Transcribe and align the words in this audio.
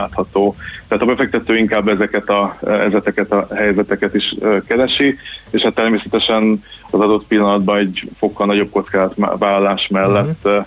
látható. 0.00 0.56
Tehát 0.88 1.02
a 1.02 1.06
befektető 1.06 1.56
inkább 1.56 1.88
ezeket 1.88 2.28
a, 2.28 2.56
ezeket 2.66 3.32
a 3.32 3.46
helyzeteket 3.54 4.14
is 4.14 4.34
keresi, 4.66 5.18
és 5.50 5.62
hát 5.62 5.74
természetesen 5.74 6.64
az 6.90 7.00
adott 7.00 7.26
pillanatban 7.26 7.78
egy 7.78 8.08
fokkal 8.18 8.46
nagyobb 8.46 8.70
kockázatvállalás 8.70 9.88
mellett 9.88 10.44
uh-huh 10.44 10.66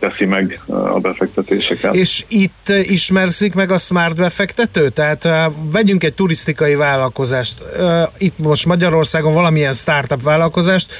teszi 0.00 0.24
meg 0.24 0.60
a 0.66 1.00
befektetéseket. 1.00 1.94
És 1.94 2.24
itt 2.28 2.68
ismerszik 2.68 3.54
meg 3.54 3.70
a 3.70 3.78
smart 3.78 4.14
befektető? 4.14 4.88
Tehát 4.88 5.24
uh, 5.24 5.32
vegyünk 5.72 6.04
egy 6.04 6.14
turisztikai 6.14 6.74
vállalkozást, 6.74 7.62
itt 8.18 8.38
most 8.38 8.66
Magyarországon 8.66 9.34
valamilyen 9.34 9.72
startup 9.72 10.22
vállalkozást, 10.22 10.92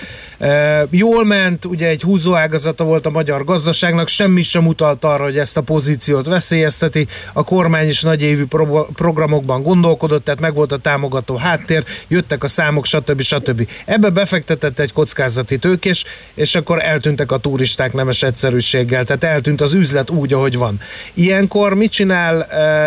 jól 0.90 1.24
ment, 1.24 1.64
ugye 1.64 1.88
egy 1.88 2.02
húzóágazata 2.02 2.84
volt 2.84 3.06
a 3.06 3.10
magyar 3.10 3.44
gazdaságnak, 3.44 4.08
semmi 4.08 4.42
sem 4.42 4.66
utalt 4.66 5.04
arra, 5.04 5.24
hogy 5.24 5.38
ezt 5.38 5.56
a 5.56 5.60
pozíciót 5.60 6.26
veszélyezteti, 6.26 7.06
a 7.32 7.44
kormány 7.44 7.88
is 7.88 8.02
nagy 8.02 8.22
évű 8.22 8.44
pro- 8.44 8.88
programokban 8.94 9.62
gondolkodott, 9.62 10.24
tehát 10.24 10.40
meg 10.40 10.54
volt 10.54 10.72
a 10.72 10.76
támogató 10.76 11.36
háttér, 11.36 11.84
jöttek 12.08 12.44
a 12.44 12.48
számok, 12.48 12.84
stb. 12.84 13.20
stb. 13.20 13.68
Ebbe 13.84 14.10
befektetett 14.10 14.78
egy 14.78 14.92
kockázati 14.92 15.58
tőkés, 15.58 16.04
és 16.34 16.54
akkor 16.54 16.82
eltűntek 16.82 17.32
a 17.32 17.38
turisták 17.38 17.92
nemes 17.92 18.22
egyszerűs 18.22 18.67
sebességgel, 18.68 19.04
tehát 19.04 19.24
eltűnt 19.24 19.60
az 19.60 19.74
üzlet 19.74 20.10
úgy, 20.10 20.32
ahogy 20.32 20.58
van. 20.58 20.80
Ilyenkor 21.14 21.74
mit 21.74 21.92
csinál 21.92 22.42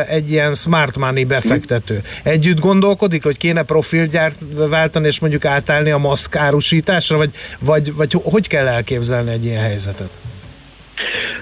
egy 0.10 0.32
ilyen 0.32 0.54
smart 0.54 0.98
money 0.98 1.26
befektető? 1.26 2.02
Együtt 2.24 2.60
gondolkodik, 2.60 3.24
hogy 3.24 3.38
kéne 3.38 3.64
profilgyárt 3.64 4.36
váltani, 4.70 5.08
és 5.08 5.20
mondjuk 5.20 5.46
átállni 5.46 5.90
a 5.90 5.98
maszk 5.98 6.36
árusításra, 6.36 7.18
vagy, 7.18 7.32
vagy, 7.60 7.96
vagy 7.96 8.16
hogy 8.24 8.48
kell 8.48 8.68
elképzelni 8.68 9.32
egy 9.32 9.46
ilyen 9.46 9.62
helyzetet? 9.62 10.10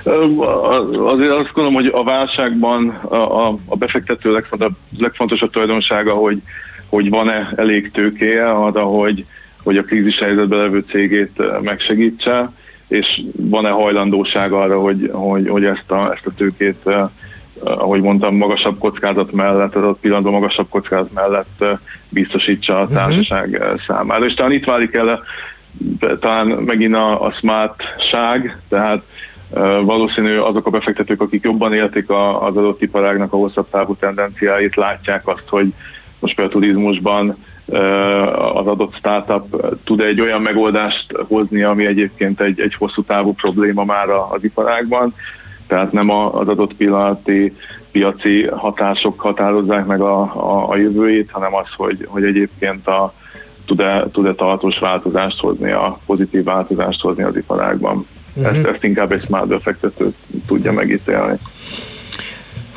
Azért 0.03 1.31
azt 1.31 1.51
gondolom, 1.53 1.73
hogy 1.73 1.89
a 1.93 2.03
válságban 2.03 2.89
a, 2.89 3.47
a 3.47 3.75
befektető 3.75 4.31
legfontosabb, 4.31 4.75
legfontosabb 4.97 5.51
tulajdonsága, 5.51 6.13
hogy, 6.13 6.41
hogy 6.89 7.09
van-e 7.09 7.53
elég 7.55 7.91
tőkéje 7.91 8.51
arra, 8.51 8.83
hogy, 8.83 9.25
hogy 9.63 9.77
a 9.77 9.83
krízis 9.83 10.17
helyzetben 10.17 10.59
levő 10.59 10.83
cégét 10.89 11.41
megsegítse 11.61 12.51
és 12.89 13.21
van-e 13.35 13.69
hajlandóság 13.69 14.51
arra, 14.51 14.79
hogy, 14.79 15.09
hogy, 15.13 15.49
hogy 15.49 15.65
ezt, 15.65 15.91
a, 15.91 16.11
ezt 16.13 16.25
a 16.25 16.33
tőkét, 16.37 16.77
eh, 16.85 17.07
ahogy 17.63 18.01
mondtam, 18.01 18.35
magasabb 18.35 18.77
kockázat 18.77 19.31
mellett, 19.31 19.75
az 19.75 19.83
ott 19.83 19.99
pillanatban 19.99 20.33
magasabb 20.33 20.69
kockázat 20.69 21.13
mellett 21.13 21.55
eh, 21.59 21.77
biztosítsa 22.09 22.79
a 22.79 22.83
mhm. 22.83 22.93
társaság 22.93 23.49
uh-huh. 23.49 23.79
számára. 23.87 24.25
És 24.25 24.33
talán 24.33 24.51
itt 24.51 24.65
válik 24.65 24.93
el 24.93 25.23
talán 26.19 26.47
megint 26.47 26.95
a, 26.95 27.25
a 27.25 27.31
smartság, 27.31 28.61
tehát 28.69 29.03
valószínű 29.81 30.37
azok 30.37 30.65
a 30.65 30.69
befektetők, 30.69 31.21
akik 31.21 31.43
jobban 31.43 31.73
élték 31.73 32.09
a, 32.09 32.45
az 32.45 32.57
adott 32.57 32.81
iparágnak 32.81 33.33
a 33.33 33.37
hosszabb 33.37 33.69
távú 33.69 33.95
tendenciáit, 33.95 34.75
látják 34.75 35.27
azt, 35.27 35.47
hogy 35.47 35.73
most 36.19 36.35
például 36.35 36.57
a 36.57 36.59
turizmusban 36.59 37.37
az 38.53 38.67
adott 38.67 38.95
startup 38.95 39.77
tud 39.83 39.99
egy 39.99 40.21
olyan 40.21 40.41
megoldást 40.41 41.05
hozni, 41.27 41.63
ami 41.63 41.85
egyébként 41.85 42.41
egy, 42.41 42.59
egy 42.59 42.75
hosszú 42.75 43.03
távú 43.03 43.33
probléma 43.33 43.83
már 43.83 44.09
az 44.09 44.43
iparágban, 44.43 45.13
tehát 45.67 45.91
nem 45.91 46.09
az 46.09 46.47
adott 46.47 46.73
pillanati 46.73 47.55
piaci 47.91 48.47
hatások 48.47 49.19
határozzák 49.19 49.85
meg 49.85 50.01
a, 50.01 50.19
a, 50.21 50.69
a 50.69 50.75
jövőjét, 50.75 51.31
hanem 51.31 51.55
az, 51.55 51.67
hogy, 51.75 52.05
hogy 52.09 52.23
egyébként 52.23 52.87
a, 52.87 53.13
tud-e, 53.65 54.07
tud-e 54.11 54.33
tartós 54.33 54.79
változást 54.79 55.39
hozni, 55.39 55.71
a 55.71 55.99
pozitív 56.05 56.43
változást 56.43 57.01
hozni 57.01 57.23
az 57.23 57.35
iparágban. 57.35 58.07
Uh-huh. 58.33 58.57
Ezt, 58.57 58.67
ezt 58.67 58.83
inkább 58.83 59.11
egy 59.11 59.23
smart 59.23 59.47
befektető 59.47 60.13
tudja 60.47 60.71
megítélni. 60.71 61.37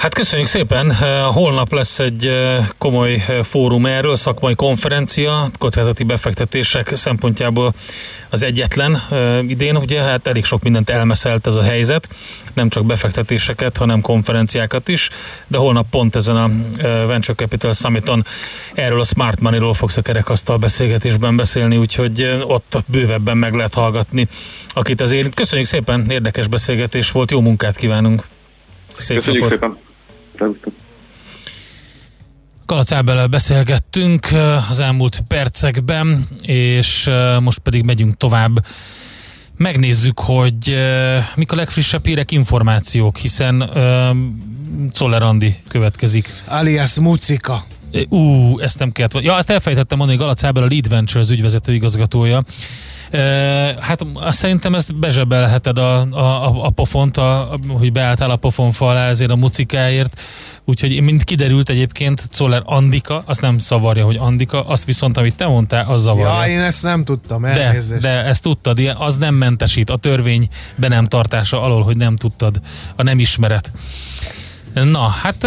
Hát 0.02 0.14
köszönjük 0.14 0.48
szépen. 0.48 0.94
Holnap 1.32 1.72
lesz 1.72 1.98
egy 1.98 2.30
komoly 2.78 3.24
fórum 3.42 3.86
erről, 3.86 4.16
szakmai 4.16 4.54
konferencia, 4.54 5.50
kockázati 5.58 6.04
befektetések 6.04 6.96
szempontjából 6.96 7.74
az 8.30 8.42
egyetlen 8.42 9.02
idén, 9.46 9.76
ugye 9.76 10.00
hát 10.00 10.26
elég 10.26 10.44
sok 10.44 10.62
mindent 10.62 10.90
elmeszelt 10.90 11.46
ez 11.46 11.54
a 11.54 11.62
helyzet, 11.62 12.08
nem 12.54 12.68
csak 12.68 12.86
befektetéseket, 12.86 13.76
hanem 13.76 14.00
konferenciákat 14.00 14.88
is, 14.88 15.08
de 15.46 15.58
holnap 15.58 15.86
pont 15.90 16.16
ezen 16.16 16.36
a 16.36 16.50
Venture 17.06 17.34
Capital 17.34 17.72
Summiton 17.72 18.24
erről 18.74 19.00
a 19.00 19.04
Smart 19.04 19.40
Money-ról 19.40 19.74
fogsz 19.74 19.96
a 19.96 20.02
kerekasztal 20.02 20.56
beszélgetésben 20.56 21.36
beszélni, 21.36 21.76
úgyhogy 21.76 22.42
ott 22.46 22.76
bővebben 22.86 23.36
meg 23.36 23.54
lehet 23.54 23.74
hallgatni, 23.74 24.28
akit 24.68 25.00
az 25.00 25.12
érint. 25.12 25.34
Köszönjük 25.34 25.66
szépen, 25.66 26.10
érdekes 26.10 26.46
beszélgetés 26.46 27.10
volt, 27.10 27.30
jó 27.30 27.40
munkát 27.40 27.76
kívánunk! 27.76 28.24
Szép 28.96 29.16
Köszönjük 29.16 29.42
napot. 29.42 29.58
szépen! 29.60 29.90
Szervusztok! 30.42 30.72
Kalacábellel 32.66 33.26
beszélgettünk 33.26 34.28
az 34.70 34.78
elmúlt 34.78 35.22
percekben, 35.28 36.28
és 36.42 37.10
most 37.40 37.58
pedig 37.58 37.84
megyünk 37.84 38.16
tovább. 38.16 38.66
Megnézzük, 39.56 40.20
hogy 40.20 40.76
mik 41.34 41.52
a 41.52 41.56
legfrissebb 41.56 42.04
hírek, 42.04 42.30
információk, 42.30 43.16
hiszen 43.16 43.70
Czoller 44.92 45.22
Andi 45.22 45.56
következik. 45.68 46.28
Alias 46.46 46.98
Mucika. 46.98 47.64
Ú, 48.08 48.58
ezt 48.58 48.78
nem 48.78 48.92
kellett. 48.92 49.20
Ja, 49.22 49.36
ezt 49.36 49.50
elfejtettem 49.50 49.98
mondani, 49.98 50.18
hogy 50.18 50.26
Galacábel 50.26 50.62
a 50.62 50.66
Lead 50.66 50.88
Ventures 50.88 51.30
ügyvezető 51.30 51.74
igazgatója 51.74 52.44
Hát 53.80 54.04
szerintem 54.28 54.74
ezt 54.74 54.98
bezsebelheted 54.98 55.78
a, 55.78 56.00
a, 56.00 56.64
a 56.64 56.70
pofont, 56.70 57.16
a, 57.16 57.58
hogy 57.68 57.92
beálltál 57.92 58.30
a 58.30 58.36
pofonfa 58.36 58.88
alá 58.88 59.08
ezért 59.08 59.30
a 59.30 59.36
mucikáért. 59.36 60.20
Úgyhogy 60.64 61.00
mint 61.00 61.24
kiderült 61.24 61.68
egyébként, 61.68 62.26
Czoller 62.30 62.62
Andika, 62.64 63.22
azt 63.26 63.40
nem 63.40 63.58
szavarja, 63.58 64.04
hogy 64.04 64.16
Andika, 64.16 64.66
azt 64.66 64.84
viszont, 64.84 65.16
amit 65.16 65.36
te 65.36 65.46
mondtál, 65.46 65.86
az 65.88 66.02
zavarja. 66.02 66.44
Ja, 66.44 66.52
én 66.52 66.60
ezt 66.60 66.82
nem 66.82 67.04
tudtam, 67.04 67.44
elnézést. 67.44 68.02
De, 68.02 68.12
de 68.12 68.24
ezt 68.24 68.42
tudtad, 68.42 68.78
az 68.98 69.16
nem 69.16 69.34
mentesít 69.34 69.90
a 69.90 69.96
törvény 69.96 70.48
be 70.74 70.88
nem 70.88 71.06
tartása 71.06 71.62
alól, 71.62 71.82
hogy 71.82 71.96
nem 71.96 72.16
tudtad, 72.16 72.60
a 72.96 73.02
nem 73.02 73.18
ismeret. 73.18 73.72
Na, 74.74 75.00
hát 75.00 75.44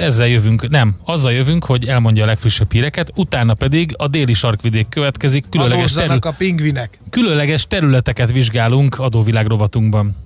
ezzel 0.00 0.28
jövünk, 0.28 0.68
nem, 0.68 0.96
azzal 1.04 1.32
jövünk, 1.32 1.64
hogy 1.64 1.86
elmondja 1.86 2.22
a 2.22 2.26
legfrissebb 2.26 2.72
híreket, 2.72 3.12
utána 3.16 3.54
pedig 3.54 3.94
a 3.96 4.08
déli 4.08 4.32
sarkvidék 4.32 4.88
következik, 4.88 5.44
különleges, 5.50 5.92
terü- 5.92 6.24
a 6.24 6.34
pingvinek. 6.38 6.98
különleges 7.10 7.66
területeket 7.66 8.32
vizsgálunk 8.32 8.98
adóvilág 8.98 9.46
rovatunkban. 9.46 10.16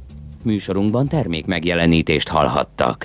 Műsorunkban 0.43 1.09
termék 1.09 1.47
megjelenítést 1.47 2.29
hallhattak. 2.29 3.05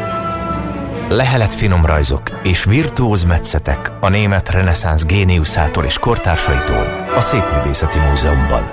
lehelet 1.11 1.53
finom 1.53 1.85
rajzok 1.85 2.21
és 2.43 2.63
virtuóz 2.63 3.23
metszetek 3.23 3.91
a 3.99 4.09
német 4.09 4.49
reneszánsz 4.49 5.05
géniuszától 5.05 5.83
és 5.85 5.99
kortársaitól 5.99 7.05
a 7.15 7.21
Szépművészeti 7.21 7.97
Múzeumban. 7.99 8.71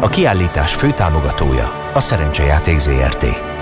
A 0.00 0.08
kiállítás 0.08 0.74
főtámogatója 0.74 1.90
a 1.94 2.00
Szerencsejáték 2.00 2.78
ZRT. 2.78 3.53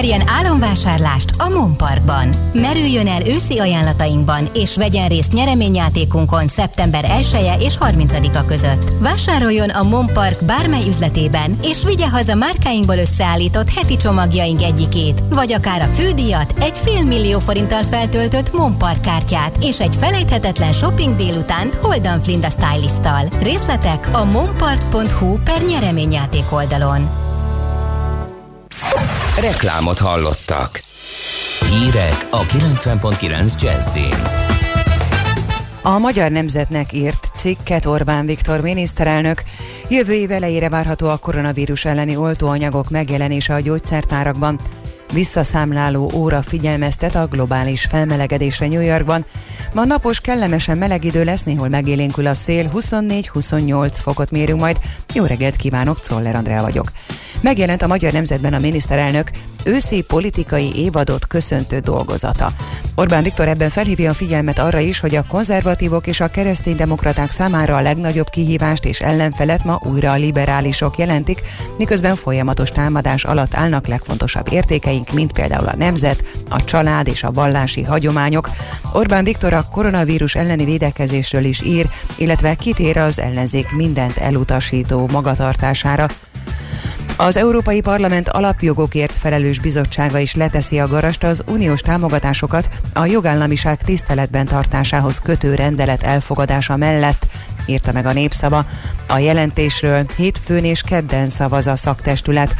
Nyerjen 0.00 0.28
álomvásárlást 0.28 1.30
a 1.38 1.48
Monparkban. 1.48 2.28
Merüljön 2.52 3.06
el 3.06 3.26
őszi 3.26 3.58
ajánlatainkban, 3.58 4.48
és 4.54 4.76
vegyen 4.76 5.08
részt 5.08 5.32
nyereményjátékunkon 5.32 6.48
szeptember 6.48 7.04
1 7.04 7.28
-e 7.32 7.54
és 7.54 7.74
30-a 7.80 8.44
között. 8.44 8.90
Vásároljon 9.00 9.68
a 9.68 9.82
Monpark 9.82 10.44
bármely 10.44 10.86
üzletében, 10.86 11.58
és 11.62 11.84
vigye 11.84 12.08
haza 12.08 12.34
márkáinkból 12.34 12.98
összeállított 12.98 13.74
heti 13.74 13.96
csomagjaink 13.96 14.62
egyikét, 14.62 15.22
vagy 15.28 15.52
akár 15.52 15.82
a 15.82 15.92
fődíjat, 15.92 16.54
egy 16.60 16.78
fél 16.78 17.04
millió 17.04 17.38
forinttal 17.38 17.82
feltöltött 17.82 18.52
Monpark 18.52 19.00
kártyát, 19.00 19.56
és 19.62 19.80
egy 19.80 19.96
felejthetetlen 19.98 20.72
shopping 20.72 21.16
délutánt 21.16 21.74
Holdan 21.74 22.20
Flinda 22.20 22.48
stylisttal. 22.50 23.22
Részletek 23.42 24.08
a 24.12 24.24
monpark.hu 24.24 25.38
per 25.44 25.62
nyereményjáték 25.62 26.52
oldalon. 26.52 27.29
Reklámot 29.40 29.98
hallottak. 29.98 30.82
Hírek 31.68 32.26
a 32.30 32.42
90.9 32.42 33.62
Jazzin. 33.62 34.14
A 35.82 35.98
Magyar 35.98 36.30
Nemzetnek 36.30 36.92
írt 36.92 37.26
cikket 37.34 37.86
Orbán 37.86 38.26
Viktor 38.26 38.60
miniszterelnök. 38.60 39.42
Jövő 39.88 40.12
év 40.12 40.30
elejére 40.30 40.68
várható 40.68 41.08
a 41.08 41.16
koronavírus 41.16 41.84
elleni 41.84 42.16
oltóanyagok 42.16 42.90
megjelenése 42.90 43.54
a 43.54 43.60
gyógyszertárakban. 43.60 44.60
Visszaszámláló 45.12 46.10
óra 46.14 46.42
figyelmeztet 46.42 47.14
a 47.14 47.26
globális 47.26 47.84
felmelegedésre 47.84 48.68
New 48.68 48.80
Yorkban. 48.80 49.24
Ma 49.72 49.84
napos, 49.84 50.20
kellemesen 50.20 50.78
meleg 50.78 51.04
idő 51.04 51.24
lesz, 51.24 51.42
néhol 51.42 51.68
megélénkül 51.68 52.26
a 52.26 52.34
szél, 52.34 52.70
24-28 52.74 53.98
fokot 54.02 54.30
mérünk 54.30 54.60
majd. 54.60 54.78
Jó 55.14 55.24
reggelt 55.24 55.56
kívánok, 55.56 56.00
Czoller 56.00 56.34
Andrea 56.34 56.62
vagyok. 56.62 56.92
Megjelent 57.40 57.82
a 57.82 57.86
Magyar 57.86 58.12
Nemzetben 58.12 58.54
a 58.54 58.58
miniszterelnök 58.58 59.30
őszi 59.64 60.00
politikai 60.00 60.72
évadot 60.74 61.26
köszöntő 61.26 61.78
dolgozata. 61.78 62.52
Orbán 62.94 63.22
Viktor 63.22 63.48
ebben 63.48 63.70
felhívja 63.70 64.10
a 64.10 64.14
figyelmet 64.14 64.58
arra 64.58 64.78
is, 64.78 65.00
hogy 65.00 65.14
a 65.14 65.24
konzervatívok 65.28 66.06
és 66.06 66.20
a 66.20 66.28
kereszténydemokraták 66.28 67.30
számára 67.30 67.76
a 67.76 67.80
legnagyobb 67.80 68.28
kihívást 68.28 68.84
és 68.84 69.00
ellenfelet 69.00 69.64
ma 69.64 69.80
újra 69.84 70.10
a 70.10 70.16
liberálisok 70.16 70.98
jelentik, 70.98 71.40
miközben 71.78 72.16
folyamatos 72.16 72.70
támadás 72.70 73.24
alatt 73.24 73.54
állnak 73.54 73.86
legfontosabb 73.86 74.52
értékeink, 75.00 75.12
mint 75.12 75.32
például 75.32 75.66
a 75.66 75.76
nemzet, 75.76 76.24
a 76.48 76.64
család 76.64 77.08
és 77.08 77.22
a 77.22 77.30
vallási 77.30 77.82
hagyományok. 77.82 78.50
Orbán 78.92 79.24
Viktor 79.24 79.52
a 79.52 79.68
koronavírus 79.70 80.34
elleni 80.34 80.64
védekezésről 80.64 81.44
is 81.44 81.62
ír, 81.62 81.86
illetve 82.16 82.54
kitér 82.54 82.98
az 82.98 83.18
ellenzék 83.18 83.70
mindent 83.70 84.16
elutasító 84.16 85.08
magatartására, 85.12 86.06
az 87.16 87.36
Európai 87.36 87.80
Parlament 87.80 88.28
alapjogokért 88.28 89.12
felelős 89.12 89.58
bizottsága 89.58 90.18
is 90.18 90.34
leteszi 90.34 90.78
a 90.78 90.88
garast 90.88 91.24
az 91.24 91.42
uniós 91.46 91.80
támogatásokat 91.80 92.68
a 92.92 93.04
jogállamiság 93.04 93.82
tiszteletben 93.82 94.46
tartásához 94.46 95.18
kötő 95.18 95.54
rendelet 95.54 96.02
elfogadása 96.02 96.76
mellett, 96.76 97.26
írta 97.66 97.92
meg 97.92 98.06
a 98.06 98.12
népszava. 98.12 98.64
A 99.08 99.18
jelentésről 99.18 100.06
hétfőn 100.16 100.64
és 100.64 100.82
kedden 100.82 101.28
szavaz 101.28 101.66
a 101.66 101.76
szaktestület. 101.76 102.54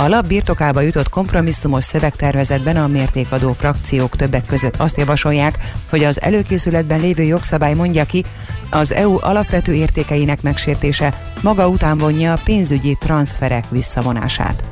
A 0.00 0.08
lap 0.08 0.26
birtokába 0.26 0.80
jutott 0.80 1.08
kompromisszumos 1.08 1.84
szövegtervezetben 1.84 2.76
a 2.76 2.86
mértékadó 2.86 3.52
frakciók 3.52 4.16
többek 4.16 4.46
között 4.46 4.76
azt 4.76 4.96
javasolják, 4.96 5.58
hogy 5.90 6.04
az 6.04 6.20
előkészületben 6.20 7.00
lévő 7.00 7.22
jogszabály 7.22 7.74
mondja 7.74 8.04
ki, 8.04 8.24
az 8.70 8.92
EU 8.92 9.16
alapvető 9.20 9.74
értékeinek 9.74 10.42
megsértése 10.42 11.32
maga 11.42 11.68
után 11.68 11.98
vonja 11.98 12.32
a 12.32 12.40
pénzügyi 12.44 12.96
transferek 13.00 13.64
visszavonását. 13.70 14.64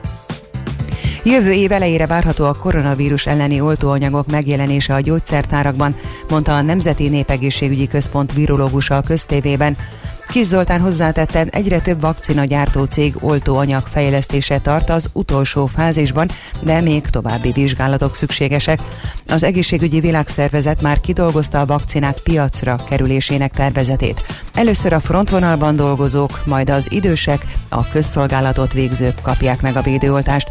Jövő 1.24 1.52
év 1.52 1.72
elejére 1.72 2.06
várható 2.06 2.44
a 2.44 2.54
koronavírus 2.54 3.26
elleni 3.26 3.60
oltóanyagok 3.60 4.26
megjelenése 4.26 4.94
a 4.94 5.00
gyógyszertárakban, 5.00 5.94
mondta 6.28 6.56
a 6.56 6.62
Nemzeti 6.62 7.08
Népegészségügyi 7.08 7.86
Központ 7.86 8.32
virológusa 8.32 8.96
a 8.96 9.02
köztévében. 9.02 9.76
Kis 10.28 10.46
Zoltán 10.46 10.80
hozzátette, 10.80 11.46
egyre 11.50 11.80
több 11.80 12.00
vakcina 12.00 12.44
gyártó 12.44 12.84
cég 12.84 13.14
oltóanyag 13.20 13.86
fejlesztése 13.86 14.58
tart 14.58 14.90
az 14.90 15.08
utolsó 15.12 15.66
fázisban, 15.66 16.30
de 16.60 16.80
még 16.80 17.06
további 17.06 17.52
vizsgálatok 17.52 18.14
szükségesek. 18.14 18.80
Az 19.28 19.42
egészségügyi 19.42 20.00
világszervezet 20.00 20.82
már 20.82 21.00
kidolgozta 21.00 21.60
a 21.60 21.66
vakcinák 21.66 22.18
piacra 22.18 22.76
kerülésének 22.88 23.52
tervezetét. 23.52 24.22
Először 24.54 24.92
a 24.92 25.00
frontvonalban 25.00 25.76
dolgozók, 25.76 26.42
majd 26.46 26.70
az 26.70 26.92
idősek, 26.92 27.46
a 27.68 27.88
közszolgálatot 27.88 28.72
végzők 28.72 29.22
kapják 29.22 29.62
meg 29.62 29.76
a 29.76 29.82
védőoltást. 29.82 30.50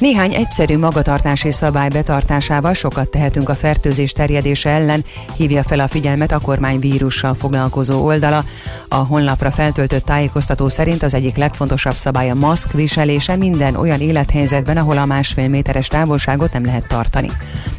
Néhány 0.00 0.34
egyszerű 0.34 0.78
magatartási 0.78 1.50
szabály 1.50 1.88
betartásával 1.88 2.74
sokat 2.74 3.08
tehetünk 3.08 3.48
a 3.48 3.54
fertőzés 3.54 4.12
terjedése 4.12 4.70
ellen, 4.70 5.04
hívja 5.36 5.62
fel 5.62 5.80
a 5.80 5.88
figyelmet 5.88 6.32
a 6.32 6.38
kormány 6.38 6.78
vírussal 6.78 7.34
foglalkozó 7.34 8.04
oldala. 8.04 8.44
A 8.88 8.94
honlapra 8.94 9.50
feltöltött 9.50 10.04
tájékoztató 10.04 10.68
szerint 10.68 11.02
az 11.02 11.14
egyik 11.14 11.36
legfontosabb 11.36 11.94
szabály 11.94 12.30
a 12.30 12.34
maszk 12.34 12.72
viselése 12.72 13.36
minden 13.36 13.76
olyan 13.76 14.00
élethelyzetben, 14.00 14.76
ahol 14.76 14.98
a 14.98 15.06
másfél 15.06 15.48
méteres 15.48 15.86
távolságot 15.86 16.52
nem 16.52 16.64
lehet 16.64 16.86
tartani. 16.86 17.30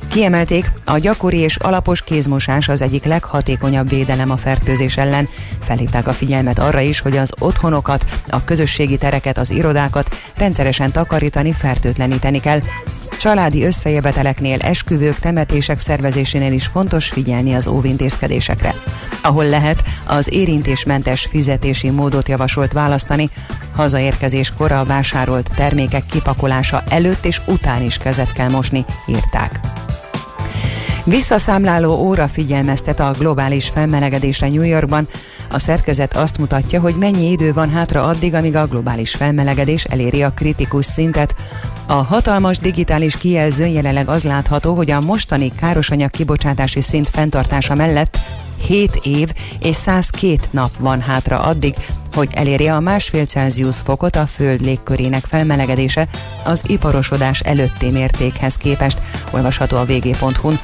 Kiemelték, 0.08 0.72
a 0.86 0.98
gyakori 0.98 1.38
és 1.38 1.56
alapos 1.56 2.02
kézmosás 2.02 2.68
az 2.68 2.82
egyik 2.82 3.04
leghatékonyabb 3.04 3.90
védelem 3.90 4.32
a 4.32 4.38
fertőzés 4.38 4.98
ellen. 4.98 5.28
Felhívták 5.62 6.08
a 6.08 6.14
figyelmet 6.14 6.60
arra 6.60 6.80
is, 6.80 7.00
hogy 7.00 7.18
az 7.18 7.34
otthonokat, 7.40 8.06
a 8.30 8.44
közösségi 8.44 8.98
tereket, 8.98 9.38
az 9.38 9.52
irodákat 9.52 10.16
rendszeresen 10.36 10.92
takarítani, 10.92 11.52
fertőtleníteni 12.12 12.40
kell. 12.40 12.60
Családi 13.20 13.64
összejöveteleknél, 13.64 14.60
esküvők, 14.60 15.20
temetések 15.20 15.80
szervezésénél 15.80 16.52
is 16.52 16.66
fontos 16.66 17.08
figyelni 17.08 17.54
az 17.54 17.68
óvintézkedésekre. 17.68 18.76
Ahol 19.22 19.46
lehet, 19.46 19.84
az 20.06 20.34
érintésmentes 20.34 21.28
fizetési 21.30 21.90
módot 21.90 22.30
javasolt 22.30 22.74
választani, 22.74 23.30
hazaérkezéskor 23.76 24.72
a 24.72 24.86
vásárolt 24.86 25.52
termékek 25.56 26.06
kipakolása 26.06 26.84
előtt 26.90 27.26
és 27.26 27.42
után 27.46 27.82
is 27.82 27.98
kezet 27.98 28.34
kell 28.34 28.50
mosni, 28.50 28.86
írták. 29.08 29.60
Visszaszámláló 31.06 31.94
óra 31.94 32.28
figyelmeztet 32.28 33.00
a 33.00 33.16
globális 33.18 33.70
felmelegedésre 33.70 34.48
New 34.48 34.64
Yorkban. 34.64 35.08
A 35.50 35.60
szerkezet 35.60 36.16
azt 36.16 36.38
mutatja, 36.38 36.80
hogy 36.80 36.96
mennyi 36.96 37.32
idő 37.32 37.54
van 37.54 37.70
hátra 37.70 38.04
addig, 38.04 38.34
amíg 38.34 38.56
a 38.56 38.68
globális 38.68 39.12
felmelegedés 39.12 39.84
eléri 39.84 40.24
a 40.24 40.32
kritikus 40.32 40.86
szintet. 40.86 41.36
A 41.92 42.04
hatalmas 42.04 42.58
digitális 42.58 43.18
kijelzőn 43.18 43.68
jelenleg 43.68 44.10
az 44.10 44.24
látható, 44.24 44.74
hogy 44.74 44.92
a 44.92 45.02
mostani 45.02 45.52
károsanyag 45.56 46.10
kibocsátási 46.10 46.82
szint 46.82 47.10
fenntartása 47.10 47.76
mellett 47.76 48.20
7 48.66 49.00
év 49.04 49.34
és 49.60 49.76
102 49.76 50.48
nap 50.52 50.72
van 50.80 51.02
hátra 51.02 51.40
addig, 51.40 51.76
hogy 52.14 52.30
elérje 52.34 52.76
a 52.76 52.80
másfél 52.80 53.26
Celsius 53.26 53.78
fokot 53.78 54.16
a 54.16 54.26
Föld 54.26 54.62
légkörének 54.62 55.26
felmelegedése 55.26 56.08
az 56.44 56.64
iparosodás 56.68 57.40
előtti 57.40 57.90
mértékhez 57.90 58.56
képest, 58.56 58.98
olvasható 59.32 59.78
a 59.78 59.86
vg.hu-n. 59.86 60.60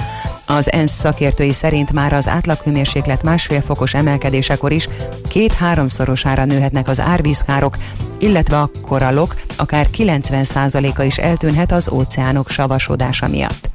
Az 0.46 0.72
ENSZ 0.72 0.92
szakértői 0.92 1.54
szerint 1.54 1.92
már 1.92 2.14
az 2.14 2.28
átlaghőmérséklet 2.28 3.24
másfél 3.24 3.62
fokos 3.62 3.94
emelkedésekor 3.94 4.72
is 4.72 4.88
két-háromszorosára 5.28 6.46
nőhetnek 6.46 6.88
az 6.88 7.00
árvízkárok, 7.00 7.78
illetve 8.20 8.60
a 8.60 8.70
korallok 8.82 9.36
akár 9.56 9.88
90%-a 9.98 11.02
is 11.02 11.18
eltűnhet 11.18 11.72
az 11.72 11.90
óceánok 11.90 12.50
savasodása 12.50 13.28
miatt. 13.28 13.70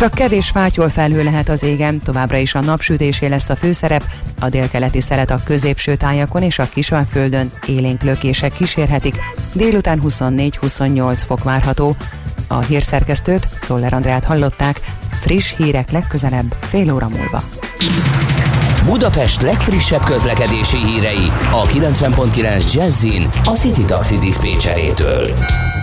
Csak 0.00 0.14
kevés 0.14 0.48
fátyol 0.50 0.88
felhő 0.88 1.22
lehet 1.22 1.48
az 1.48 1.62
égen, 1.62 2.00
továbbra 2.02 2.36
is 2.36 2.54
a 2.54 2.60
napsütésé 2.60 3.26
lesz 3.26 3.48
a 3.48 3.56
főszerep, 3.56 4.04
a 4.40 4.48
délkeleti 4.48 5.00
szelet 5.00 5.30
a 5.30 5.40
középső 5.44 5.96
tájakon 5.96 6.42
és 6.42 6.58
a 6.58 6.68
Kisalföldön 6.68 7.50
élénk 7.66 8.02
lökések 8.02 8.52
kísérhetik, 8.52 9.16
délután 9.52 10.00
24-28 10.04 11.22
fok 11.26 11.44
várható. 11.44 11.96
A 12.48 12.58
hírszerkesztőt, 12.60 13.48
Szoller 13.60 13.92
Andrát 13.92 14.24
hallották, 14.24 14.80
friss 15.20 15.54
hírek 15.56 15.90
legközelebb 15.90 16.56
fél 16.60 16.92
óra 16.92 17.08
múlva. 17.08 17.42
Budapest 18.84 19.42
legfrissebb 19.42 20.04
közlekedési 20.04 20.76
hírei 20.76 21.32
a 21.50 21.62
90.9 21.62 22.72
Jazzin 22.72 23.30
a 23.44 23.50
City 23.50 23.84
Taxi 23.84 24.18
Dispécsejétől. 24.18 25.30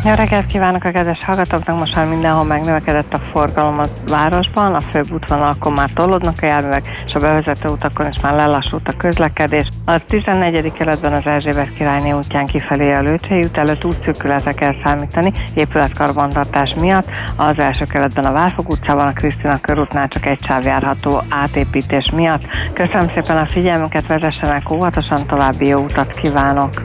Jó 0.06 0.14
reggelt 0.14 0.46
kívánok 0.46 0.84
a 0.84 0.92
kedves 0.92 1.24
hallgatóknak! 1.26 1.78
Most 1.78 1.96
már 1.96 2.08
mindenhol 2.08 2.44
megnövekedett 2.44 3.14
a 3.14 3.20
forgalom 3.32 3.80
a 3.80 3.86
városban, 4.08 4.76
a 4.76 4.80
főbb 4.80 5.12
útvonalakon 5.12 5.74
már 5.74 5.90
tolódnak 5.96 6.42
a 6.42 6.46
járművek, 6.46 6.84
és 7.06 7.14
a 7.14 7.20
bevezető 7.20 7.70
utakon 7.70 8.08
is 8.08 8.20
már 8.22 8.34
lelassult 8.34 8.88
a 8.88 8.98
közlekedés. 8.98 9.72
A 9.86 10.06
14. 10.08 10.72
keletben 10.72 11.14
az 11.14 11.26
Erzsébet 11.26 11.74
királyné 11.74 12.12
útján 12.12 12.46
kifelé 12.46 12.94
a 12.94 13.02
Lőcsei 13.02 13.44
út 13.44 13.58
előtt 13.58 13.86
útszűkületre 13.86 14.54
kell 14.54 14.74
számítani, 14.84 15.32
épületkarbantartás 15.54 16.74
miatt. 16.80 17.08
Az 17.36 17.60
első 17.60 17.86
keletben 17.86 18.26
a 18.26 18.32
Várfog 18.32 18.70
utcában, 18.70 19.08
a 19.08 19.14
Krisztina 19.14 19.60
körútnál 19.62 20.08
csak 20.08 20.26
egy 20.26 20.40
sáv 20.48 20.64
járható 20.64 21.22
átépítés 21.30 22.12
miatt. 22.12 22.44
Köszönöm 22.74 22.87
szépen 23.14 23.38
a 23.38 23.48
figyelmüket, 23.48 24.08
vezessenek 24.08 24.72
óvatosan, 24.72 25.28
további 25.28 25.68
jó 25.68 25.84
utat 25.84 26.14
kívánok! 26.14 26.82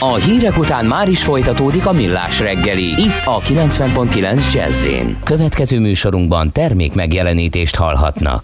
A 0.00 0.14
hírek 0.14 0.58
után 0.58 0.84
már 0.84 1.08
is 1.08 1.24
folytatódik 1.24 1.86
a 1.86 1.92
millás 1.92 2.40
reggeli. 2.40 2.84
Itt 2.84 3.22
a 3.24 3.38
90.9 3.38 4.52
jazz 4.52 4.88
Következő 5.24 5.80
műsorunkban 5.80 6.52
termék 6.52 6.94
megjelenítést 6.94 7.76
hallhatnak. 7.76 8.42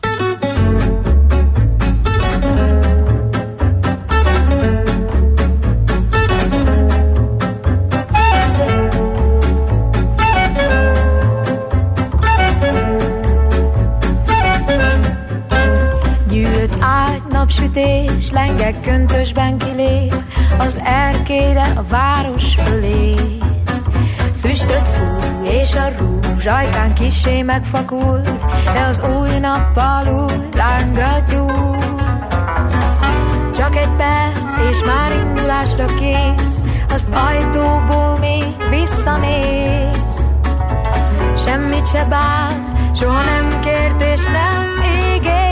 Lengek 18.63 18.83
köntösben 18.83 19.59
kilép 19.59 20.15
az 20.59 20.81
erkére 20.85 21.73
a 21.77 21.83
város 21.89 22.55
fölé. 22.55 23.15
Füstöt 24.41 24.89
fúj, 24.89 25.49
és 25.49 25.75
a 25.75 25.89
rúzs 25.99 26.47
ajkán 26.47 26.95
kisé 26.95 27.43
megfakul, 27.43 28.21
de 28.73 28.81
az 28.89 29.03
új 29.19 29.39
nappal 29.39 30.07
új 30.07 30.49
lángra 30.55 31.19
gyúl. 31.31 31.77
Csak 33.55 33.77
egy 33.77 33.91
perc, 33.97 34.71
és 34.71 34.85
már 34.85 35.13
indulásra 35.13 35.85
kész, 35.85 36.65
az 36.89 37.09
ajtóból 37.13 38.19
még 38.21 38.45
visszanéz. 38.71 40.29
semmit 41.45 41.87
se 41.87 42.05
bán, 42.05 42.73
soha 42.95 43.23
nem 43.23 43.61
kért 43.61 44.03
és 44.03 44.25
nem 44.25 44.83
ígért. 45.15 45.52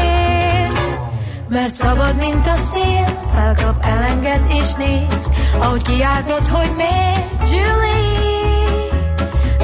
Mert 1.50 1.74
szabad, 1.74 2.16
mint 2.16 2.46
a 2.46 2.56
szél, 2.56 3.04
felkap, 3.34 3.84
elenged 3.84 4.42
és 4.48 4.72
néz, 4.72 5.30
ahogy 5.60 5.82
kiáltod, 5.82 6.46
hogy 6.46 6.70
miért, 6.76 7.50
Julie. 7.50 8.86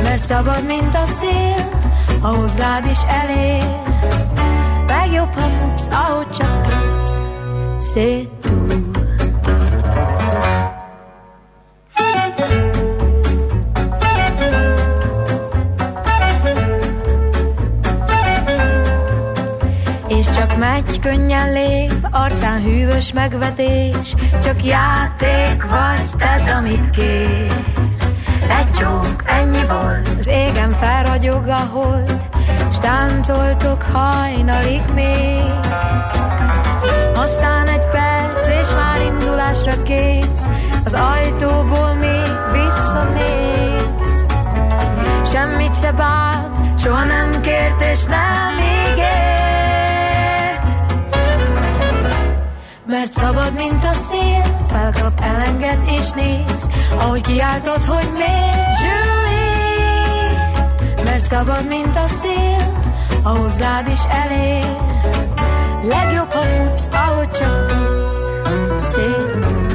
Mert 0.02 0.24
szabad, 0.24 0.66
mint 0.66 0.94
a 0.94 1.04
szél, 1.04 1.68
ha 2.20 2.28
hozzád 2.28 2.84
is 2.90 2.98
elér. 3.08 3.80
Legjobb, 4.86 5.34
ha 5.34 5.48
futsz, 5.48 5.88
ahogy 5.90 6.28
csak 6.30 6.60
tudsz, 6.60 7.22
szét 7.78 8.35
megy, 20.76 21.00
könnyen 21.00 21.52
lép, 21.52 22.08
arcán 22.10 22.62
hűvös 22.62 23.12
megvetés, 23.12 24.14
csak 24.42 24.64
játék 24.64 25.62
vagy, 25.62 26.10
tedd, 26.18 26.54
amit 26.56 26.90
kér. 26.90 27.52
Egy 28.58 28.70
csók, 28.78 29.22
ennyi 29.24 29.64
volt, 29.68 30.08
az 30.18 30.26
égen 30.26 30.70
felragyog 30.70 31.48
a 31.48 31.68
hold, 31.72 32.16
s 32.72 32.78
táncoltok 32.78 33.82
hajnalig 33.82 34.80
még. 34.94 35.50
Aztán 37.14 37.68
egy 37.68 37.86
perc, 37.86 38.48
és 38.60 38.68
már 38.74 39.00
indulásra 39.00 39.82
kész, 39.82 40.46
az 40.84 40.94
ajtóból 40.94 41.94
még 41.94 42.30
visszanéz. 42.52 44.26
Semmit 45.24 45.80
se 45.80 45.92
bán, 45.92 46.74
soha 46.78 47.04
nem 47.04 47.40
kért 47.40 47.82
és 47.82 48.04
nem 48.04 48.58
ígért. 48.58 49.55
Mert 52.86 53.12
szabad, 53.12 53.52
mint 53.54 53.84
a 53.84 53.92
szél, 53.92 54.42
felkap, 54.68 55.20
elenged 55.20 55.78
és 55.86 56.10
néz, 56.10 56.68
ahogy 56.98 57.20
kiáltod, 57.20 57.84
hogy 57.84 58.08
miért, 58.12 58.80
Julie. 58.80 60.24
Mert 61.04 61.24
szabad, 61.24 61.68
mint 61.68 61.96
a 61.96 62.06
szél, 62.06 62.72
a 63.22 63.28
hozzád 63.28 63.88
is 63.88 64.00
elér. 64.08 64.76
Legjobb, 65.82 66.32
ha 66.32 66.40
futsz, 66.40 66.88
ahogy 66.92 67.30
csak 67.30 67.64
tudsz, 67.64 68.32
szép 68.80 69.34
mint 69.34 69.65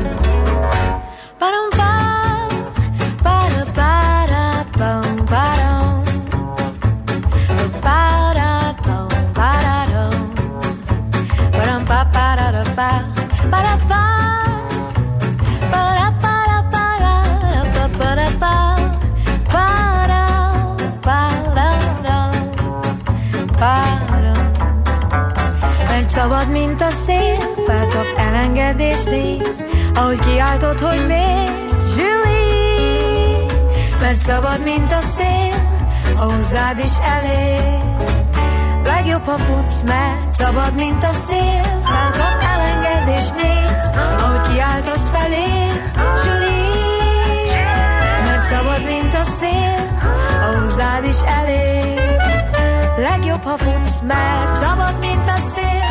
elengedés 28.58 29.04
néz, 29.04 29.66
ahogy 29.94 30.20
kiáltod, 30.20 30.80
hogy 30.80 31.06
miért, 31.08 31.96
Julie, 31.98 33.46
mert 34.02 34.20
szabad, 34.20 34.64
mint 34.64 34.92
a 34.92 35.00
szél, 35.00 35.54
a 36.18 36.22
hozzád 36.22 36.80
is 36.80 36.92
elér. 37.16 37.80
Legjobb, 38.84 39.26
ha 39.26 39.38
futsz, 39.38 39.82
mert 39.82 40.32
szabad, 40.32 40.76
mint 40.76 41.04
a 41.04 41.12
szél, 41.12 41.62
felkap 41.84 42.44
elengedés 42.54 43.30
néz, 43.30 43.92
ahogy 44.20 44.54
kiáltasz 44.54 45.10
felé, 45.10 45.68
Julie, 46.26 47.66
mert 48.26 48.46
szabad, 48.50 48.86
mint 48.86 49.14
a 49.14 49.24
szél, 49.24 50.00
a 50.42 50.60
hozzád 50.60 51.04
is 51.04 51.22
elér. 51.40 52.00
Legjobb, 52.98 53.44
ha 53.44 53.58
futsz, 53.58 54.00
mert 54.08 54.56
szabad, 54.56 55.00
mint 55.00 55.28
a 55.28 55.38
szél, 55.54 55.91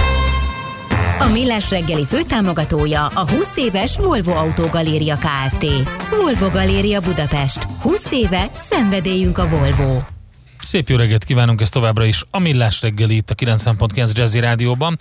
A 1.21 1.29
Millás 1.31 1.69
reggeli 1.69 2.05
főtámogatója 2.05 3.05
a 3.05 3.29
20 3.29 3.57
éves 3.57 3.97
Volvo 3.97 4.31
Autogaléria 4.31 5.17
Kft. 5.17 5.65
Volvo 6.09 6.49
Galéria 6.49 6.99
Budapest. 6.99 7.63
20 7.81 8.11
éve 8.11 8.49
szenvedélyünk 8.53 9.37
a 9.37 9.47
Volvo. 9.47 9.99
Szép 10.63 10.89
jó 10.89 10.97
reggelt 10.97 11.23
kívánunk 11.23 11.61
ezt 11.61 11.71
továbbra 11.71 12.05
is 12.05 12.23
a 12.31 12.39
Millás 12.39 12.81
reggeli 12.81 13.15
itt 13.15 13.29
a 13.29 13.35
90.9 13.35 14.11
Jazzy 14.13 14.39
Rádióban. 14.39 14.99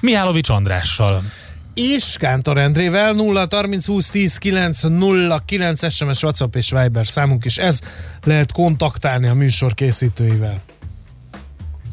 Mihálovics 0.00 0.48
Andrással 0.48 1.22
és 1.74 2.16
Kántor 2.18 2.58
Endrével 2.58 3.12
0 3.12 3.46
30 3.50 3.86
20 3.86 4.10
10 4.10 4.36
9 4.36 4.80
0 4.82 5.42
9 5.46 5.92
SMS, 5.92 6.22
WhatsApp 6.22 6.56
és 6.56 6.70
Viber 6.70 7.06
számunk 7.06 7.44
is 7.44 7.56
ez 7.56 7.80
lehet 8.24 8.52
kontaktálni 8.52 9.26
a 9.26 9.34
műsor 9.34 9.74
készítőivel. 9.74 10.60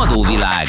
Adóvilág. 0.00 0.66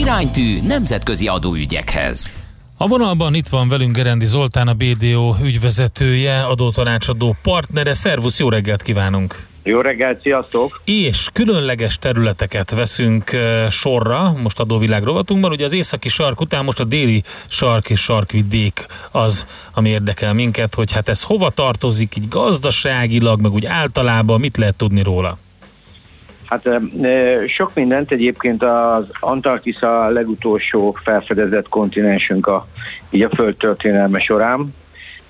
Iránytű 0.00 0.60
nemzetközi 0.66 1.28
adóügyekhez. 1.28 2.32
A 2.76 2.86
vonalban 2.86 3.34
itt 3.34 3.48
van 3.48 3.68
velünk 3.68 3.96
Gerendi 3.96 4.26
Zoltán, 4.26 4.68
a 4.68 4.74
BDO 4.74 5.34
ügyvezetője, 5.42 6.42
adótanácsadó 6.42 7.36
partnere. 7.42 7.94
Szervusz, 7.94 8.38
jó 8.38 8.48
reggelt 8.48 8.82
kívánunk! 8.82 9.46
Jó 9.62 9.80
reggelt, 9.80 10.20
sziasztok! 10.22 10.80
És 10.84 11.28
különleges 11.32 11.98
területeket 11.98 12.70
veszünk 12.70 13.30
sorra, 13.70 14.34
most 14.42 14.60
adóvilág 14.60 15.02
rovatunkban. 15.02 15.50
Ugye 15.50 15.64
az 15.64 15.72
északi 15.72 16.08
sark 16.08 16.40
után 16.40 16.64
most 16.64 16.80
a 16.80 16.84
déli 16.84 17.22
sark 17.48 17.90
és 17.90 18.00
sarkvidék 18.00 18.86
az, 19.10 19.46
ami 19.74 19.88
érdekel 19.88 20.32
minket, 20.32 20.74
hogy 20.74 20.92
hát 20.92 21.08
ez 21.08 21.22
hova 21.22 21.50
tartozik 21.50 22.16
így 22.16 22.28
gazdaságilag, 22.28 23.40
meg 23.40 23.52
úgy 23.52 23.66
általában, 23.66 24.40
mit 24.40 24.56
lehet 24.56 24.74
tudni 24.74 25.02
róla? 25.02 25.38
Hát 26.46 26.68
sok 27.46 27.74
mindent 27.74 28.10
egyébként 28.10 28.62
az 28.62 29.04
Antarktisza 29.20 30.08
legutolsó 30.08 30.96
felfedezett 31.02 31.68
kontinensünk 31.68 32.46
a, 32.46 32.66
így 33.10 33.22
a 33.22 33.34
föld 33.34 33.56
történelme 33.56 34.18
során. 34.18 34.74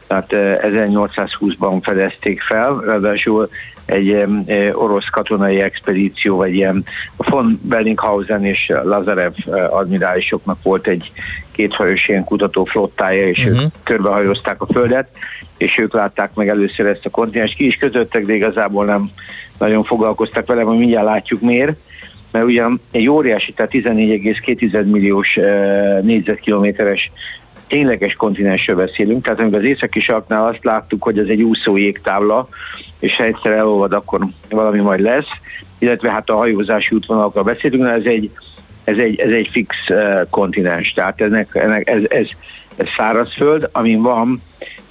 Tehát 0.07 0.27
1820-ban 0.63 1.79
fedezték 1.83 2.43
fel, 2.43 2.81
ráadásul 2.87 3.49
egy 3.85 4.27
orosz 4.73 5.09
katonai 5.11 5.61
expedíció, 5.61 6.37
vagy 6.37 6.55
ilyen 6.55 6.85
von 7.17 7.61
Bellinghausen 7.63 8.45
és 8.45 8.73
Lazarev 8.83 9.33
admirálisoknak 9.71 10.63
volt 10.63 10.87
egy 10.87 11.13
kéthajós 11.53 12.09
ilyen 12.09 12.25
kutató 12.25 12.65
flottája, 12.65 13.29
és 13.29 13.39
uh-huh. 13.39 13.55
ők 13.55 13.61
mhm. 13.61 13.67
körbehajózták 13.83 14.61
a 14.61 14.67
Földet, 14.73 15.09
és 15.57 15.79
ők 15.79 15.93
látták 15.93 16.35
meg 16.35 16.49
először 16.49 16.87
ezt 16.87 17.07
a 17.07 17.11
kontinens. 17.11 17.55
Ki 17.55 17.67
is 17.67 17.77
közöttek, 17.77 18.27
de 18.27 18.35
igazából 18.35 18.85
nem 18.85 19.11
nagyon 19.59 19.85
foglalkoztak 19.85 20.47
vele, 20.47 20.63
hogy 20.63 20.79
mindjárt 20.79 21.07
látjuk 21.07 21.41
miért. 21.41 21.77
Mert 22.31 22.45
ugyan 22.45 22.81
egy 22.91 23.09
óriási, 23.09 23.53
tehát 23.53 23.73
14,2 23.73 24.91
milliós 24.91 25.39
négyzetkilométeres 26.03 27.11
tényleges 27.67 28.15
kontinensről 28.15 28.77
beszélünk, 28.77 29.25
tehát 29.25 29.41
amikor 29.41 29.59
az 29.59 29.65
északi 29.65 30.01
sarknál 30.01 30.47
azt 30.47 30.65
láttuk, 30.65 31.03
hogy 31.03 31.19
ez 31.19 31.29
egy 31.29 31.43
úszó 31.43 31.77
jégtábla, 31.77 32.49
és 32.99 33.17
ha 33.17 33.25
egyszer 33.25 33.53
elolvad, 33.53 33.93
akkor 33.93 34.21
valami 34.51 34.81
majd 34.81 35.01
lesz, 35.01 35.29
illetve 35.79 36.11
hát 36.11 36.31
a 36.31 36.37
hajózási 36.37 36.95
útvonalakról 36.95 37.45
beszélünk, 37.45 37.89
ez 37.89 38.05
egy 38.05 38.31
ez 38.85 38.99
egy, 38.99 39.19
ez 39.19 39.31
egy 39.31 39.49
fix 39.53 39.77
kontinens, 40.31 40.93
tehát 40.93 41.21
ennek, 41.21 41.55
ennek, 41.55 41.89
ez, 41.89 42.03
ez, 42.09 42.27
ez 42.77 42.87
szárazföld, 42.97 43.69
amin 43.73 44.03
van 44.03 44.43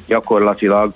gyakorlatilag 0.07 0.93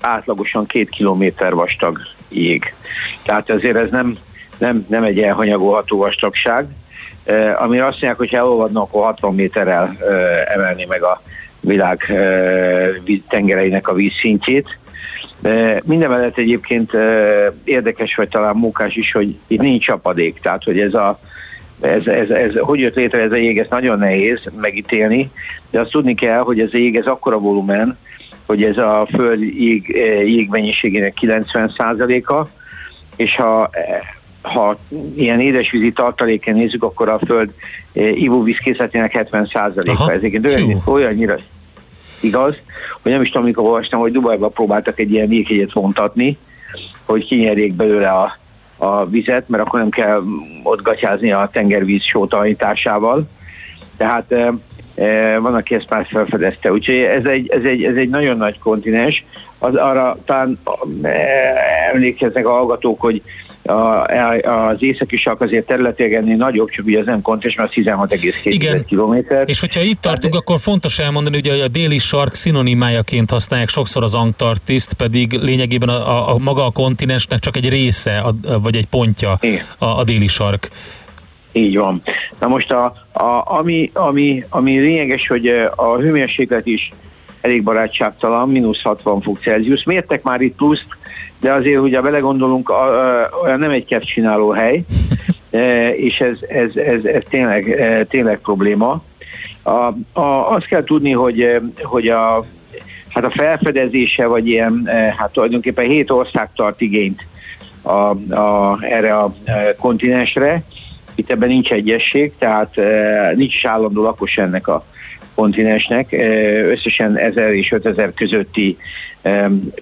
átlagosan 0.00 0.66
két 0.66 0.88
kilométer 0.88 1.54
vastag 1.54 1.98
jég. 2.30 2.74
Tehát 3.22 3.50
azért 3.50 3.76
ez 3.76 3.90
nem, 3.90 4.16
nem, 4.58 4.86
nem 4.88 5.02
egy 5.02 5.20
elhanyagolható 5.20 5.98
vastagság, 5.98 6.66
ami 7.58 7.78
azt 7.78 7.90
mondják, 7.90 8.16
hogy 8.16 8.30
ha 8.30 8.36
elolvadna, 8.36 8.82
akkor 8.82 9.04
60 9.04 9.34
méterrel 9.34 9.96
emelni 10.54 10.84
meg 10.84 11.02
a 11.02 11.22
világ 11.60 12.12
tengereinek 13.28 13.88
a 13.88 13.94
vízszintjét. 13.94 14.78
Minden 15.82 16.10
mellett 16.10 16.38
egyébként 16.38 16.90
érdekes, 17.64 18.14
vagy 18.14 18.28
talán 18.28 18.56
munkás 18.56 18.94
is, 18.94 19.12
hogy 19.12 19.36
itt 19.46 19.60
nincs 19.60 19.84
csapadék, 19.84 20.40
tehát 20.40 20.64
hogy 20.64 20.80
ez 20.80 20.94
a 20.94 21.18
ez, 21.80 22.06
ez, 22.06 22.30
ez, 22.30 22.58
hogy 22.58 22.80
jött 22.80 22.94
létre 22.94 23.20
ez 23.20 23.32
a 23.32 23.36
jég, 23.36 23.58
ez 23.58 23.66
nagyon 23.70 23.98
nehéz 23.98 24.40
megítélni, 24.60 25.30
de 25.70 25.80
azt 25.80 25.90
tudni 25.90 26.14
kell, 26.14 26.40
hogy 26.40 26.60
ez 26.60 26.68
a 26.72 26.76
jég, 26.76 26.96
ez 26.96 27.06
akkora 27.06 27.38
volumen, 27.38 27.98
hogy 28.50 28.62
ez 28.62 28.76
a 28.76 29.06
föld 29.12 29.40
jég, 29.40 29.88
jégmennyiségének 30.24 31.16
90%-a, 31.20 32.46
és 33.16 33.36
ha 33.36 33.70
ha 34.42 34.76
ilyen 35.14 35.40
édesvízi 35.40 35.92
tartaléken 35.92 36.54
nézzük, 36.54 36.82
akkor 36.82 37.08
a 37.08 37.18
föld 37.26 37.50
ivóvízkészletének 37.92 39.28
70%-a. 39.30 40.10
Ez 40.10 40.22
olyan, 40.44 40.82
olyannyira 40.84 41.38
igaz, 42.20 42.54
hogy 43.02 43.12
nem 43.12 43.22
is 43.22 43.28
tudom, 43.28 43.42
amikor 43.42 43.64
olvastam, 43.64 44.00
hogy 44.00 44.12
Dubajban 44.12 44.52
próbáltak 44.52 44.98
egy 44.98 45.12
ilyen 45.12 45.32
jéghegyet 45.32 45.72
vontatni, 45.72 46.38
hogy 47.04 47.26
kinyerjék 47.26 47.72
belőle 47.72 48.08
a, 48.08 48.38
a 48.76 49.06
vizet, 49.06 49.48
mert 49.48 49.62
akkor 49.66 49.80
nem 49.80 49.90
kell 49.90 50.22
ott 50.62 50.82
gatyázni 50.82 51.32
a 51.32 51.48
tengervíz 51.52 52.02
sótalanításával. 52.02 53.28
Tehát 53.96 54.34
van, 55.40 55.54
aki 55.54 55.74
ezt 55.74 55.90
már 55.90 56.06
felfedezte. 56.06 56.72
Úgyhogy 56.72 56.94
ez 56.94 57.24
egy, 57.24 57.48
ez 57.48 57.64
egy, 57.64 57.84
ez 57.84 57.96
egy 57.96 58.08
nagyon 58.08 58.36
nagy 58.36 58.58
kontinens. 58.58 59.24
Az, 59.58 59.74
arra 59.74 60.18
talán 60.24 60.58
e, 61.02 61.10
emlékeznek 61.92 62.46
a 62.46 62.50
hallgatók, 62.50 63.00
hogy 63.00 63.22
a, 63.62 64.04
az 64.68 64.82
északi 64.82 65.16
sark 65.16 65.40
azért 65.40 65.66
területileg 65.66 66.14
ennél 66.14 66.36
nagyobb, 66.36 66.70
csak 66.70 66.86
ugye 66.86 66.98
az 66.98 67.06
nem 67.06 67.22
kontinens, 67.22 67.56
mert 67.56 67.76
az 67.76 67.84
16,2 67.84 68.84
km. 68.88 69.34
És 69.44 69.60
hogyha 69.60 69.80
itt 69.80 70.00
tartunk, 70.00 70.34
akkor 70.34 70.58
fontos 70.60 70.98
elmondani, 70.98 71.36
hogy 71.36 71.60
a 71.60 71.68
déli 71.68 71.98
sark 71.98 72.34
szinonimájaként 72.34 73.30
használják 73.30 73.68
sokszor 73.68 74.02
az 74.02 74.14
Antarktiszt, 74.14 74.92
pedig 74.92 75.32
lényegében 75.32 75.88
a, 75.88 76.08
a, 76.08 76.34
a 76.34 76.38
maga 76.38 76.64
a 76.66 76.70
kontinensnek 76.70 77.38
csak 77.38 77.56
egy 77.56 77.68
része, 77.68 78.18
a, 78.18 78.60
vagy 78.60 78.76
egy 78.76 78.86
pontja 78.86 79.38
a, 79.78 79.86
a 79.86 80.04
déli 80.04 80.26
sark. 80.26 80.68
Így 81.52 81.76
van. 81.76 82.02
Na 82.38 82.48
most 82.48 82.72
a, 82.72 82.84
a, 83.12 83.42
ami, 83.58 83.90
ami, 83.92 84.44
ami 84.48 84.78
lényeges, 84.78 85.26
hogy 85.26 85.48
a 85.76 85.96
hőmérséklet 85.96 86.66
is 86.66 86.92
elég 87.40 87.62
barátságtalan, 87.62 88.48
mínusz 88.48 88.82
60 88.82 89.20
fok 89.20 89.38
Celsius. 89.38 89.84
Mértek 89.84 90.22
már 90.22 90.40
itt 90.40 90.56
pluszt, 90.56 90.86
de 91.40 91.52
azért, 91.52 91.80
hogyha 91.80 92.02
belegondolunk, 92.02 92.72
olyan 93.42 93.58
nem 93.58 93.70
egy 93.70 93.96
csináló 94.00 94.50
hely, 94.50 94.84
e, 95.50 95.94
és 95.94 96.20
ez, 96.20 96.36
ez, 96.48 96.76
ez, 96.76 97.04
ez 97.04 97.22
tényleg, 97.28 97.70
e, 97.70 98.04
tényleg 98.04 98.38
probléma. 98.38 99.02
A, 99.62 99.92
a, 100.20 100.52
azt 100.54 100.66
kell 100.66 100.84
tudni, 100.84 101.12
hogy, 101.12 101.60
hogy 101.82 102.08
a, 102.08 102.44
hát 103.08 103.24
a 103.24 103.30
felfedezése, 103.30 104.26
vagy 104.26 104.48
ilyen, 104.48 104.88
hát 105.16 105.32
tulajdonképpen 105.32 105.86
hét 105.86 106.10
ország 106.10 106.50
tart 106.54 106.80
igényt 106.80 107.26
a, 107.82 108.34
a, 108.34 108.78
erre 108.82 109.16
a 109.16 109.34
kontinensre. 109.78 110.62
Itt 111.20 111.30
ebben 111.30 111.48
nincs 111.48 111.70
egyesség, 111.70 112.32
tehát 112.38 112.74
nincs 113.34 113.54
is 113.54 113.64
állandó 113.64 114.02
lakos 114.02 114.36
ennek 114.36 114.68
a 114.68 114.84
kontinensnek. 115.34 116.12
Összesen 116.70 117.16
1000 117.16 117.54
és 117.54 117.72
5000 117.72 118.14
közötti 118.14 118.76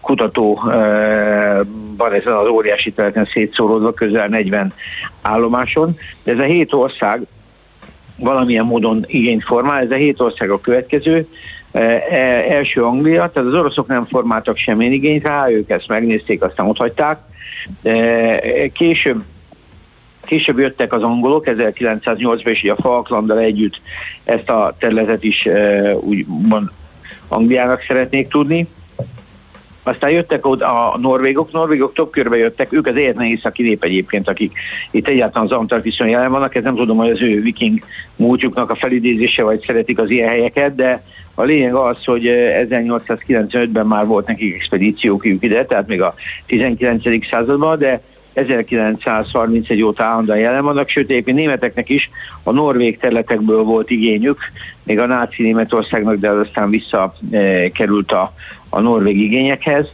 kutató 0.00 0.60
van 1.96 2.12
ezen 2.12 2.32
az 2.32 2.48
óriási 2.48 2.92
területen 2.92 3.28
szétszóródva, 3.32 3.92
közel 3.92 4.28
40 4.28 4.72
állomáson. 5.22 5.96
De 6.24 6.32
ez 6.32 6.38
a 6.38 6.42
hét 6.42 6.72
ország 6.72 7.20
valamilyen 8.16 8.64
módon 8.64 9.04
igényt 9.06 9.44
formál, 9.44 9.82
ez 9.82 9.90
a 9.90 9.94
hét 9.94 10.20
ország 10.20 10.50
a 10.50 10.60
következő. 10.60 11.26
E, 11.72 11.80
első 12.48 12.84
Anglia, 12.84 13.30
tehát 13.30 13.48
az 13.48 13.54
oroszok 13.54 13.86
nem 13.86 14.04
formáltak 14.04 14.56
semmilyen 14.56 14.92
igényt 14.92 15.26
rá, 15.26 15.50
ők 15.50 15.70
ezt 15.70 15.88
megnézték, 15.88 16.42
aztán 16.42 16.66
ott 16.66 16.76
hagyták. 16.76 17.18
Később 18.72 19.22
Később 20.28 20.58
jöttek 20.58 20.92
az 20.92 21.02
angolok 21.02 21.44
1908-ban, 21.46 22.46
és 22.46 22.70
a 22.70 22.76
Falklanddal 22.80 23.38
együtt 23.38 23.80
ezt 24.24 24.50
a 24.50 24.74
területet 24.78 25.24
is 25.24 25.46
e, 25.46 25.94
úgymond 25.96 26.68
Angliának 27.28 27.84
szeretnék 27.86 28.28
tudni. 28.28 28.66
Aztán 29.82 30.10
jöttek 30.10 30.46
oda 30.46 30.92
a 30.92 30.98
norvégok, 30.98 31.52
norvégok 31.52 31.92
több 31.94 32.10
körbe 32.10 32.36
jöttek, 32.36 32.72
ők 32.72 32.86
az 32.86 32.96
érne 32.96 33.26
északi 33.26 33.62
nép 33.62 33.84
egyébként, 33.84 34.28
akik 34.28 34.52
itt 34.90 35.08
egyáltalán 35.08 35.46
az 35.46 35.56
Antarktiszon 35.56 36.08
jelen 36.08 36.30
vannak, 36.30 36.54
ez 36.54 36.62
nem 36.62 36.76
tudom, 36.76 36.96
hogy 36.96 37.10
az 37.10 37.22
ő 37.22 37.40
viking 37.40 37.78
múltjuknak 38.16 38.70
a 38.70 38.76
felidézése, 38.76 39.42
vagy 39.42 39.64
szeretik 39.66 39.98
az 39.98 40.10
ilyen 40.10 40.28
helyeket, 40.28 40.74
de 40.74 41.02
a 41.34 41.42
lényeg 41.42 41.74
az, 41.74 42.04
hogy 42.04 42.22
1895-ben 42.70 43.86
már 43.86 44.06
volt 44.06 44.26
nekik 44.26 44.54
expedíciók 44.54 45.24
ide, 45.24 45.66
tehát 45.66 45.86
még 45.86 46.02
a 46.02 46.14
19. 46.46 47.26
században, 47.30 47.78
de 47.78 48.02
1931 48.38 49.82
óta 49.82 50.04
állandóan 50.04 50.38
jelen 50.38 50.64
vannak, 50.64 50.88
sőt 50.88 51.10
egyébként 51.10 51.36
németeknek 51.36 51.88
is 51.88 52.10
a 52.42 52.50
norvég 52.50 52.98
területekből 52.98 53.62
volt 53.62 53.90
igényük, 53.90 54.38
még 54.82 54.98
a 54.98 55.06
náci 55.06 55.42
Németországnak, 55.42 56.16
de 56.16 56.30
az 56.30 56.38
aztán 56.38 56.70
visszakerült 56.70 58.12
a, 58.12 58.32
a 58.68 58.80
norvég 58.80 59.20
igényekhez. 59.20 59.86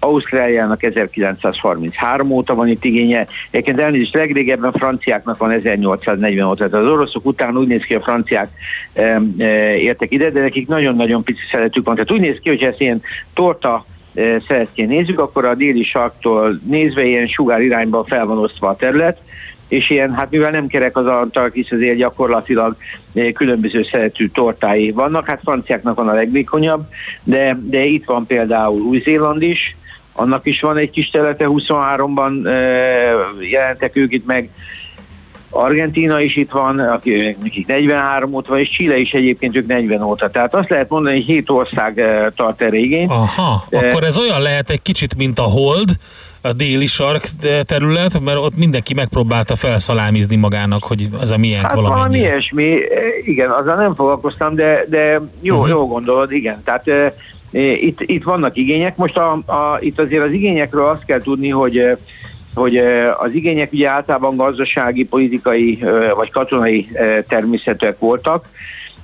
Ausztráliának 0.00 0.82
1933 0.82 2.30
óta 2.30 2.54
van 2.54 2.68
itt 2.68 2.84
igénye, 2.84 3.26
egyébként 3.50 3.80
elnézést 3.80 4.14
legrégebben 4.14 4.72
franciáknak 4.72 5.36
van 5.36 5.50
1840 5.50 6.48
óta, 6.48 6.68
tehát 6.68 6.86
az 6.86 6.92
oroszok 6.92 7.26
után 7.26 7.56
úgy 7.56 7.66
néz 7.66 7.82
ki, 7.82 7.94
a 7.94 8.00
franciák 8.00 8.48
e, 8.92 9.20
e, 9.38 9.76
értek 9.76 10.12
ide, 10.12 10.30
de 10.30 10.40
nekik 10.40 10.68
nagyon-nagyon 10.68 11.22
pici 11.22 11.40
szeretük 11.50 11.84
van. 11.84 11.94
Tehát 11.94 12.10
úgy 12.10 12.20
néz 12.20 12.38
ki, 12.42 12.48
hogy 12.48 12.62
ezt 12.62 12.80
ilyen 12.80 13.02
torta 13.34 13.84
szeretként 14.48 14.88
nézzük, 14.88 15.18
akkor 15.18 15.44
a 15.44 15.54
déli 15.54 15.84
sarktól 15.84 16.60
nézve 16.66 17.04
ilyen 17.04 17.26
sugár 17.26 17.60
irányba 17.60 18.04
fel 18.04 18.26
van 18.26 18.38
osztva 18.38 18.68
a 18.68 18.76
terület, 18.76 19.18
és 19.68 19.90
ilyen, 19.90 20.14
hát 20.14 20.30
mivel 20.30 20.50
nem 20.50 20.66
kerek 20.66 20.96
az 20.96 21.06
Antarktisz, 21.06 21.70
azért 21.70 21.96
gyakorlatilag 21.96 22.76
különböző 23.34 23.82
szeretű 23.90 24.28
tortái 24.28 24.90
vannak, 24.90 25.26
hát 25.26 25.40
franciáknak 25.42 25.96
van 25.96 26.08
a 26.08 26.14
legvékonyabb, 26.14 26.86
de, 27.24 27.58
de 27.62 27.84
itt 27.84 28.04
van 28.04 28.26
például 28.26 28.80
Új-Zéland 28.80 29.42
is, 29.42 29.76
annak 30.12 30.46
is 30.46 30.60
van 30.60 30.76
egy 30.76 30.90
kis 30.90 31.10
területe, 31.10 31.44
23-ban 31.48 32.42
jelentek 33.50 33.96
ők 33.96 34.12
itt 34.12 34.26
meg, 34.26 34.50
Argentina 35.50 36.20
is 36.20 36.36
itt 36.36 36.50
van, 36.50 36.78
akik 36.78 37.66
43 37.66 38.34
óta 38.34 38.58
és 38.58 38.70
Chile 38.70 38.96
is 38.96 39.12
egyébként 39.12 39.56
ők 39.56 39.66
40 39.66 40.02
óta. 40.02 40.30
Tehát 40.30 40.54
azt 40.54 40.68
lehet 40.70 40.88
mondani, 40.88 41.14
hogy 41.16 41.24
7 41.24 41.50
ország 41.50 41.98
eh, 41.98 42.26
tart 42.36 42.62
erre 42.62 42.76
igényt. 42.76 43.10
Aha, 43.10 43.64
akkor 43.70 44.04
ez 44.04 44.18
olyan 44.18 44.40
lehet 44.40 44.70
egy 44.70 44.82
kicsit, 44.82 45.16
mint 45.16 45.38
a 45.38 45.42
Hold, 45.42 45.90
a 46.40 46.52
déli 46.52 46.86
sark 46.86 47.28
terület, 47.62 48.20
mert 48.20 48.38
ott 48.38 48.56
mindenki 48.56 48.94
megpróbálta 48.94 49.56
felszalámizni 49.56 50.36
magának, 50.36 50.84
hogy 50.84 51.08
ez 51.20 51.30
a 51.30 51.36
milyen 51.36 51.64
hát 51.64 51.74
valami. 51.74 51.94
valami 51.94 52.18
ilyesmi, 52.18 52.72
eh, 52.72 52.78
igen, 53.24 53.50
azzal 53.50 53.76
nem 53.76 53.94
foglalkoztam, 53.94 54.54
de, 54.54 54.84
de 54.88 55.20
jó, 55.40 55.54
uh-huh. 55.54 55.70
jó 55.70 55.86
gondolod, 55.86 56.32
igen. 56.32 56.62
Tehát 56.64 56.88
e, 56.88 57.12
itt, 57.60 58.00
itt 58.00 58.22
vannak 58.22 58.56
igények. 58.56 58.96
Most 58.96 59.16
a, 59.16 59.32
a, 59.32 59.78
itt 59.80 60.00
azért 60.00 60.24
az 60.24 60.32
igényekről 60.32 60.88
azt 60.88 61.04
kell 61.04 61.20
tudni, 61.20 61.48
hogy 61.48 61.96
hogy 62.58 62.76
az 63.18 63.32
igények 63.32 63.72
ugye 63.72 63.88
általában 63.88 64.36
gazdasági, 64.36 65.04
politikai 65.04 65.84
vagy 66.16 66.30
katonai 66.30 66.88
természetűek 67.28 67.98
voltak, 67.98 68.48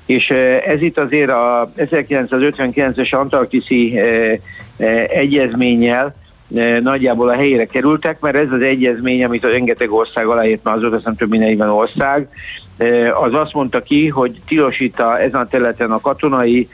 és 0.07 0.29
ez 0.67 0.83
itt 0.83 0.99
azért 0.99 1.31
a 1.31 1.71
1959-es 1.77 3.15
Antarktiszi 3.15 3.99
egyezménnyel 5.09 6.15
nagyjából 6.81 7.29
a 7.29 7.35
helyére 7.35 7.65
kerültek, 7.67 8.21
mert 8.21 8.37
ez 8.37 8.51
az 8.51 8.61
egyezmény, 8.61 9.25
amit 9.25 9.45
a 9.45 9.51
rengeteg 9.51 9.93
ország 9.93 10.27
aláírt, 10.27 10.65
már 10.65 10.77
azóta 10.77 10.97
hiszem 10.97 11.17
több 11.17 11.31
mint 11.31 11.43
40 11.43 11.69
ország, 11.69 12.29
az 13.23 13.35
azt 13.35 13.53
mondta 13.53 13.83
ki, 13.83 14.09
hogy 14.09 14.41
tilos 14.47 14.81
itt 14.81 15.01
a, 15.01 15.21
ezen 15.21 15.41
a 15.41 15.47
területen 15.47 15.91
a 15.91 16.01
katonai 16.01 16.69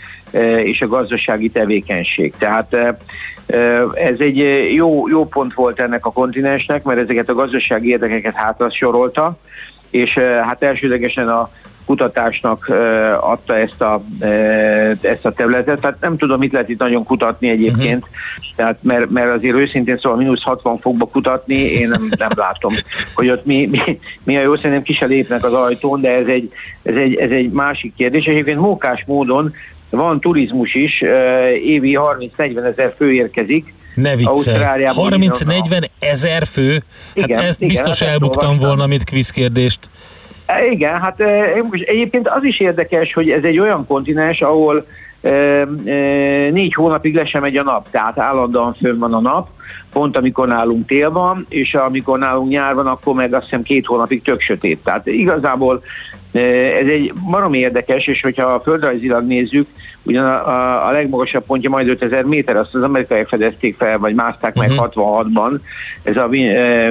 és 0.62 0.81
a 0.81 0.88
gazdasági 0.88 1.49
tevékenység. 1.49 2.35
Tehát 2.38 2.77
ez 3.95 4.19
egy 4.19 4.37
jó, 4.75 5.09
jó 5.09 5.27
pont 5.27 5.55
volt 5.55 5.81
ennek 5.81 6.07
a 6.07 6.13
kontinensnek, 6.13 6.83
mert 6.83 7.01
ezeket 7.01 7.29
a 7.29 7.35
gazdasági 7.35 7.89
érdekeket 7.89 8.35
hátra 8.35 8.71
sorolta, 8.71 9.39
és 9.91 10.15
hát 10.19 10.63
elsődlegesen 10.63 11.29
a 11.29 11.51
kutatásnak 11.91 12.69
adta 13.21 13.57
ezt 13.57 13.81
a, 13.81 14.03
ezt 15.01 15.25
a 15.25 15.33
területet. 15.33 15.81
Tehát 15.81 16.01
nem 16.01 16.17
tudom, 16.17 16.39
mit 16.39 16.53
lehet 16.53 16.69
itt 16.69 16.79
nagyon 16.79 17.05
kutatni 17.05 17.49
egyébként, 17.49 18.03
uh-huh. 18.03 18.57
tehát, 18.57 18.79
mert, 18.83 19.11
mert 19.11 19.31
azért 19.31 19.57
őszintén 19.57 19.99
szóval 19.99 20.19
mínusz 20.19 20.43
60 20.43 20.79
fokba 20.79 21.07
kutatni, 21.07 21.59
én 21.59 21.89
nem, 21.89 22.09
nem 22.19 22.31
látom, 22.37 22.73
hogy 23.15 23.31
ott 23.31 23.45
mi, 23.45 23.67
mi, 23.67 23.99
mi 24.25 24.37
a 24.37 24.41
jó, 24.43 24.57
szerintem 24.57 24.83
ki 24.83 24.93
se 24.93 25.07
lépnek 25.07 25.45
az 25.45 25.53
ajtón, 25.53 26.01
de 26.01 26.11
ez 26.11 26.27
egy, 26.27 26.53
ez 26.83 26.95
egy, 26.95 27.15
ez 27.15 27.31
egy 27.31 27.51
másik 27.51 27.95
kérdés. 27.95 28.25
Egyébként 28.25 28.61
mókás 28.61 29.05
módon 29.07 29.53
van 29.90 30.20
turizmus 30.20 30.74
is, 30.74 31.03
évi 31.64 31.98
30-40 32.37 32.64
ezer 32.64 32.94
fő 32.96 33.12
érkezik, 33.12 33.74
ne 33.94 34.16
viccelj. 34.16 34.85
30-40 34.96 35.85
ezer 35.98 36.46
fő? 36.46 36.72
Hát 36.72 36.83
igen, 37.14 37.38
ezt 37.38 37.61
igen, 37.61 37.68
biztos 37.68 38.00
hát 38.03 38.09
elbuktam 38.09 38.59
volna, 38.59 38.87
mint 38.87 39.05
kvízkérdést. 39.05 39.90
E, 40.46 40.66
igen, 40.66 41.00
hát 41.00 41.20
egyébként 41.70 42.29
az 42.29 42.44
is 42.44 42.61
érdekes, 42.61 43.12
hogy 43.12 43.31
ez 43.31 43.44
egy 43.44 43.59
olyan 43.59 43.87
kontinens, 43.87 44.40
ahol 44.40 44.87
négy 46.50 46.74
hónapig 46.74 47.14
le 47.14 47.26
sem 47.26 47.40
megy 47.40 47.57
a 47.57 47.62
nap, 47.62 47.90
tehát 47.90 48.18
állandóan 48.18 48.74
fönn 48.74 48.98
van 48.98 49.14
a 49.14 49.20
nap, 49.20 49.48
pont 49.92 50.16
amikor 50.16 50.48
nálunk 50.48 50.87
tél 50.87 51.11
van, 51.11 51.46
és 51.48 51.74
amikor 51.74 52.18
nálunk 52.18 52.48
nyár 52.48 52.74
van, 52.74 52.87
akkor 52.87 53.14
meg 53.14 53.35
azt 53.35 53.44
hiszem 53.44 53.62
két 53.62 53.87
hónapig 53.87 54.22
tök 54.22 54.40
sötét. 54.40 54.79
Tehát 54.85 55.07
igazából 55.07 55.83
ez 56.33 56.87
egy 56.87 57.12
barom 57.31 57.55
érdekes, 57.55 58.07
és 58.07 58.21
hogyha 58.21 58.45
a 58.45 58.61
földrajzilag 58.61 59.27
nézzük, 59.27 59.69
ugyan 60.03 60.25
a, 60.25 60.49
a, 60.49 60.87
a 60.87 60.90
legmagasabb 60.90 61.45
pontja 61.45 61.71
majd 61.71 61.88
5000 61.88 62.25
méter, 62.25 62.57
azt 62.57 62.75
az 62.75 62.83
amerikaiak 62.83 63.29
fedezték 63.29 63.77
fel, 63.77 63.99
vagy 63.99 64.14
mászták 64.14 64.57
uh-huh. 64.57 64.77
meg 64.77 64.90
66-ban, 64.95 65.51
mhm. 65.51 65.61
ez 66.03 66.16
a 66.16 66.29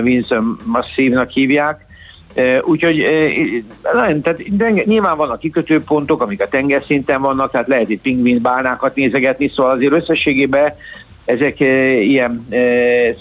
Vinson 0.01 0.59
masszívnak 0.65 1.29
hívják, 1.29 1.87
Úgyhogy 2.61 3.05
nagyon, 3.93 4.21
tehát 4.21 4.41
nyilván 4.85 5.17
vannak 5.17 5.39
kikötőpontok, 5.39 6.21
amik 6.21 6.41
a 6.41 6.47
tengerszinten 6.47 7.21
vannak, 7.21 7.51
tehát 7.51 7.67
lehet 7.67 7.89
itt 7.89 8.01
pingvin 8.01 8.41
bálnákat 8.41 8.95
nézegetni, 8.95 9.51
szóval 9.55 9.71
azért 9.71 9.93
összességében 9.93 10.73
ezek 11.29 11.59
ilyen 11.99 12.47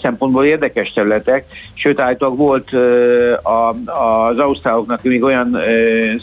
szempontból 0.01 0.45
érdekes 0.45 0.93
területek, 0.93 1.45
sőt 1.73 1.99
állítólag 1.99 2.37
volt 2.37 2.69
az 3.85 4.37
ausztráloknak 4.37 5.03
még 5.03 5.23
olyan 5.23 5.57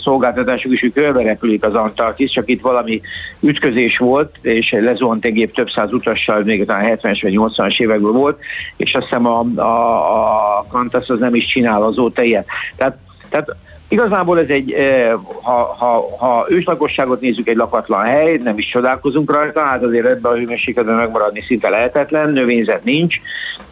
szolgáltatásuk 0.03 0.73
is, 0.73 0.81
hogy 0.81 0.93
körbe 0.93 1.23
repülik 1.23 1.65
az 1.65 1.75
Antarktisz, 1.75 2.31
csak 2.31 2.49
itt 2.49 2.61
valami 2.61 3.01
ütközés 3.41 3.99
volt, 3.99 4.35
és 4.43 4.71
lezuhant 4.81 5.25
egy 5.25 5.33
gép 5.33 5.55
több 5.55 5.71
száz 5.71 5.93
utassal, 5.93 6.43
még 6.43 6.71
a 6.71 6.75
70-es 6.75 7.19
vagy 7.23 7.35
80-as 7.37 7.81
évekből 7.81 8.13
volt, 8.13 8.39
és 8.77 8.95
azt 8.95 9.07
hiszem 9.07 9.27
a, 9.27 9.45
a, 9.57 10.59
a 10.59 10.67
Kantasz 10.69 11.09
az 11.09 11.19
nem 11.21 11.35
is 11.35 11.47
csinál 11.47 11.83
azóta 11.83 12.23
ilyet. 12.23 12.47
Tehát, 12.77 12.97
tehát 13.29 13.57
Igazából 13.89 14.41
ez 14.41 14.49
egy, 14.49 14.73
eh, 14.73 15.13
ha, 15.43 15.75
ha, 15.79 16.17
ha 16.19 16.47
őslakosságot 16.49 17.21
nézzük, 17.21 17.49
egy 17.49 17.57
lakatlan 17.57 18.05
hely, 18.05 18.37
nem 18.37 18.59
is 18.59 18.69
csodálkozunk 18.69 19.33
rajta, 19.33 19.61
hát 19.61 19.83
azért 19.83 20.07
ebben 20.07 20.33
a 20.33 20.35
hőmérsékletben 20.35 20.95
megmaradni 20.95 21.43
szinte 21.47 21.69
lehetetlen, 21.69 22.31
növényzet 22.31 22.85
nincs, 22.85 23.17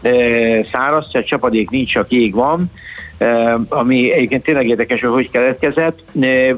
eh, 0.03 0.65
száraz, 0.73 1.07
csapadék 1.25 1.71
nincs, 1.71 1.93
csak 1.93 2.11
jég 2.11 2.35
van, 2.35 2.71
ami 3.69 4.13
egyébként 4.13 4.43
tényleg 4.43 4.69
érdekes, 4.69 5.01
hogy 5.01 5.11
hogy 5.11 5.31
keletkezett, 5.31 5.99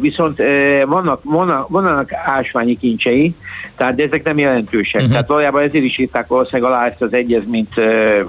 viszont 0.00 0.42
vannak, 0.86 1.20
vannak, 1.22 1.68
vannak 1.68 2.10
ásványi 2.12 2.78
kincsei, 2.78 3.34
tehát 3.76 3.94
de 3.94 4.02
ezek 4.02 4.24
nem 4.24 4.38
jelentősek. 4.38 4.94
Uh-huh. 4.94 5.10
Tehát 5.10 5.28
valójában 5.28 5.62
ezért 5.62 5.84
is 5.84 5.98
írták 5.98 6.26
valószínűleg 6.26 6.72
alá 6.72 6.86
ezt 6.86 7.02
az 7.02 7.12
egyezményt 7.12 7.74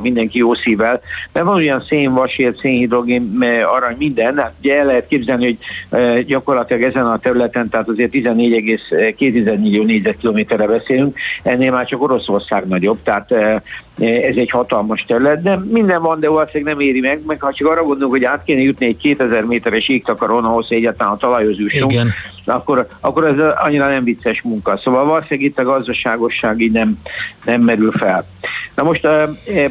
mindenki 0.01 0.37
jó 0.37 0.53
szívvel, 0.53 1.01
mert 1.33 1.45
van 1.45 1.55
olyan 1.55 1.83
szén, 1.87 2.13
vasért, 2.13 2.59
szénhidrogén, 2.59 3.43
arany, 3.75 3.95
minden, 3.97 4.37
hát 4.37 4.53
ugye 4.59 4.77
el 4.77 4.85
lehet 4.85 5.07
képzelni, 5.07 5.57
hogy 5.89 6.25
gyakorlatilag 6.25 6.83
ezen 6.83 7.05
a 7.05 7.19
területen, 7.19 7.69
tehát 7.69 7.89
azért 7.89 8.11
14,2 8.13 9.59
millió 9.59 9.83
négyzetkilométerre 9.83 10.67
beszélünk, 10.67 11.17
ennél 11.43 11.71
már 11.71 11.85
csak 11.85 12.01
Oroszország 12.01 12.67
nagyobb, 12.67 12.97
tehát 13.03 13.33
ez 13.99 14.35
egy 14.35 14.49
hatalmas 14.49 15.05
terület, 15.07 15.41
de 15.41 15.55
minden 15.55 16.01
van, 16.01 16.19
de 16.19 16.27
valószínűleg 16.27 16.73
nem 16.73 16.85
éri 16.85 16.99
meg, 16.99 17.21
meg 17.25 17.41
ha 17.41 17.53
csak 17.53 17.67
arra 17.67 17.83
gondolunk, 17.83 18.11
hogy 18.11 18.23
át 18.23 18.43
kéne 18.43 18.61
jutni 18.61 18.85
egy 18.85 18.97
2000 18.97 19.43
méteres 19.43 19.87
égtakaron 19.87 20.45
ahhoz, 20.45 20.67
hogy 20.67 20.77
egyáltalán 20.77 21.13
a 21.13 21.17
talajhoz 21.17 21.57
jussunk, 21.57 21.93
akkor, 22.45 22.87
akkor 22.99 23.25
ez 23.25 23.53
annyira 23.55 23.87
nem 23.87 24.03
vicces 24.03 24.41
munka. 24.41 24.77
Szóval 24.77 25.05
valószínűleg 25.05 25.49
itt 25.49 25.59
a 25.59 25.63
gazdaságosság 25.63 26.59
így 26.59 26.71
nem, 26.71 26.99
nem 27.45 27.61
merül 27.61 27.91
fel. 27.91 28.25
Na 28.75 28.83
most 28.83 29.07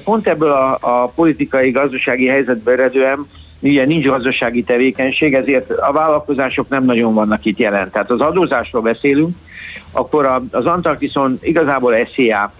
pont 0.04 0.26
ebből 0.26 0.50
a, 0.50 0.78
a 0.80 1.12
politikai, 1.14 1.70
gazdasági 1.70 2.26
helyzetbe 2.26 2.72
eredően 2.72 3.26
ugye 3.68 3.84
nincs 3.84 4.06
gazdasági 4.06 4.62
tevékenység, 4.62 5.34
ezért 5.34 5.70
a 5.70 5.92
vállalkozások 5.92 6.68
nem 6.68 6.84
nagyon 6.84 7.14
vannak 7.14 7.44
itt 7.44 7.58
jelen. 7.58 7.90
Tehát 7.90 8.10
az 8.10 8.20
adózásról 8.20 8.82
beszélünk, 8.82 9.36
akkor 9.92 10.40
az 10.50 10.66
Antarktiszon 10.66 11.38
igazából 11.42 11.94
SZIA, 12.14 12.52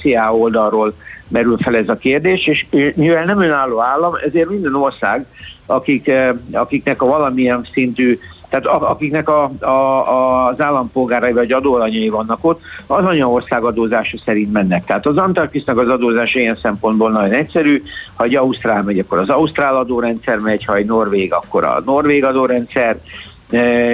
SZIA 0.00 0.36
oldalról 0.36 0.94
merül 1.28 1.58
fel 1.58 1.76
ez 1.76 1.88
a 1.88 1.96
kérdés, 1.96 2.46
és 2.46 2.66
mivel 2.94 3.24
nem 3.24 3.40
önálló 3.40 3.80
állam, 3.80 4.14
ezért 4.26 4.48
minden 4.48 4.74
ország, 4.74 5.26
akik, 5.66 6.10
akiknek 6.52 7.02
a 7.02 7.06
valamilyen 7.06 7.66
szintű 7.72 8.18
tehát 8.60 8.82
akiknek 8.82 9.28
a, 9.28 9.50
a, 9.60 10.48
az 10.48 10.60
állampolgárai 10.60 11.32
vagy 11.32 11.52
adóalanyai 11.52 12.08
vannak 12.08 12.38
ott, 12.40 12.60
az 12.86 13.04
anyaország 13.04 13.64
adózása 13.64 14.16
szerint 14.24 14.52
mennek. 14.52 14.84
Tehát 14.84 15.06
az 15.06 15.16
Antarktisznak 15.16 15.78
az 15.78 15.88
adózása 15.88 16.38
ilyen 16.38 16.58
szempontból 16.62 17.10
nagyon 17.10 17.32
egyszerű, 17.32 17.82
ha 18.14 18.24
egy 18.24 18.34
Ausztrál 18.34 18.82
megy, 18.82 18.98
akkor 18.98 19.18
az 19.18 19.28
Ausztrál 19.28 19.76
adórendszer 19.76 20.38
megy, 20.38 20.64
ha 20.64 20.74
egy 20.74 20.86
Norvég, 20.86 21.32
akkor 21.32 21.64
a 21.64 21.82
Norvég 21.84 22.24
adórendszer, 22.24 22.98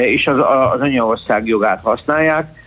és 0.05 0.27
az, 0.27 0.37
az 0.75 0.81
anyaország 0.81 1.47
jogát 1.47 1.81
használják 1.83 2.60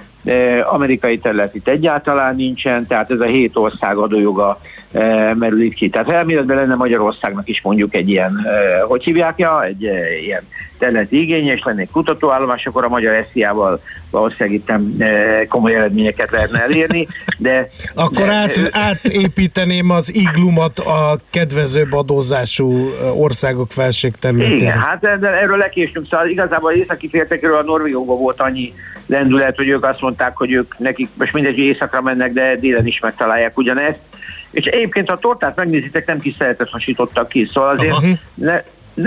amerikai 0.63 1.17
terület 1.17 1.55
itt 1.55 1.67
egyáltalán 1.67 2.35
nincsen, 2.35 2.87
tehát 2.87 3.11
ez 3.11 3.19
a 3.19 3.25
hét 3.25 3.55
ország 3.55 3.97
adójoga 3.97 4.59
merül 5.33 5.61
itt 5.61 5.73
ki. 5.73 5.89
Tehát 5.89 6.11
elméletben 6.11 6.57
lenne 6.57 6.75
Magyarországnak 6.75 7.49
is 7.49 7.61
mondjuk 7.61 7.95
egy 7.95 8.09
ilyen, 8.09 8.45
hogy 8.87 9.03
hívják 9.03 9.33
ja, 9.37 9.63
egy 9.63 9.81
ilyen 10.23 10.41
területi 10.77 11.21
igénye, 11.21 11.53
és 11.53 11.61
lenne 11.63 11.81
egy 11.81 11.89
kutatóállomás, 11.91 12.65
akkor 12.65 12.83
a 12.83 12.89
magyar 12.89 13.25
SZIA-val 13.31 13.81
valószínűleg 14.09 14.51
itt 14.51 14.71
komoly 15.47 15.75
eredményeket 15.75 16.31
lehetne 16.31 16.61
elérni, 16.61 17.07
de... 17.37 17.67
Akkor 17.95 18.25
de, 18.25 18.31
át, 18.31 18.69
átépíteném 18.71 19.89
az 19.89 20.13
iglumat 20.13 20.79
a 20.79 21.19
kedvezőbb 21.29 21.93
adózású 21.93 22.89
országok 23.15 23.71
felség 23.71 24.13
területén. 24.19 24.57
Igen, 24.57 24.79
hát 24.79 24.99
de 24.99 25.27
erről 25.27 25.57
lekésünk, 25.57 26.07
szóval 26.09 26.27
igazából 26.27 26.71
északi 26.71 27.09
féltekről 27.09 27.55
a 27.55 27.63
Norvégokban 27.63 28.17
volt 28.17 28.41
annyi 28.41 28.73
lendület, 29.05 29.55
hogy 29.55 29.67
ők 29.67 29.85
azt 29.85 30.01
mondták, 30.01 30.37
hogy 30.37 30.51
ők 30.51 30.77
nekik 30.77 31.09
most 31.13 31.33
mindegy, 31.33 31.55
hogy 31.55 31.63
éjszakra 31.63 32.01
mennek, 32.01 32.33
de 32.33 32.55
délen 32.55 32.87
is 32.87 32.99
megtalálják 32.99 33.57
ugyanezt. 33.57 33.99
És 34.51 34.65
egyébként, 34.65 35.07
ha 35.07 35.13
a 35.13 35.19
tortát 35.19 35.55
megnézitek, 35.55 36.05
nem 36.05 36.19
kis 36.19 36.35
szeretet 36.37 36.69
hasítottak 36.69 37.29
ki, 37.29 37.49
szóval 37.53 37.69
azért 37.69 37.95
ne, 38.33 38.61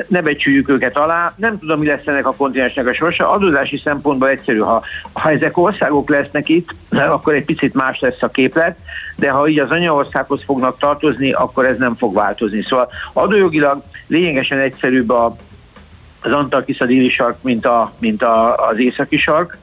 ne 0.08 0.22
becsüljük 0.22 0.68
őket 0.68 0.98
alá. 0.98 1.34
Nem 1.36 1.58
tudom, 1.58 1.78
mi 1.80 1.86
lesz 1.86 2.06
ennek 2.06 2.26
a 2.26 2.34
kontinensnek 2.34 2.86
a 2.86 2.94
sorsa. 2.94 3.30
Adózási 3.30 3.80
szempontból 3.84 4.28
egyszerű, 4.28 4.58
ha, 4.58 4.82
ha 5.12 5.30
ezek 5.30 5.56
országok 5.56 6.08
lesznek 6.08 6.48
itt, 6.48 6.68
akkor 7.16 7.34
egy 7.34 7.44
picit 7.44 7.74
más 7.74 8.00
lesz 8.00 8.22
a 8.22 8.28
képlet, 8.28 8.78
de 9.16 9.30
ha 9.30 9.48
így 9.48 9.58
az 9.58 9.70
anyaországhoz 9.70 10.42
fognak 10.44 10.78
tartozni, 10.78 11.32
akkor 11.32 11.66
ez 11.66 11.78
nem 11.78 11.96
fog 11.96 12.14
változni. 12.14 12.62
Szóval 12.62 12.88
adójogilag 13.12 13.82
lényegesen 14.06 14.58
egyszerűbb 14.58 15.10
a, 15.10 15.36
az 16.26 16.32
Antarktisza 16.32 16.84
déli 16.84 17.08
sark, 17.08 17.36
mint, 17.42 17.66
a, 17.66 17.92
mint 17.98 18.22
a, 18.22 18.54
az 18.68 18.78
északi 18.78 19.16
sark, 19.16 19.58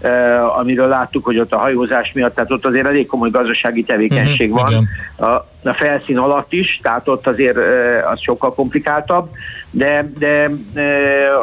eh, 0.00 0.58
amiről 0.58 0.88
láttuk, 0.88 1.24
hogy 1.24 1.38
ott 1.38 1.52
a 1.52 1.58
hajózás 1.58 2.12
miatt, 2.12 2.34
tehát 2.34 2.50
ott 2.50 2.64
azért 2.64 2.86
elég 2.86 3.06
komoly 3.06 3.30
gazdasági 3.30 3.82
tevékenység 3.82 4.52
uh-huh, 4.52 4.70
van. 5.16 5.30
a, 5.30 5.46
a 5.68 5.74
felszín 5.74 6.18
alatt 6.18 6.52
is, 6.52 6.80
tehát 6.82 7.08
ott 7.08 7.26
azért 7.26 7.56
eh, 7.56 8.10
az 8.10 8.20
sokkal 8.20 8.54
komplikáltabb, 8.54 9.30
de, 9.70 10.10
de 10.18 10.50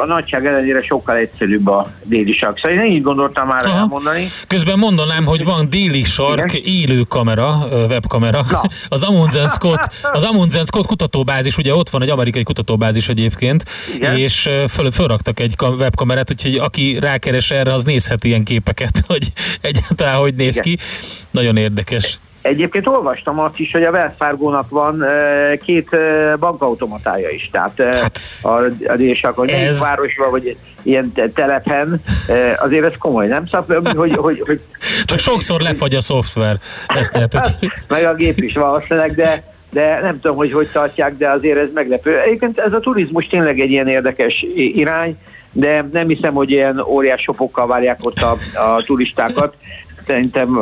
a 0.02 0.06
nagyság 0.06 0.46
ellenére 0.46 0.82
sokkal 0.82 1.16
egyszerűbb 1.16 1.66
a 1.66 1.90
déli 2.02 2.32
sark. 2.32 2.58
Szóval 2.58 2.78
én 2.78 2.92
így 2.92 3.02
gondoltam 3.02 3.46
már 3.46 3.64
Aha. 3.64 3.76
elmondani. 3.76 4.28
Közben 4.46 4.78
mondanám, 4.78 5.24
hogy 5.24 5.44
van 5.44 5.68
déli 5.70 6.04
sark 6.04 6.52
Igen? 6.52 6.74
élő 6.74 7.02
kamera, 7.02 7.66
webkamera. 7.70 8.44
Na. 8.50 8.60
Az 8.96 9.02
Amundsen 9.02 9.48
Scott, 9.48 10.08
az 10.12 10.22
Amundsen 10.22 10.64
Scott 10.64 10.86
kutatóbázis, 10.86 11.56
ugye 11.56 11.74
ott 11.74 11.90
van 11.90 12.02
egy 12.02 12.08
amerikai 12.08 12.42
kutatóbázis 12.42 13.08
egyébként, 13.08 13.64
Igen? 13.94 14.16
és 14.16 14.48
föl, 14.68 14.90
fölraktak 14.90 15.40
egy 15.40 15.54
webkamerát, 15.60 16.30
úgyhogy 16.30 16.56
aki 16.56 16.98
rákeres 17.00 17.50
erre, 17.50 17.72
az 17.72 17.84
nézhet 17.84 18.24
ilyen 18.24 18.44
képeket, 18.44 19.02
hogy 19.06 19.32
egyáltalán 19.60 20.16
hogy 20.16 20.34
néz 20.34 20.56
Igen. 20.56 20.62
ki. 20.62 20.78
Nagyon 21.30 21.56
érdekes. 21.56 22.18
Egyébként 22.46 22.86
olvastam 22.86 23.38
azt 23.38 23.58
is, 23.58 23.70
hogy 23.72 23.82
a 23.82 23.90
Wells 23.90 24.12
Fargo-nak 24.18 24.70
van 24.70 25.04
két 25.64 25.88
bankautomatája 26.38 27.30
is, 27.30 27.48
tehát 27.52 27.82
hát, 27.82 28.18
a, 28.42 28.48
a 28.88 29.32
hogy 29.34 29.50
ez... 29.50 29.80
városban, 29.80 30.30
vagy 30.30 30.56
ilyen 30.82 31.12
telephen, 31.34 32.02
azért 32.56 32.84
ez 32.84 32.92
komoly, 32.98 33.26
nem? 33.26 33.46
Szóval, 33.46 33.82
hogy, 33.96 34.14
hogy, 34.16 34.42
hogy, 34.46 34.60
Csak 35.04 35.18
sokszor 35.18 35.60
lefagy 35.60 35.94
a 35.94 36.00
szoftver, 36.00 36.56
ezt 36.86 37.12
lehet. 37.12 37.34
Meg 37.88 38.04
a 38.04 38.14
gép 38.14 38.38
is 38.38 38.54
valószínűleg, 38.54 39.14
de 39.14 39.54
de 39.70 40.00
nem 40.02 40.20
tudom, 40.20 40.36
hogy 40.36 40.52
hogy 40.52 40.68
tartják, 40.72 41.16
de 41.16 41.30
azért 41.30 41.58
ez 41.58 41.68
meglepő. 41.74 42.18
Egyébként 42.20 42.58
ez 42.58 42.72
a 42.72 42.80
turizmus 42.80 43.26
tényleg 43.26 43.60
egy 43.60 43.70
ilyen 43.70 43.88
érdekes 43.88 44.44
irány, 44.54 45.16
de 45.52 45.88
nem 45.92 46.08
hiszem, 46.08 46.34
hogy 46.34 46.50
ilyen 46.50 46.80
óriás 46.80 47.22
sopokkal 47.22 47.66
várják 47.66 47.98
ott 48.02 48.20
a, 48.20 48.36
a 48.54 48.82
turistákat. 48.82 49.54
Szerintem 50.06 50.58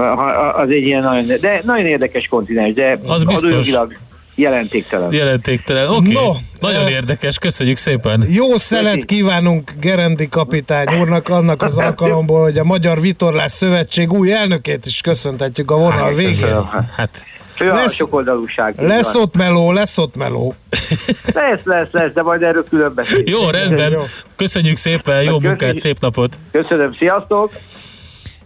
az 0.56 0.68
egy 0.68 0.84
ilyen 0.84 1.02
nagyon, 1.02 1.40
de 1.40 1.60
nagyon 1.64 1.86
érdekes 1.86 2.26
kontinens, 2.26 2.74
de 2.74 2.98
az 3.06 3.22
adójogilag 3.24 3.96
jelentéktelen. 4.34 5.12
Jelentéktelen, 5.12 5.88
oké. 5.88 5.96
Okay. 5.96 6.12
No, 6.12 6.32
nagyon 6.60 6.88
érdekes, 6.88 7.38
köszönjük 7.38 7.76
szépen. 7.76 8.24
Jó 8.28 8.58
szelet 8.58 9.04
kívánunk 9.04 9.72
Gerendi 9.80 10.28
kapitány 10.28 11.00
úrnak 11.00 11.28
annak 11.28 11.62
az 11.62 11.78
alkalomból, 11.78 12.42
hogy 12.42 12.58
a 12.58 12.64
Magyar 12.64 13.00
Vitorlás 13.00 13.52
Szövetség 13.52 14.12
új 14.12 14.32
elnökét 14.32 14.86
is 14.86 15.00
köszöntetjük 15.00 15.70
a 15.70 15.76
vonal 15.76 15.98
hát, 15.98 16.16
végén. 16.16 16.64
Hát, 16.96 17.24
Fő 17.56 17.66
lesz, 17.66 17.84
a 17.84 17.94
sokoldalúság. 17.94 18.74
Lesz 18.80 19.12
van. 19.12 19.22
ott 19.22 19.36
meló, 19.36 19.72
lesz 19.72 19.98
ott 19.98 20.16
meló. 20.16 20.54
Lesz, 21.34 21.60
lesz, 21.64 21.88
lesz, 21.90 22.12
de 22.12 22.22
majd 22.22 22.42
erről 22.42 22.64
külön 22.68 22.94
beszélünk. 22.94 23.28
Jó, 23.28 23.50
rendben. 23.50 23.92
Jó. 23.92 24.02
Köszönjük 24.36 24.76
szépen, 24.76 25.22
jó 25.22 25.36
Köszönjük. 25.36 25.42
munkát, 25.42 25.78
szép 25.78 26.00
napot. 26.00 26.38
Köszönöm, 26.52 26.94
sziasztok! 26.94 27.52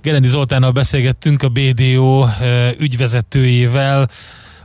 Gerendi 0.03 0.29
Zoltánnal 0.29 0.71
beszélgettünk 0.71 1.43
a 1.43 1.49
BDO 1.49 2.27
ügyvezetőjével, 2.79 4.09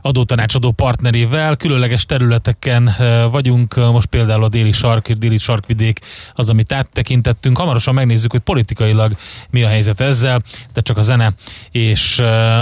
adótanácsadó 0.02 0.70
partnerével. 0.70 1.56
Különleges 1.56 2.04
területeken 2.04 2.90
vagyunk, 3.30 3.74
most 3.74 4.06
például 4.06 4.44
a 4.44 4.48
déli 4.48 4.72
sark 4.72 5.08
és 5.08 5.16
déli 5.16 5.38
sarkvidék 5.38 6.00
az, 6.34 6.50
amit 6.50 6.72
áttekintettünk. 6.72 7.58
Hamarosan 7.58 7.94
megnézzük, 7.94 8.30
hogy 8.30 8.40
politikailag 8.40 9.16
mi 9.50 9.62
a 9.62 9.68
helyzet 9.68 10.00
ezzel, 10.00 10.42
de 10.72 10.80
csak 10.80 10.98
a 10.98 11.02
zene 11.02 11.32
és 11.70 12.18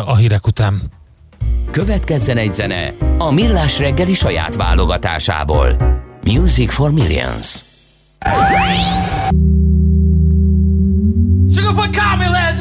a 0.06 0.16
hírek 0.16 0.46
után. 0.46 0.90
Következzen 1.70 2.36
egy 2.36 2.52
zene 2.52 2.92
a 3.18 3.30
Millás 3.30 3.78
reggeli 3.78 4.14
saját 4.14 4.56
válogatásából. 4.56 5.76
Music 6.24 6.72
for 6.72 6.92
Millions. 6.92 7.64
Last 8.24 8.50
night. 8.50 9.32
He 12.12 12.51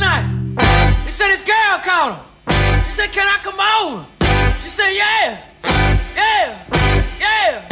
said 1.22 1.30
his 1.30 1.44
girl 1.44 1.78
called 1.84 2.18
him. 2.18 2.84
She 2.86 2.92
said, 2.92 3.12
can 3.12 3.28
I 3.28 3.38
come 3.44 3.60
over? 3.60 4.08
She 4.60 4.70
said, 4.70 4.92
yeah, 4.92 5.40
yeah, 6.16 6.66
yeah. 7.20 7.71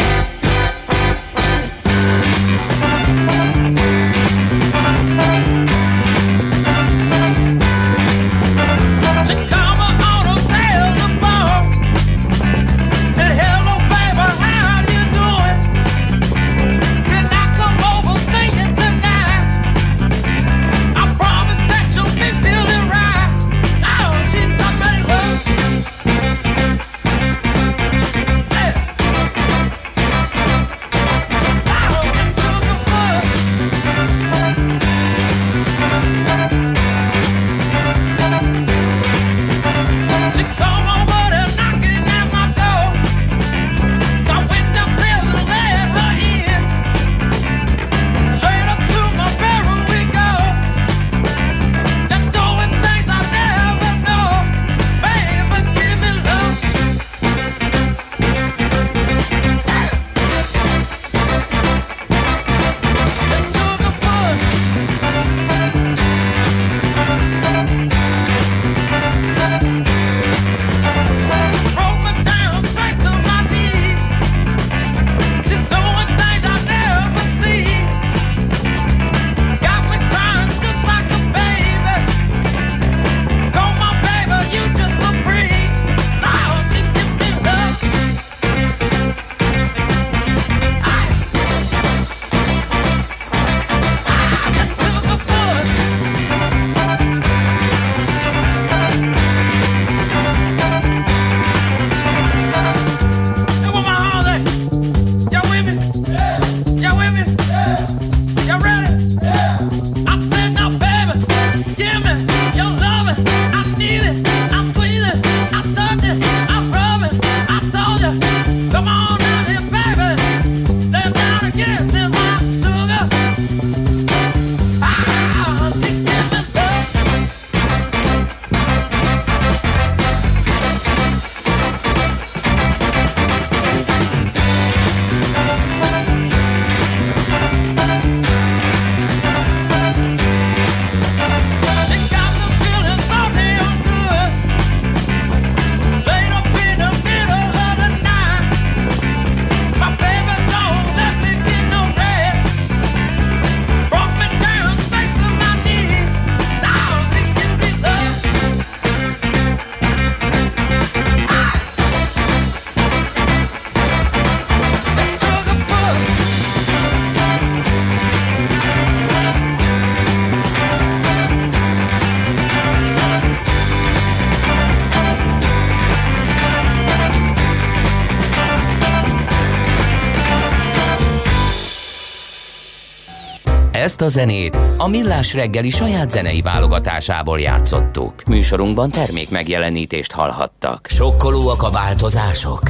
Ezt 184.00 184.16
a 184.16 184.20
zenét 184.20 184.58
a 184.78 184.88
Millás 184.88 185.34
reggeli 185.34 185.70
saját 185.70 186.10
zenei 186.10 186.42
válogatásából 186.42 187.40
játszottuk. 187.40 188.24
Műsorunkban 188.28 188.90
termék 188.90 189.30
megjelenítést 189.30 190.12
hallhattak. 190.12 190.88
Sokkolóak 190.90 191.64
a 191.64 191.70
változások? 191.70 192.62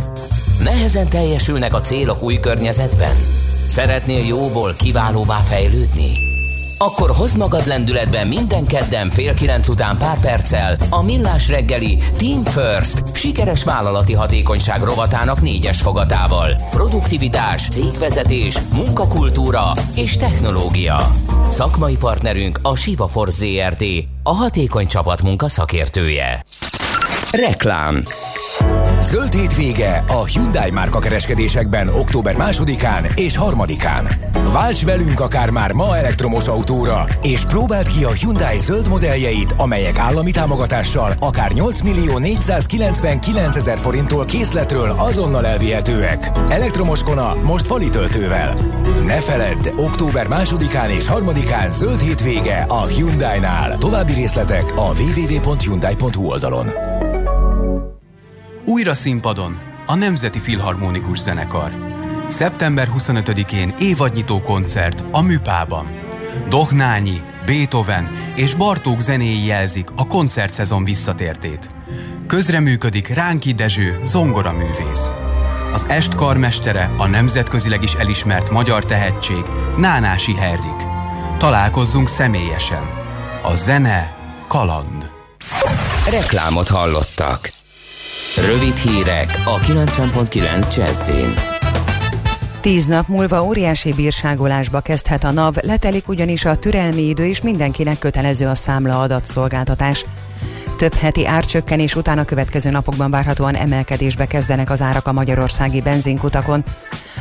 Nehezen 0.64 1.10
teljesülnek 1.10 1.74
a 1.74 1.82
célok 1.82 2.24
új 2.24 2.40
környezetben? 2.40 3.16
Szeretnél 3.68 4.26
jóból 4.26 4.74
kiválóvá 4.78 5.38
fejlődni? 5.38 6.29
Akkor 6.82 7.10
hozd 7.12 7.38
magad 7.38 7.68
lendületben 7.68 8.28
minden 8.28 8.66
kedden 8.66 9.10
fél 9.10 9.34
kilenc 9.34 9.68
után 9.68 9.98
pár 9.98 10.20
perccel 10.20 10.78
a 10.90 11.04
Millás 11.04 11.50
reggeli 11.50 11.98
Team 12.18 12.44
First 12.44 13.16
sikeres 13.16 13.64
vállalati 13.64 14.14
hatékonyság 14.14 14.82
rovatának 14.82 15.42
négyes 15.42 15.82
fogatával. 15.82 16.60
Produktivitás, 16.70 17.68
cégvezetés, 17.68 18.58
munkakultúra 18.74 19.72
és 19.96 20.18
technológia. 20.18 21.12
Szakmai 21.50 21.96
partnerünk 21.98 22.60
a 22.62 22.76
Siva 22.76 23.08
Force 23.08 23.46
ZRT, 23.46 23.84
a 24.24 24.34
hatékony 24.34 24.88
csapatmunka 24.88 25.50
szakértője. 25.50 26.46
Reklám 27.32 28.04
Zöld 29.00 29.34
hétvége 29.34 30.04
a 30.08 30.26
Hyundai 30.26 30.72
márka 30.72 31.00
kereskedésekben 31.00 31.88
október 31.88 32.36
másodikán 32.36 33.06
és 33.16 33.36
harmadikán. 33.36 34.08
Válts 34.54 34.86
velünk 34.86 35.20
akár 35.20 35.50
már 35.50 35.72
ma 35.72 35.98
elektromos 35.98 36.48
autóra, 36.48 37.06
és 37.22 37.46
próbáld 37.46 37.88
ki 37.88 38.04
a 38.04 38.12
Hyundai 38.12 38.58
zöld 38.58 38.88
modelljeit, 38.88 39.54
amelyek 39.58 39.98
állami 39.98 40.32
támogatással 40.32 41.14
akár 41.20 41.52
8 41.52 41.82
millió 41.82 42.18
499 42.18 43.56
ezer 43.56 43.78
forinttól 43.78 44.26
készletről 44.26 44.94
azonnal 44.98 45.46
elvihetőek. 45.46 46.32
Elektromos 46.50 47.04
Kona 47.04 47.34
most 47.44 47.68
fali 47.68 47.90
töltővel. 47.90 48.56
Ne 49.06 49.20
feledd, 49.20 49.70
október 49.76 50.28
másodikán 50.28 50.90
és 50.90 51.08
harmadikán 51.08 51.72
zöld 51.72 52.00
hétvége 52.00 52.66
a 52.68 52.86
Hyundai-nál. 52.86 53.78
További 53.78 54.14
részletek 54.14 54.64
a 54.76 54.92
www.hyundai.hu 55.02 56.26
oldalon. 56.26 56.68
Újra 58.70 58.94
színpadon 58.94 59.62
a 59.86 59.96
Nemzeti 59.96 60.40
Filharmonikus 60.40 61.20
Zenekar. 61.20 61.72
Szeptember 62.28 62.90
25-én 62.98 63.74
évadnyitó 63.80 64.42
koncert 64.42 65.04
a 65.12 65.22
Műpában. 65.22 65.94
Dohnányi, 66.50 67.22
Beethoven 67.46 68.12
és 68.36 68.54
Bartók 68.54 69.00
zenéi 69.00 69.46
jelzik 69.46 69.88
a 69.96 70.08
koncertszezon 70.08 70.84
visszatértét. 70.84 71.68
Közreműködik 72.28 73.08
Ránki 73.08 73.52
Dezső, 73.52 74.00
zongoraművész. 74.04 75.12
Az 75.74 75.86
est 75.88 76.16
karmestere 76.16 76.92
a 76.98 77.08
nemzetközileg 77.08 77.84
is 77.84 77.94
elismert 77.94 78.50
magyar 78.50 78.86
tehetség 78.86 79.44
Nánási 79.78 80.36
Herrik. 80.36 80.86
Találkozzunk 81.38 82.08
személyesen. 82.08 82.90
A 83.44 83.56
zene 83.56 84.16
kaland. 84.48 85.12
Reklámot 86.10 86.68
hallottak. 86.68 87.58
Rövid 88.46 88.76
hírek 88.76 89.42
a 89.46 89.60
90.9 89.60 90.76
Jazzin. 90.76 91.34
Tíz 92.62 92.86
nap 92.86 93.08
múlva 93.08 93.44
óriási 93.44 93.94
bírságolásba 93.94 94.80
kezdhet 94.80 95.24
a 95.24 95.32
NAV, 95.32 95.56
letelik 95.62 96.08
ugyanis 96.08 96.46
a 96.46 96.56
türelmi 96.56 97.02
idő, 97.02 97.26
és 97.26 97.42
mindenkinek 97.42 98.00
kötelező 98.00 98.48
a 98.48 98.56
számla 98.56 99.02
adatszolgáltatás. 99.02 100.06
Több 100.80 100.94
heti 100.94 101.28
árcsökkenés 101.28 101.96
után 101.96 102.18
a 102.18 102.26
következő 102.26 102.70
napokban 102.70 103.12
várhatóan 103.12 103.56
emelkedésbe 103.56 104.26
kezdenek 104.26 104.70
az 104.70 104.82
árak 104.82 105.08
a 105.08 105.12
magyarországi 105.12 105.82
benzinkutakon. 105.82 106.64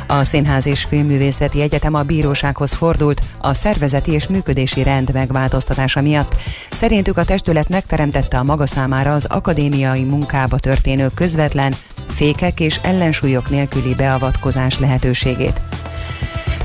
A 0.07 0.23
Színház 0.23 0.67
és 0.67 0.83
Filmművészeti 0.83 1.61
Egyetem 1.61 1.93
a 1.93 2.03
bírósághoz 2.03 2.73
fordult 2.73 3.21
a 3.37 3.53
szervezeti 3.53 4.11
és 4.11 4.27
működési 4.27 4.83
rend 4.83 5.13
megváltoztatása 5.13 6.01
miatt. 6.01 6.35
Szerintük 6.71 7.17
a 7.17 7.23
testület 7.23 7.69
megteremtette 7.69 8.37
a 8.37 8.43
maga 8.43 8.65
számára 8.65 9.13
az 9.13 9.25
akadémiai 9.25 10.03
munkába 10.03 10.57
történő 10.57 11.09
közvetlen, 11.15 11.75
fékek 12.07 12.59
és 12.59 12.79
ellensúlyok 12.83 13.49
nélküli 13.49 13.95
beavatkozás 13.95 14.79
lehetőségét. 14.79 15.61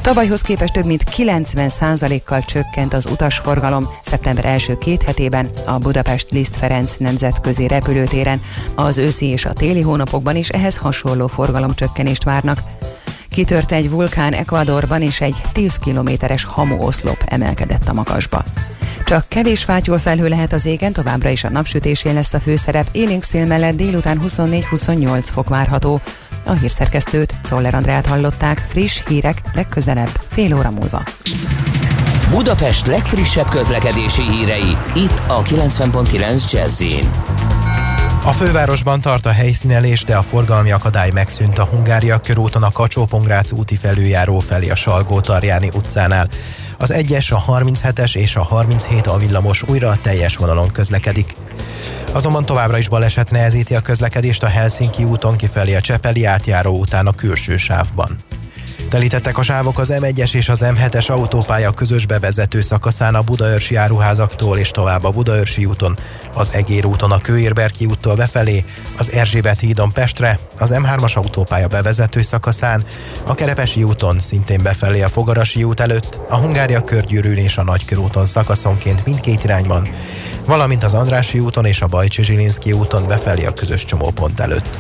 Tavalyhoz 0.05 0.41
képest 0.41 0.73
több 0.73 0.85
mint 0.85 1.05
90%-kal 1.17 2.41
csökkent 2.41 2.95
az 2.95 3.07
utasforgalom 3.07 3.89
szeptember 4.03 4.45
első 4.45 4.79
két 4.79 5.03
hetében 5.03 5.51
a 5.67 5.79
Budapest 5.79 6.31
Liszt 6.31 6.57
Ferenc 6.57 6.97
nemzetközi 6.97 7.67
repülőtéren. 7.67 8.41
Az 8.75 8.99
őszi 8.99 9.27
és 9.27 9.45
a 9.45 9.53
téli 9.53 9.81
hónapokban 9.81 10.37
is 10.37 10.49
ehhez 10.49 10.77
hasonló 10.77 11.27
forgalomcsökkenést 11.27 12.25
várnak. 12.25 12.61
Kitört 13.29 13.73
egy 13.73 13.91
vulkán 13.91 14.33
Ecuadorban, 14.33 15.03
és 15.03 15.21
egy 15.21 15.37
10 15.53 15.77
kilométeres 15.77 16.45
hamuoszlop 16.45 17.25
emelkedett 17.27 17.89
a 17.89 17.93
magasba. 17.93 18.45
Csak 19.05 19.29
kevés 19.29 19.65
fátyol 19.65 19.99
felhő 19.99 20.29
lehet 20.29 20.53
az 20.53 20.67
égen, 20.67 20.93
továbbra 20.93 21.29
is 21.29 21.45
a 21.45 21.51
napsütésén 21.51 22.15
lesz 22.15 22.35
a 22.35 22.41
főszerep, 22.41 22.89
élénk 22.93 23.23
szél 23.23 23.47
mellett 23.47 23.77
délután 23.77 24.21
24-28 24.27 25.29
fok 25.33 25.49
várható. 25.49 26.01
A 26.45 26.53
hírszerkesztőt, 26.53 27.35
Czoller 27.43 27.75
Andrát 27.75 28.07
hallották, 28.07 28.65
friss 28.69 29.03
hírek 29.09 29.43
legközelebb, 29.55 30.21
fél 30.29 30.57
óra 30.57 30.71
múlva. 30.71 31.03
Budapest 32.31 32.87
legfrissebb 32.87 33.49
közlekedési 33.49 34.23
hírei, 34.23 34.77
itt 34.95 35.23
a 35.27 35.43
90.9 35.43 36.51
jazz 36.51 36.83
a 38.27 38.33
fővárosban 38.33 39.01
tart 39.01 39.27
a 39.27 39.31
helyszínelés, 39.31 40.05
de 40.05 40.17
a 40.17 40.23
forgalmi 40.23 40.71
akadály 40.71 41.11
megszűnt 41.11 41.59
a 41.59 41.65
Hungária 41.65 42.19
körúton 42.19 42.63
a 42.63 42.73
kacsó 42.73 43.09
úti 43.57 43.77
felüljáró 43.77 44.39
felé 44.39 44.69
a 44.69 44.75
Salgó-Tarjáni 44.75 45.71
utcánál. 45.75 46.29
Az 46.79 46.93
1-es, 46.97 47.33
a 47.33 47.45
37-es 47.45 48.17
és 48.17 48.37
a 48.37 48.43
37 48.43 49.07
a 49.07 49.17
villamos 49.17 49.63
újra 49.63 49.89
a 49.89 49.97
teljes 49.97 50.37
vonalon 50.37 50.71
közlekedik. 50.71 51.37
Azonban 52.15 52.47
továbbra 52.47 52.79
is 52.79 52.89
baleset 52.89 53.31
nehezíti 53.31 53.75
a 53.75 53.81
közlekedést 53.81 54.43
a 54.43 54.47
Helsinki 54.47 55.05
úton 55.05 55.37
kifelé 55.37 55.75
a 55.75 55.81
Csepeli 55.81 56.25
átjáró 56.25 56.79
után 56.79 57.07
a 57.07 57.13
külső 57.13 57.57
sávban. 57.57 58.25
Telítettek 58.95 59.39
a 59.39 59.43
sávok 59.43 59.79
az 59.79 59.93
M1-es 59.93 60.35
és 60.35 60.49
az 60.49 60.61
M7-es 60.63 61.11
autópálya 61.11 61.71
közös 61.71 62.07
bevezető 62.07 62.61
szakaszán 62.61 63.15
a 63.15 63.23
Budaörsi 63.23 63.75
áruházaktól 63.75 64.59
és 64.59 64.71
tovább 64.71 65.05
a 65.05 65.11
Budaörsi 65.11 65.65
úton, 65.65 65.99
az 66.35 66.51
Egér 66.53 66.87
úton 66.87 67.11
a 67.11 67.19
Kőérberki 67.19 67.87
úttól 67.87 68.15
befelé, 68.15 68.65
az 68.99 69.13
Erzsébet 69.13 69.61
hídon 69.61 69.93
Pestre, 69.93 70.39
az 70.59 70.73
M3-as 70.75 71.15
autópálya 71.15 71.69
bevezető 71.69 72.23
szakaszán, 72.23 72.85
a 73.27 73.35
Kerepesi 73.35 73.83
úton 73.83 74.19
szintén 74.19 74.63
befelé 74.63 75.03
a 75.03 75.09
Fogarasi 75.09 75.65
út 75.65 75.81
előtt, 75.81 76.21
a 76.29 76.37
Hungária 76.37 76.85
körgyűrűn 76.85 77.39
és 77.39 77.57
a 77.57 77.65
Nagykörúton 77.65 78.27
szakaszonként 78.27 79.05
mindkét 79.05 79.45
irányban, 79.45 79.89
valamint 80.45 80.85
az 80.85 80.95
Andrási 80.95 81.39
úton 81.39 81.65
és 81.65 81.81
a 81.81 81.87
Bajcsi 81.87 82.23
Zsilinszki 82.23 82.73
úton 82.73 83.07
befelé 83.07 83.45
a 83.45 83.55
közös 83.55 83.85
csomópont 83.85 84.41
előtt. 84.41 84.79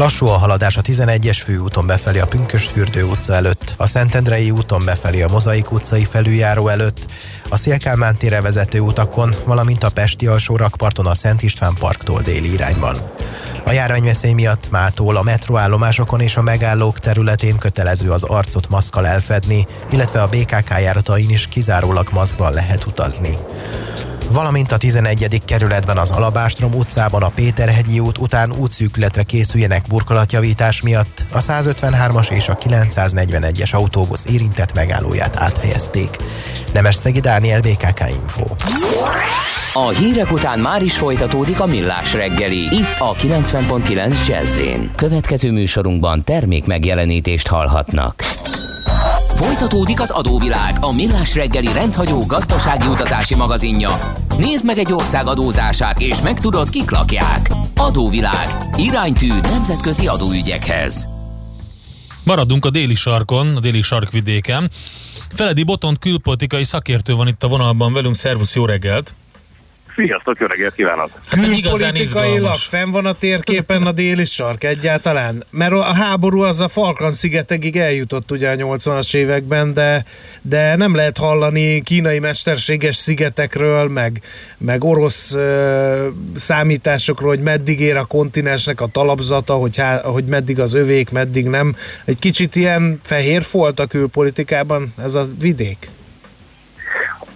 Lassú 0.00 0.26
a 0.26 0.38
haladás 0.38 0.76
a 0.76 0.82
11-es 0.82 1.40
főúton 1.44 1.86
befelé 1.86 2.18
a 2.18 2.26
Pünkösdfürdő 2.26 3.04
utca 3.04 3.34
előtt, 3.34 3.74
a 3.76 3.86
Szentendrei 3.86 4.50
úton 4.50 4.84
befelé 4.84 5.22
a 5.22 5.28
Mozaik 5.28 5.72
utcai 5.72 6.04
felüljáró 6.04 6.68
előtt, 6.68 7.06
a 7.48 7.56
Szélkálmán 7.56 8.16
tére 8.16 8.40
vezető 8.40 8.80
utakon, 8.80 9.34
valamint 9.44 9.84
a 9.84 9.90
Pesti 9.90 10.26
alsó 10.26 10.56
rakparton 10.56 11.06
a 11.06 11.14
Szent 11.14 11.42
István 11.42 11.74
parktól 11.74 12.20
déli 12.20 12.52
irányban. 12.52 13.00
A 13.64 13.72
járványveszély 13.72 14.32
miatt 14.32 14.70
mától 14.70 15.16
a 15.16 15.22
metroállomásokon 15.22 16.20
és 16.20 16.36
a 16.36 16.42
megállók 16.42 16.98
területén 16.98 17.58
kötelező 17.58 18.10
az 18.10 18.22
arcot 18.22 18.68
maszkal 18.68 19.06
elfedni, 19.06 19.66
illetve 19.90 20.22
a 20.22 20.28
BKK 20.28 20.70
járatain 20.80 21.30
is 21.30 21.46
kizárólag 21.46 22.08
maszkban 22.12 22.52
lehet 22.52 22.84
utazni 22.84 23.38
valamint 24.32 24.72
a 24.72 24.76
11. 24.76 25.42
kerületben 25.44 25.96
az 25.96 26.10
Alabástrom 26.10 26.74
utcában 26.74 27.22
a 27.22 27.28
Péterhegyi 27.28 27.98
út 27.98 28.18
után 28.18 28.52
útszűkületre 28.52 29.22
készüljenek 29.22 29.86
burkolatjavítás 29.88 30.82
miatt 30.82 31.24
a 31.32 31.38
153-as 31.38 32.30
és 32.30 32.48
a 32.48 32.56
941-es 32.56 33.74
autóbusz 33.74 34.26
érintett 34.26 34.74
megállóját 34.74 35.36
áthelyezték. 35.36 36.16
Nemes 36.72 36.94
Szegi 36.94 37.20
Dániel, 37.20 37.60
BKK 37.60 38.00
Info. 38.08 38.44
A 39.72 39.88
hírek 39.88 40.32
után 40.32 40.58
már 40.58 40.82
is 40.82 40.96
folytatódik 40.96 41.60
a 41.60 41.66
millás 41.66 42.14
reggeli, 42.14 42.58
itt 42.58 42.98
a 42.98 43.14
90.9 43.14 44.26
jazz 44.26 44.60
Következő 44.96 45.50
műsorunkban 45.50 46.24
termék 46.24 46.66
megjelenítést 46.66 47.48
hallhatnak. 47.48 48.24
Folytatódik 49.40 50.00
az 50.00 50.10
adóvilág, 50.10 50.76
a 50.80 50.92
millás 50.92 51.34
reggeli 51.34 51.72
rendhagyó 51.72 52.26
gazdasági 52.26 52.86
utazási 52.86 53.34
magazinja. 53.34 54.14
Nézd 54.38 54.64
meg 54.64 54.78
egy 54.78 54.92
ország 54.92 55.26
adózását, 55.26 56.00
és 56.00 56.20
megtudod, 56.20 56.68
kik 56.68 56.90
lakják. 56.90 57.50
Adóvilág. 57.76 58.46
Iránytű 58.76 59.28
nemzetközi 59.40 60.06
adóügyekhez. 60.06 61.08
Maradunk 62.24 62.64
a 62.64 62.70
déli 62.70 62.94
sarkon, 62.94 63.56
a 63.56 63.60
déli 63.60 63.82
sarkvidéken. 63.82 64.70
Feledi 65.34 65.62
Botont 65.62 65.98
külpolitikai 65.98 66.64
szakértő 66.64 67.14
van 67.14 67.28
itt 67.28 67.42
a 67.42 67.48
vonalban 67.48 67.92
velünk. 67.92 68.14
Szervusz, 68.14 68.54
jó 68.54 68.64
reggelt! 68.64 69.14
Sziasztok, 69.96 70.40
jó 70.40 70.46
reggelt 70.46 70.74
kívánok! 70.74 71.10
Hát 71.26 71.40
Politikailag 71.80 72.54
fenn 72.54 72.90
van 72.90 73.06
a 73.06 73.12
térképen 73.12 73.86
a 73.86 73.92
déli 73.92 74.24
sark 74.24 74.64
egyáltalán? 74.64 75.44
Mert 75.50 75.72
a 75.72 75.82
háború 75.82 76.40
az 76.40 76.60
a 76.60 76.68
Falkland 76.68 77.14
szigetegig 77.14 77.76
eljutott 77.76 78.30
ugye 78.30 78.50
a 78.50 78.54
80-as 78.54 79.14
években, 79.14 79.74
de, 79.74 80.04
de 80.42 80.76
nem 80.76 80.94
lehet 80.94 81.18
hallani 81.18 81.82
kínai 81.82 82.18
mesterséges 82.18 82.96
szigetekről, 82.96 83.88
meg, 83.88 84.22
meg 84.58 84.84
orosz 84.84 85.32
uh, 85.32 86.06
számításokról, 86.36 87.28
hogy 87.28 87.42
meddig 87.42 87.80
ér 87.80 87.96
a 87.96 88.04
kontinensnek 88.04 88.80
a 88.80 88.86
talapzata, 88.86 89.54
hogy, 89.54 89.76
há, 89.76 90.02
hogy 90.02 90.24
meddig 90.24 90.60
az 90.60 90.74
övék, 90.74 91.10
meddig 91.10 91.46
nem. 91.46 91.76
Egy 92.04 92.18
kicsit 92.18 92.56
ilyen 92.56 93.00
fehér 93.02 93.46
volt 93.52 93.80
a 93.80 93.86
külpolitikában 93.86 94.94
ez 95.02 95.14
a 95.14 95.28
vidék? 95.40 95.90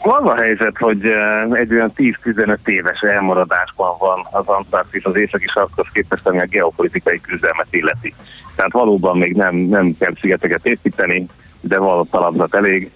Az 0.07 0.26
a 0.26 0.36
helyzet, 0.36 0.78
hogy 0.78 1.07
eh, 1.07 1.42
egy 1.50 1.72
olyan 1.72 1.92
10-15 1.96 2.57
éves 2.64 3.00
elmaradásban 3.00 3.96
van 3.98 4.26
az 4.30 4.46
Antarktisz 4.46 5.05
az 5.05 5.16
északi 5.16 5.46
sarkhoz 5.46 5.86
képest, 5.92 6.26
ami 6.26 6.38
a 6.38 6.44
geopolitikai 6.44 7.20
küzdelmet 7.20 7.66
illeti. 7.70 8.14
Tehát 8.57 8.72
valóban 8.72 9.18
még 9.18 9.36
nem, 9.36 9.57
nem 9.57 9.96
kell 9.98 10.12
szigeteket 10.20 10.66
építeni, 10.66 11.26
de 11.61 11.78
való 11.78 12.07
talapzat 12.11 12.55
elég. 12.55 12.90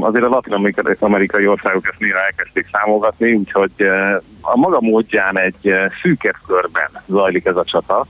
Azért 0.00 0.24
a 0.24 0.28
latin-amerikai 0.28 1.46
országok 1.46 1.88
ezt 1.88 1.98
néha 1.98 2.18
elkezdték 2.18 2.66
számolgatni, 2.72 3.32
úgyhogy 3.32 3.72
eh, 3.76 4.16
a 4.40 4.56
maga 4.56 4.80
módján 4.80 5.38
egy 5.38 5.68
eh, 5.68 5.86
szűkebb 6.02 6.36
körben 6.46 6.90
zajlik 7.06 7.46
ez 7.46 7.56
a 7.56 7.64
csata, 7.64 8.06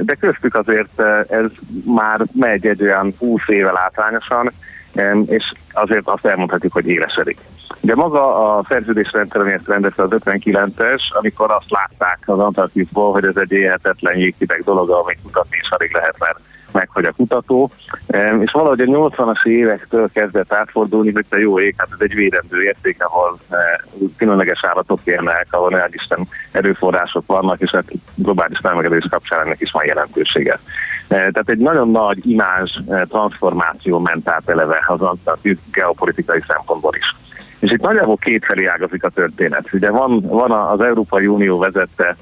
De 0.00 0.14
köztük 0.20 0.54
azért 0.54 1.00
ez 1.28 1.46
már 1.84 2.20
megy 2.32 2.66
egy 2.66 2.82
olyan 2.82 3.14
20 3.18 3.42
éve 3.46 3.70
látványosan, 3.72 4.52
és 5.26 5.52
azért 5.72 6.08
azt 6.08 6.26
elmondhatjuk, 6.26 6.72
hogy 6.72 6.88
élesedik. 6.88 7.38
De 7.80 7.94
maga 7.94 8.56
a 8.56 8.64
szerződésrendszer, 8.68 9.40
amiért 9.40 9.66
rendezte 9.66 10.02
az 10.02 10.10
59-es, 10.12 11.00
amikor 11.10 11.50
azt 11.50 11.70
látták 11.70 12.18
az 12.24 12.38
Antarktiszból, 12.38 13.12
hogy 13.12 13.24
ez 13.24 13.36
egy 13.36 13.52
élhetetlen 13.52 14.16
jégkideg 14.16 14.62
dolog, 14.64 14.90
amit 14.90 15.22
mutatni 15.22 15.56
is 15.62 15.70
alig 15.70 15.92
lehet, 15.92 16.14
mert 16.18 16.38
meghagy 16.72 17.04
a 17.04 17.12
kutató, 17.12 17.70
és 18.40 18.50
valahogy 18.52 18.80
a 18.80 18.84
80-as 18.84 19.46
évektől 19.46 20.10
kezdett 20.12 20.52
átfordulni, 20.52 21.12
hogy 21.12 21.24
a 21.30 21.36
jó 21.36 21.60
ég, 21.60 21.74
hát 21.78 21.88
ez 21.92 21.98
egy 22.00 22.14
védendő 22.14 22.62
érték, 22.62 23.04
ahol 23.04 23.38
különleges 24.16 24.60
állatok 24.64 25.00
élnek, 25.04 25.46
ahol 25.50 25.80
elisten 25.80 26.28
erőforrások 26.52 27.26
vannak, 27.26 27.60
és 27.60 27.70
hát 27.70 27.92
globális 28.14 28.58
felmelegedés 28.62 29.06
kapcsán 29.10 29.40
ennek 29.40 29.60
is 29.60 29.70
van 29.70 29.84
jelentősége. 29.84 30.60
Tehát 31.10 31.48
egy 31.48 31.58
nagyon 31.58 31.90
nagy 31.90 32.30
imázs 32.30 32.76
transformáció 33.08 33.98
ment 33.98 34.28
át 34.28 34.48
eleve 34.48 34.84
az 34.86 35.00
antarktisz 35.00 35.58
geopolitikai 35.72 36.42
szempontból 36.48 36.94
is. 36.96 37.16
És 37.58 37.70
itt 37.70 37.80
nagyjából 37.80 38.16
kétfelé 38.16 38.64
ágazik 38.64 39.04
a 39.04 39.08
történet. 39.08 39.72
Ugye 39.72 39.90
van, 39.90 40.20
van 40.20 40.50
az 40.50 40.80
Európai 40.80 41.26
Unió 41.26 41.58
vezette 41.58 42.16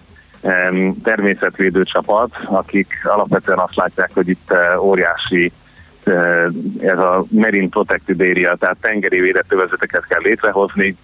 természetvédő 1.03 1.83
csapat, 1.83 2.31
akik 2.45 3.01
alapvetően 3.03 3.59
azt 3.59 3.77
látják, 3.77 4.11
hogy 4.15 4.29
itt 4.29 4.51
eh, 4.51 4.85
óriási 4.85 5.53
eh, 6.05 6.45
ez 6.81 6.99
a 6.99 7.25
Marine 7.29 7.69
Protected 7.69 8.21
Area, 8.21 8.55
tehát 8.55 8.77
tengeri 8.81 9.21
védett 9.21 9.53
övezeteket 9.53 10.07
kell 10.07 10.21
létrehozni, 10.23 10.87
eh, 10.87 10.95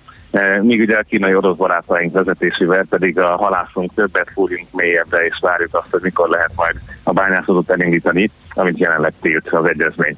míg 0.63 0.81
ugye 0.81 0.97
a 0.97 1.03
kínai 1.03 1.35
orosz 1.35 1.57
barátaink 1.57 2.13
vezetésével 2.13 2.85
pedig 2.89 3.19
a 3.19 3.37
halászunk 3.37 3.95
többet 3.95 4.31
fúrjunk 4.35 4.67
mélyebbre, 4.73 5.27
és 5.27 5.39
várjuk 5.41 5.75
azt, 5.75 5.91
hogy 5.91 6.03
mikor 6.03 6.29
lehet 6.29 6.51
majd 6.55 6.75
a 7.03 7.13
bányászatot 7.13 7.71
elindítani, 7.71 8.31
amit 8.55 8.79
jelenleg 8.79 9.13
tilt 9.21 9.49
az 9.49 9.65
egyezmény. 9.65 10.17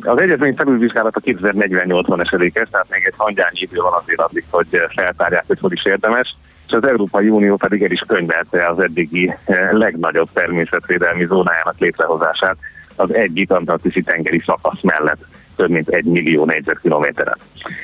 Az 0.00 0.20
egyezmény 0.20 0.54
felülvizsgálata 0.56 1.20
2048-ban 1.24 2.20
esedékes, 2.20 2.68
tehát 2.70 2.86
még 2.90 3.02
egy 3.04 3.14
hangyányi 3.16 3.58
idő 3.60 3.80
van 3.80 4.00
azért 4.02 4.20
addig, 4.20 4.44
hogy 4.50 4.66
feltárják, 4.94 5.44
hogy 5.46 5.58
hogy 5.60 5.72
is 5.72 5.84
érdemes 5.84 6.36
és 6.66 6.72
az 6.72 6.86
Európai 6.86 7.28
Unió 7.28 7.56
pedig 7.56 7.82
el 7.82 7.90
is 7.90 8.02
könyvelte 8.06 8.68
az 8.68 8.80
eddigi 8.80 9.34
eh, 9.44 9.72
legnagyobb 9.72 10.28
természetvédelmi 10.32 11.26
zónájának 11.26 11.78
létrehozását 11.78 12.56
az 12.96 13.14
egyik 13.14 13.50
antarktiszi 13.50 14.02
tengeri 14.02 14.42
szakasz 14.46 14.80
mellett 14.82 15.26
több 15.56 15.70
mint 15.70 15.88
egy 15.88 16.04
millió 16.04 16.44
négyzetkilométeren. 16.44 17.36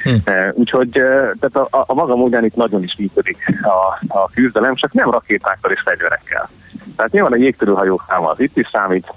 Hm. 0.03 0.15
Eh, 0.25 0.51
úgyhogy 0.53 0.99
eh, 0.99 1.31
tehát 1.41 1.57
a, 1.57 1.69
a, 1.71 1.85
a 1.87 1.95
maga 1.95 2.17
módján 2.17 2.45
itt 2.45 2.55
nagyon 2.55 2.83
is 2.83 2.97
működik 2.99 3.37
a, 3.63 4.19
a 4.19 4.31
küzdelem, 4.35 4.75
csak 4.75 4.93
nem 4.93 5.11
rakétákkal 5.11 5.71
és 5.71 5.81
fegyverekkel. 5.81 6.51
Tehát 6.97 7.13
nyilván 7.13 7.33
a 7.33 7.37
jégtörőhajó 7.37 8.03
száma 8.09 8.31
az 8.31 8.41
itt 8.41 8.57
is 8.57 8.69
számít, 8.73 9.13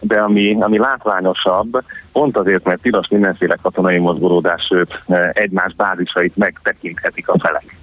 de 0.00 0.20
ami, 0.20 0.56
ami 0.60 0.78
látványosabb, 0.78 1.82
pont 2.12 2.36
azért, 2.36 2.64
mert 2.64 2.80
tilos 2.80 3.08
mindenféle 3.08 3.56
katonai 3.62 3.98
mozgolódás, 3.98 4.64
sőt 4.64 5.02
egymás 5.32 5.74
bázisait 5.74 6.36
megtekinthetik 6.36 7.28
a 7.28 7.38
felek. 7.38 7.76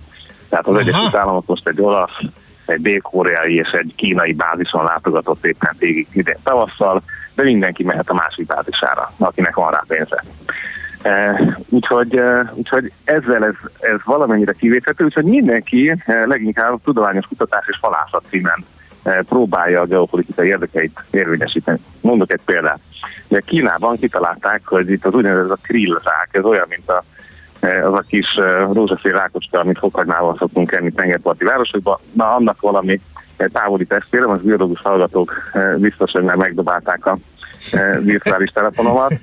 Tehát 0.50 0.68
az 0.68 0.72
Aha. 0.72 0.82
Egyesült 0.82 1.16
Államok 1.16 1.46
most 1.46 1.68
egy 1.68 1.82
olasz, 1.82 2.20
egy 2.66 2.82
dél-koreai 2.82 3.56
és 3.56 3.70
egy 3.70 3.94
kínai 3.96 4.34
bázison 4.34 4.84
látogatott 4.84 5.46
éppen 5.46 5.76
végig 5.80 6.08
idén 6.12 6.38
tavasszal, 6.44 7.04
de 7.38 7.44
mindenki 7.44 7.84
mehet 7.84 8.10
a 8.10 8.14
másik 8.14 8.46
bázisára, 8.46 9.14
akinek 9.18 9.56
van 9.56 9.72
rá 9.72 9.84
pénze. 9.88 10.24
E, 11.02 11.58
úgyhogy, 11.70 12.16
e, 12.16 12.52
úgyhogy 12.54 12.92
ezzel 13.04 13.46
ez, 13.46 13.54
ez 13.80 14.00
valamennyire 14.04 14.52
kivéthető, 14.52 15.04
úgyhogy 15.04 15.24
mindenki 15.24 15.90
e, 16.06 16.26
leginkább 16.26 16.80
tudományos 16.84 17.26
kutatás 17.28 17.66
és 17.68 17.78
halászat 17.82 18.24
címen 18.30 18.66
próbálja 19.30 19.82
a 19.82 19.86
geopolitikai 19.86 20.48
érdekeit 20.48 21.00
érvényesíteni. 21.12 21.80
Mondok 22.02 22.32
egy 22.32 22.42
példát. 22.46 22.80
Ugye 23.28 23.40
Kínában 23.40 23.98
kitalálták, 23.98 24.62
hogy 24.66 24.92
itt 24.92 25.06
az 25.06 25.14
úgynevezett 25.14 25.52
a 25.52 25.60
krillzák, 25.62 26.30
ez 26.32 26.44
olyan, 26.44 26.66
mint 26.70 26.90
a 26.90 27.04
az 27.62 27.94
a 27.94 28.04
kis 28.08 28.40
rózsaszín 28.72 29.12
rákocska, 29.12 29.60
amit 29.60 29.78
fokhagymával 29.78 30.36
szoktunk 30.40 30.72
enni 30.72 30.92
tengerparti 30.92 31.44
városokban, 31.44 31.98
na 32.12 32.36
annak 32.36 32.62
valami 32.62 33.02
távoli 33.52 33.86
testére, 33.86 34.26
most 34.26 34.44
biológus 34.44 34.82
hallgatók 34.82 35.34
biztos, 35.76 36.12
hogy 36.12 36.24
már 36.24 36.36
megdobálták 36.36 37.06
a 37.06 37.18
virtuális 38.00 38.50
telefonomat. 38.50 39.14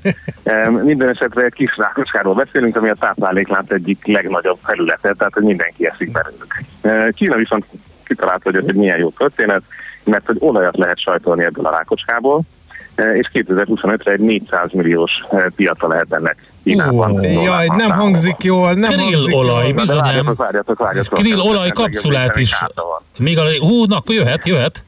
Minden 0.83 1.09
esetre 1.09 1.43
egy 1.43 1.53
kis 1.53 1.77
rákocskáról 1.77 2.35
beszélünk, 2.35 2.77
ami 2.77 2.89
a 2.89 2.95
tápláléklánc 2.95 3.71
egyik 3.71 4.07
legnagyobb 4.07 4.59
felülete, 4.65 5.13
tehát 5.13 5.35
hogy 5.35 5.43
mindenki 5.43 5.87
eszik 5.87 6.13
belőlük. 6.13 7.15
Kína 7.15 7.37
viszont 7.37 7.65
kitalálta, 8.05 8.43
hogy 8.45 8.57
ez 8.57 8.65
egy 8.67 8.75
milyen 8.75 8.99
jó 8.99 9.11
történet, 9.11 9.63
mert 10.05 10.27
hogy 10.27 10.37
olajat 10.39 10.77
lehet 10.77 10.99
sajtolni 10.99 11.45
ebből 11.45 11.67
a 11.67 11.71
rákocskából, 11.71 12.41
és 13.13 13.31
2025-re 13.33 14.13
egy 14.13 14.21
400 14.21 14.73
milliós 14.73 15.13
piaca 15.57 15.89
lehet 15.89 16.13
ennek 16.13 16.37
Kínában. 16.65 17.23
jaj, 17.23 17.67
nem 17.67 17.91
hangzik 17.91 18.43
jól, 18.43 18.73
nem 18.73 18.91
Krill 18.91 19.13
hangzik 19.13 19.35
olaj, 19.35 19.65
jól. 19.65 19.73
bizonyám. 19.73 20.05
Várjatok, 20.05 20.37
várjatok, 20.37 20.79
várjatok. 20.79 21.19
Krill 21.19 21.39
olaj 21.41 21.71
kapszulát 21.71 22.37
is. 22.37 22.65
Még 23.19 23.39
a, 23.39 23.43
hú, 23.59 23.85
na, 23.85 23.97
akkor 23.97 24.15
jöhet, 24.15 24.47
jöhet. 24.47 24.85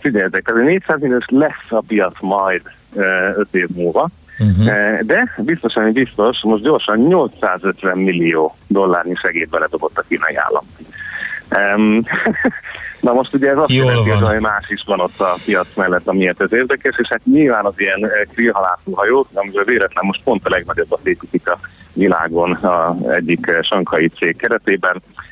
Figyeljetek, 0.00 0.48
ez 0.48 0.62
400 0.62 1.00
milliós 1.00 1.24
lesz 1.28 1.70
a 1.70 1.82
piac 1.86 2.14
majd 2.20 2.62
5 2.94 3.48
év 3.50 3.68
múlva, 3.68 4.08
uh-huh. 4.38 5.00
de 5.00 5.34
biztosan, 5.36 5.82
hogy 5.82 5.92
biztos, 5.92 6.38
most 6.42 6.62
gyorsan 6.62 6.98
850 6.98 7.98
millió 7.98 8.56
dollárnyi 8.66 9.14
segélyt 9.14 9.48
beledobott 9.48 9.98
a 9.98 10.04
kínai 10.08 10.36
állam. 10.36 10.64
Na 13.00 13.12
most 13.12 13.34
ugye 13.34 13.50
ez 13.50 13.56
azt 13.56 13.70
Jól 13.70 13.84
jelenti, 13.84 14.10
van. 14.10 14.30
hogy 14.30 14.40
más 14.40 14.68
is 14.68 14.82
van 14.86 15.00
ott 15.00 15.20
a 15.20 15.38
piac 15.44 15.66
mellett, 15.74 16.08
amiért 16.08 16.40
ez 16.40 16.52
érdekes, 16.52 16.96
és 16.98 17.08
hát 17.08 17.20
nyilván 17.24 17.64
az 17.64 17.74
ilyen 17.76 18.10
krillhalászú 18.32 18.92
hajók, 18.92 19.28
amivel 19.32 19.64
véletlen 19.64 20.04
most 20.04 20.22
pont 20.24 20.46
a 20.46 20.50
legnagyobbat 20.50 21.06
építik 21.06 21.48
a 21.48 21.58
világon 21.92 22.52
a 22.52 22.96
egyik 23.10 23.50
sankai 23.62 24.08
cég 24.08 24.36
keretében, 24.36 25.02
eh, 25.16 25.24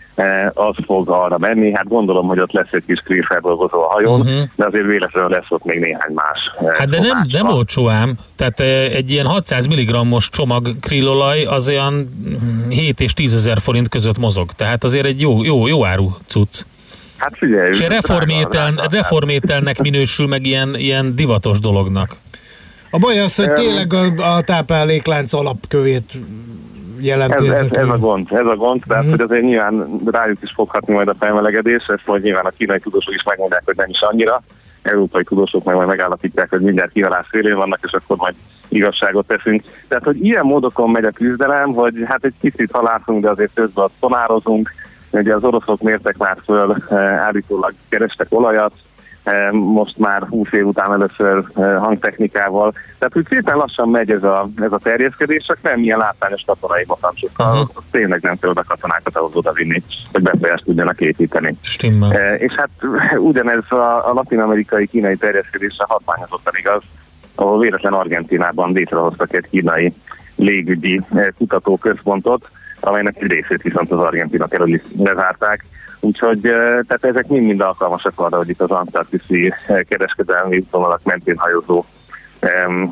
az 0.55 0.75
fog 0.85 1.11
arra 1.11 1.39
menni. 1.39 1.75
Hát 1.75 1.89
gondolom, 1.89 2.27
hogy 2.27 2.41
ott 2.41 2.53
lesz 2.53 2.73
egy 2.73 2.85
kis 2.87 3.01
krillfeldolgozó 3.01 3.83
a 3.83 3.93
hajón, 3.93 4.21
uh-huh. 4.21 4.43
de 4.55 4.65
azért 4.65 4.87
véletlenül 4.87 5.31
lesz 5.31 5.47
ott 5.49 5.65
még 5.65 5.79
néhány 5.81 6.13
más. 6.15 6.53
eh, 6.61 6.77
Hát 6.79 6.89
de 6.89 7.01
nem, 7.01 7.27
nem 7.33 7.49
olcsó 7.49 7.89
ám. 7.89 8.19
Tehát 8.37 8.61
eh, 8.61 8.85
egy 8.85 9.11
ilyen 9.11 9.27
600 9.27 9.67
mg-os 9.67 10.29
csomag 10.29 10.69
krillolaj 10.81 11.45
az 11.45 11.69
olyan 11.69 12.09
7 12.69 13.01
és 13.01 13.13
10 13.15 13.35
ezer 13.35 13.59
forint 13.61 13.89
között 13.89 14.19
mozog. 14.19 14.53
Tehát 14.53 14.85
azért 14.85 15.07
egy 15.07 15.21
jó, 15.21 15.45
jó, 15.45 15.67
jó 15.67 15.85
áru 15.85 16.11
cucc. 16.27 16.63
Hát 17.17 17.33
figyelj, 17.37 17.71
És 17.71 17.89
reformétel, 17.89 18.73
reformételnek 18.91 19.83
minősül 19.83 20.27
meg 20.27 20.47
ilyen, 20.47 20.75
ilyen 20.77 21.15
divatos 21.15 21.61
dolognak. 21.61 22.17
A 22.91 22.99
baj 22.99 23.21
az, 23.21 23.35
hogy 23.35 23.53
tényleg 23.53 23.93
a, 23.93 24.35
a 24.37 24.43
tápláléklánc 24.43 25.33
alapkövét 25.33 26.13
jelenti 27.01 27.49
Ez, 27.49 27.57
ez, 27.63 27.69
ez, 27.71 27.89
a 27.89 27.99
gond, 27.99 28.33
ez 28.33 28.47
a 28.47 28.57
gond, 28.57 28.83
tehát 28.89 29.03
Mhm. 29.03 29.11
hogy 29.13 29.21
azért 29.21 29.43
nyilván 29.43 30.01
rájuk 30.05 30.43
is 30.43 30.53
foghatni 30.55 30.95
majd 30.95 31.09
a 31.09 31.15
felmelegedés, 31.19 31.85
ezt 31.87 32.07
majd 32.07 32.23
nyilván 32.23 32.45
a 32.45 32.51
kínai 32.51 32.79
tudósok 32.79 33.15
is 33.15 33.23
megmondják, 33.23 33.63
hogy 33.65 33.77
nem 33.77 33.89
is 33.89 34.01
annyira, 34.01 34.43
európai 34.83 35.25
tudósok 35.25 35.65
meg 35.65 35.75
majd 35.75 35.89
megállapítják, 35.89 36.51
hogy 36.51 36.61
mindjárt 36.61 36.93
kihalás 36.93 37.27
félén 37.31 37.57
vannak, 37.57 37.79
és 37.83 37.93
akkor 37.93 38.17
majd 38.17 38.35
igazságot 38.69 39.27
teszünk. 39.27 39.63
Tehát, 39.89 40.05
hogy 40.05 40.25
ilyen 40.25 40.45
módokon 40.45 40.91
megy 40.91 41.05
a 41.05 41.11
küzdelem, 41.11 41.73
hogy 41.73 41.95
hát 42.05 42.25
egy 42.25 42.35
kicsit 42.41 42.71
halászunk, 42.73 43.23
de 43.23 43.31
azért 43.31 43.51
közben 43.55 43.85
ott 43.85 43.93
szonározunk, 44.01 44.73
ugye 45.11 45.35
az 45.35 45.45
oroszok 45.45 45.81
mértek 45.83 46.17
már 46.17 46.37
föl, 46.45 46.77
eh, 46.91 46.97
állítólag 47.23 47.75
kerestek 47.89 48.27
olajat, 48.31 48.73
most 49.53 49.99
már 49.99 50.23
20 50.23 50.53
év 50.53 50.67
után 50.67 50.93
először 50.93 51.45
eh, 51.55 51.79
hangtechnikával. 51.79 52.73
Tehát 52.99 53.17
úgy 53.17 53.27
szépen 53.29 53.57
lassan 53.57 53.89
megy 53.89 54.11
ez 54.11 54.23
a, 54.23 54.49
ez 54.57 54.73
a 54.73 54.79
terjeszkedés, 54.79 55.45
csak 55.47 55.59
nem 55.63 55.81
ilyen 55.81 55.99
látványos 55.99 56.43
katonai 56.47 56.85
bakancsokkal. 56.85 57.47
Aha. 57.47 57.61
Uh-huh. 57.61 57.83
Tényleg 57.91 58.23
nem 58.23 58.39
kell 58.39 58.51
oda 58.51 58.63
katonákat 58.63 59.17
ahhoz 59.17 59.35
oda 59.35 59.53
vinni, 59.53 59.83
hogy 60.13 60.23
befolyást 60.23 60.65
tudjanak 60.65 61.01
építeni. 61.01 61.57
Stimmel. 61.61 62.13
Eh, 62.13 62.41
És 62.41 62.53
hát 62.53 62.71
ugyanez 63.31 63.63
a, 63.69 64.11
a 64.11 64.13
latin-amerikai 64.13 64.87
kínai 64.87 65.17
terjeszkedésre 65.17 65.85
hatványozottan 65.89 66.55
igaz, 66.59 66.83
ahol 67.35 67.59
véletlen 67.59 67.93
Argentinában 67.93 68.73
létrehoztak 68.73 69.35
egy 69.35 69.49
kínai 69.51 69.93
légügyi 70.37 71.01
eh, 71.15 71.27
kutatóközpontot, 71.39 72.51
amelynek 72.81 73.17
egy 73.23 73.31
részét 73.31 73.63
viszont 73.63 73.91
az 73.93 73.99
argentinok 73.99 74.55
elől 74.55 74.75
is 74.75 74.83
lezárták. 74.99 75.65
Úgyhogy 76.07 76.47
eh, 76.47 76.53
tehát 76.87 77.05
ezek 77.05 77.27
mind-mind 77.29 77.61
alkalmasak 77.61 78.13
arra, 78.17 78.37
hogy 78.37 78.49
itt 78.49 78.61
az 78.61 78.71
antarktiszi 78.71 79.53
kereskedelmi 79.89 80.59
útvonalak 80.59 81.01
mentén 81.05 81.37
hajózó 81.37 81.85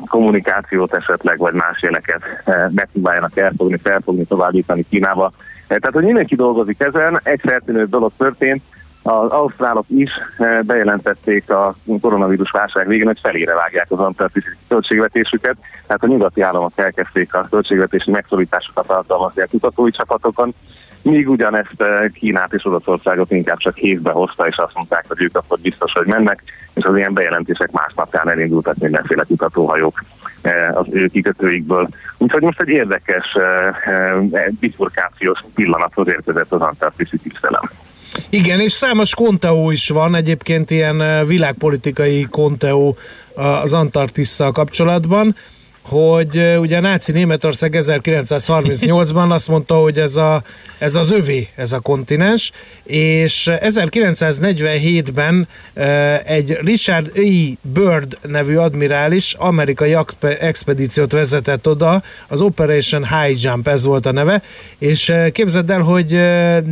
kommunikációt 0.07 0.93
esetleg, 0.93 1.37
vagy 1.37 1.53
más 1.53 1.81
jeleket 1.81 2.21
megpróbáljanak 2.69 3.37
elfogni, 3.37 3.79
felfogni, 3.83 4.25
továbbítani 4.25 4.85
Kínába. 4.89 5.31
Eh, 5.35 5.77
Tehát, 5.77 5.93
hogy 5.93 6.03
mindenki 6.03 6.35
dolgozik 6.35 6.81
ezen, 6.81 7.19
egy 7.23 7.39
feltűnő 7.43 7.85
dolog 7.85 8.11
történt, 8.17 8.63
az 9.07 9.29
ausztrálok 9.29 9.85
is 9.87 10.11
bejelentették 10.61 11.49
a 11.49 11.75
koronavírus 12.01 12.51
válság 12.51 12.87
végén, 12.87 13.05
hogy 13.05 13.19
felére 13.21 13.53
vágják 13.53 13.85
az 13.89 13.99
antarktiszi 13.99 14.47
költségvetésüket, 14.67 15.55
tehát 15.87 16.03
a 16.03 16.07
nyugati 16.07 16.41
államok 16.41 16.71
elkezdték 16.75 17.33
a 17.33 17.47
költségvetési 17.49 18.11
megszorításokat 18.11 18.89
alkalmazni 18.89 19.41
a 19.41 19.47
kutatói 19.47 19.91
csapatokon, 19.91 20.53
míg 21.05 21.29
ugyanezt 21.29 21.83
Kínát 22.13 22.53
és 22.53 22.65
Oroszországot 22.65 23.31
inkább 23.31 23.57
csak 23.57 23.75
hévbe 23.75 24.11
hozta, 24.11 24.47
és 24.47 24.55
azt 24.57 24.73
mondták, 24.73 25.05
hogy 25.07 25.21
ők 25.21 25.37
akkor 25.37 25.59
biztos, 25.59 25.91
hogy 25.91 26.07
mennek, 26.07 26.43
és 26.73 26.83
az 26.83 26.97
ilyen 26.97 27.13
bejelentések 27.13 27.71
másnapján 27.71 28.29
elindultak 28.29 28.77
mindenféle 28.77 29.23
kutatóhajók 29.23 30.03
az 30.73 30.85
ő 30.89 31.07
kikötőikből. 31.07 31.89
Úgyhogy 32.17 32.41
most 32.41 32.61
egy 32.61 32.69
érdekes 32.69 33.37
bifurkációs 34.59 35.39
pillanathoz 35.55 36.07
érkezett 36.07 36.51
az 36.51 36.61
antarktiszi 36.61 37.17
tisztelem. 37.17 37.61
Igen, 38.29 38.59
és 38.59 38.71
számos 38.71 39.15
konteó 39.15 39.71
is 39.71 39.89
van, 39.89 40.15
egyébként 40.15 40.71
ilyen 40.71 41.27
világpolitikai 41.27 42.27
konteó 42.29 42.97
az 43.61 43.73
Antarktisszal 43.73 44.51
kapcsolatban 44.51 45.35
hogy 45.87 46.57
ugye 46.59 46.77
a 46.77 46.81
náci 46.81 47.11
Németország 47.11 47.75
1938-ban 47.79 49.29
azt 49.29 49.47
mondta, 49.47 49.75
hogy 49.75 49.99
ez, 49.99 50.15
a, 50.15 50.43
ez 50.77 50.95
az 50.95 51.11
övé, 51.11 51.47
ez 51.55 51.71
a 51.71 51.79
kontinens, 51.79 52.51
és 52.83 53.49
1947-ben 53.51 55.47
egy 56.25 56.57
Richard 56.61 57.11
E. 57.15 57.21
Bird 57.61 58.17
nevű 58.21 58.55
admirális 58.55 59.33
amerikai 59.33 59.95
expedíciót 60.39 61.11
vezetett 61.11 61.67
oda, 61.67 62.03
az 62.27 62.41
Operation 62.41 63.05
High 63.07 63.43
Jump, 63.43 63.67
ez 63.67 63.85
volt 63.85 64.05
a 64.05 64.11
neve, 64.11 64.41
és 64.77 65.13
képzeld 65.31 65.69
el, 65.69 65.81
hogy 65.81 66.11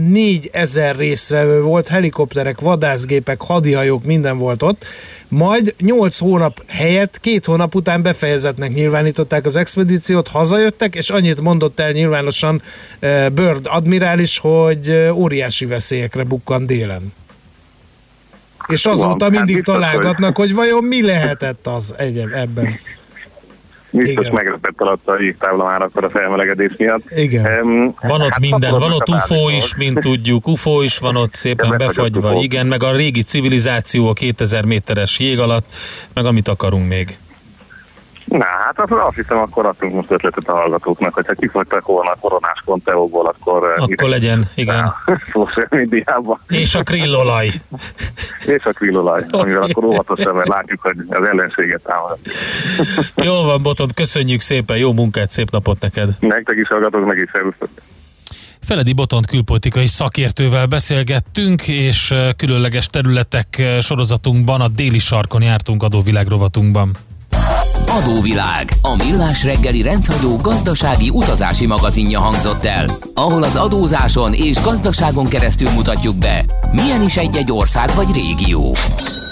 4000 0.09 0.95
résztvevő 0.95 1.61
volt, 1.61 1.88
helikopterek, 1.88 2.59
vadászgépek, 2.59 3.41
hadihajók, 3.41 4.03
minden 4.03 4.38
volt 4.38 4.64
ott, 4.64 4.86
majd 5.34 5.73
8 5.79 6.17
hónap 6.17 6.63
helyett 6.67 7.19
két 7.19 7.45
hónap 7.45 7.75
után 7.75 8.01
befejezetnek 8.01 8.73
nyilvánították 8.73 9.45
az 9.45 9.55
expedíciót, 9.55 10.27
hazajöttek, 10.27 10.95
és 10.95 11.09
annyit 11.09 11.41
mondott 11.41 11.79
el 11.79 11.91
nyilvánosan 11.91 12.61
eh, 12.99 13.29
Bird 13.29 13.67
admirális, 13.69 14.38
hogy 14.38 14.89
eh, 14.89 15.17
óriási 15.17 15.65
veszélyekre 15.65 16.23
bukkan 16.23 16.65
délen. 16.65 17.13
És 18.67 18.86
azóta 18.86 19.23
hát 19.23 19.34
mindig 19.34 19.63
találgatnak, 19.63 20.38
hogy 20.38 20.53
vajon 20.53 20.84
mi 20.84 21.01
lehetett 21.01 21.67
az 21.67 21.93
egyeb 21.97 22.34
ebben. 22.34 22.79
Biztos 24.01 24.29
meglepett 24.29 24.81
alatt 24.81 25.07
a 25.07 25.15
akkor 25.81 26.03
a 26.03 26.09
felmelegedés 26.09 26.71
miatt. 26.77 27.11
Igen. 27.15 27.65
Um, 27.65 27.95
van 28.01 28.21
ott 28.21 28.29
hát 28.29 28.39
minden, 28.39 28.71
van 28.71 28.93
ott 28.93 29.09
UFO 29.09 29.49
is, 29.49 29.75
mint 29.75 29.99
tudjuk, 29.99 30.47
UFO 30.47 30.81
is 30.81 30.97
van 30.97 31.15
ott 31.15 31.33
szépen 31.33 31.77
befagyva, 31.77 32.33
igen, 32.41 32.67
meg 32.67 32.83
a 32.83 32.95
régi 32.95 33.23
civilizáció 33.23 34.07
a 34.07 34.13
2000 34.13 34.65
méteres 34.65 35.19
jég 35.19 35.39
alatt, 35.39 35.65
meg 36.13 36.25
amit 36.25 36.47
akarunk 36.47 36.87
még. 36.87 37.17
Na, 38.38 38.45
hát 38.45 38.79
azt, 38.79 38.91
azt 38.91 39.15
hiszem, 39.15 39.38
akkor 39.38 39.65
adtunk 39.65 39.93
most 39.93 40.11
ötletet 40.11 40.47
a 40.47 40.55
hallgatóknak, 40.55 41.13
hogyha 41.13 41.34
kifogytak 41.34 41.86
volna 41.86 42.11
a 42.11 42.17
koronás 42.19 42.61
konteóból, 42.65 43.25
akkor... 43.25 43.73
Eh, 43.77 43.84
akkor 43.84 44.09
legyen, 44.09 44.47
igen. 44.55 44.93
Social 45.31 45.67
médiában. 45.69 46.39
És 46.47 46.75
a 46.75 46.84
krillolaj. 46.84 47.51
És 48.55 48.63
a 48.63 48.71
krillolaj, 48.71 49.25
amivel 49.31 49.61
akkor 49.61 49.84
óvatosan, 49.84 50.36
mert 50.36 50.47
látjuk, 50.47 50.81
hogy 50.81 50.95
az 51.09 51.25
ellenséget 51.25 51.81
támad. 51.84 52.17
Jó 53.15 53.43
van, 53.43 53.61
Botont, 53.61 53.93
köszönjük 53.93 54.41
szépen, 54.41 54.77
jó 54.77 54.93
munkát, 54.93 55.31
szép 55.31 55.49
napot 55.51 55.79
neked. 55.79 56.09
Nektek 56.19 56.57
is 56.57 56.67
hallgatok, 56.67 57.05
meg 57.05 57.17
is 57.17 57.29
szervusztok. 57.31 57.69
Feledi 58.61 58.93
Botont 58.93 59.25
külpolitikai 59.25 59.88
szakértővel 59.88 60.65
beszélgettünk, 60.65 61.67
és 61.67 62.11
eh, 62.11 62.29
különleges 62.38 62.88
területek 62.88 63.57
eh, 63.57 63.81
sorozatunkban 63.81 64.61
a 64.61 64.67
déli 64.67 64.99
sarkon 64.99 65.41
jártunk 65.41 65.84
adóvilág 65.84 66.27
rovatunkban. 66.27 66.91
Adóvilág, 67.93 68.73
a 68.81 68.95
millás 68.95 69.43
reggeli 69.43 69.81
rendhagyó 69.81 70.35
gazdasági 70.35 71.09
utazási 71.09 71.65
magazinja 71.65 72.19
hangzott 72.19 72.65
el, 72.65 72.85
ahol 73.13 73.43
az 73.43 73.55
adózáson 73.55 74.33
és 74.33 74.61
gazdaságon 74.61 75.27
keresztül 75.27 75.69
mutatjuk 75.69 76.15
be, 76.15 76.45
milyen 76.71 77.01
is 77.03 77.17
egy-egy 77.17 77.51
ország 77.51 77.89
vagy 77.95 78.13
régió. 78.13 78.75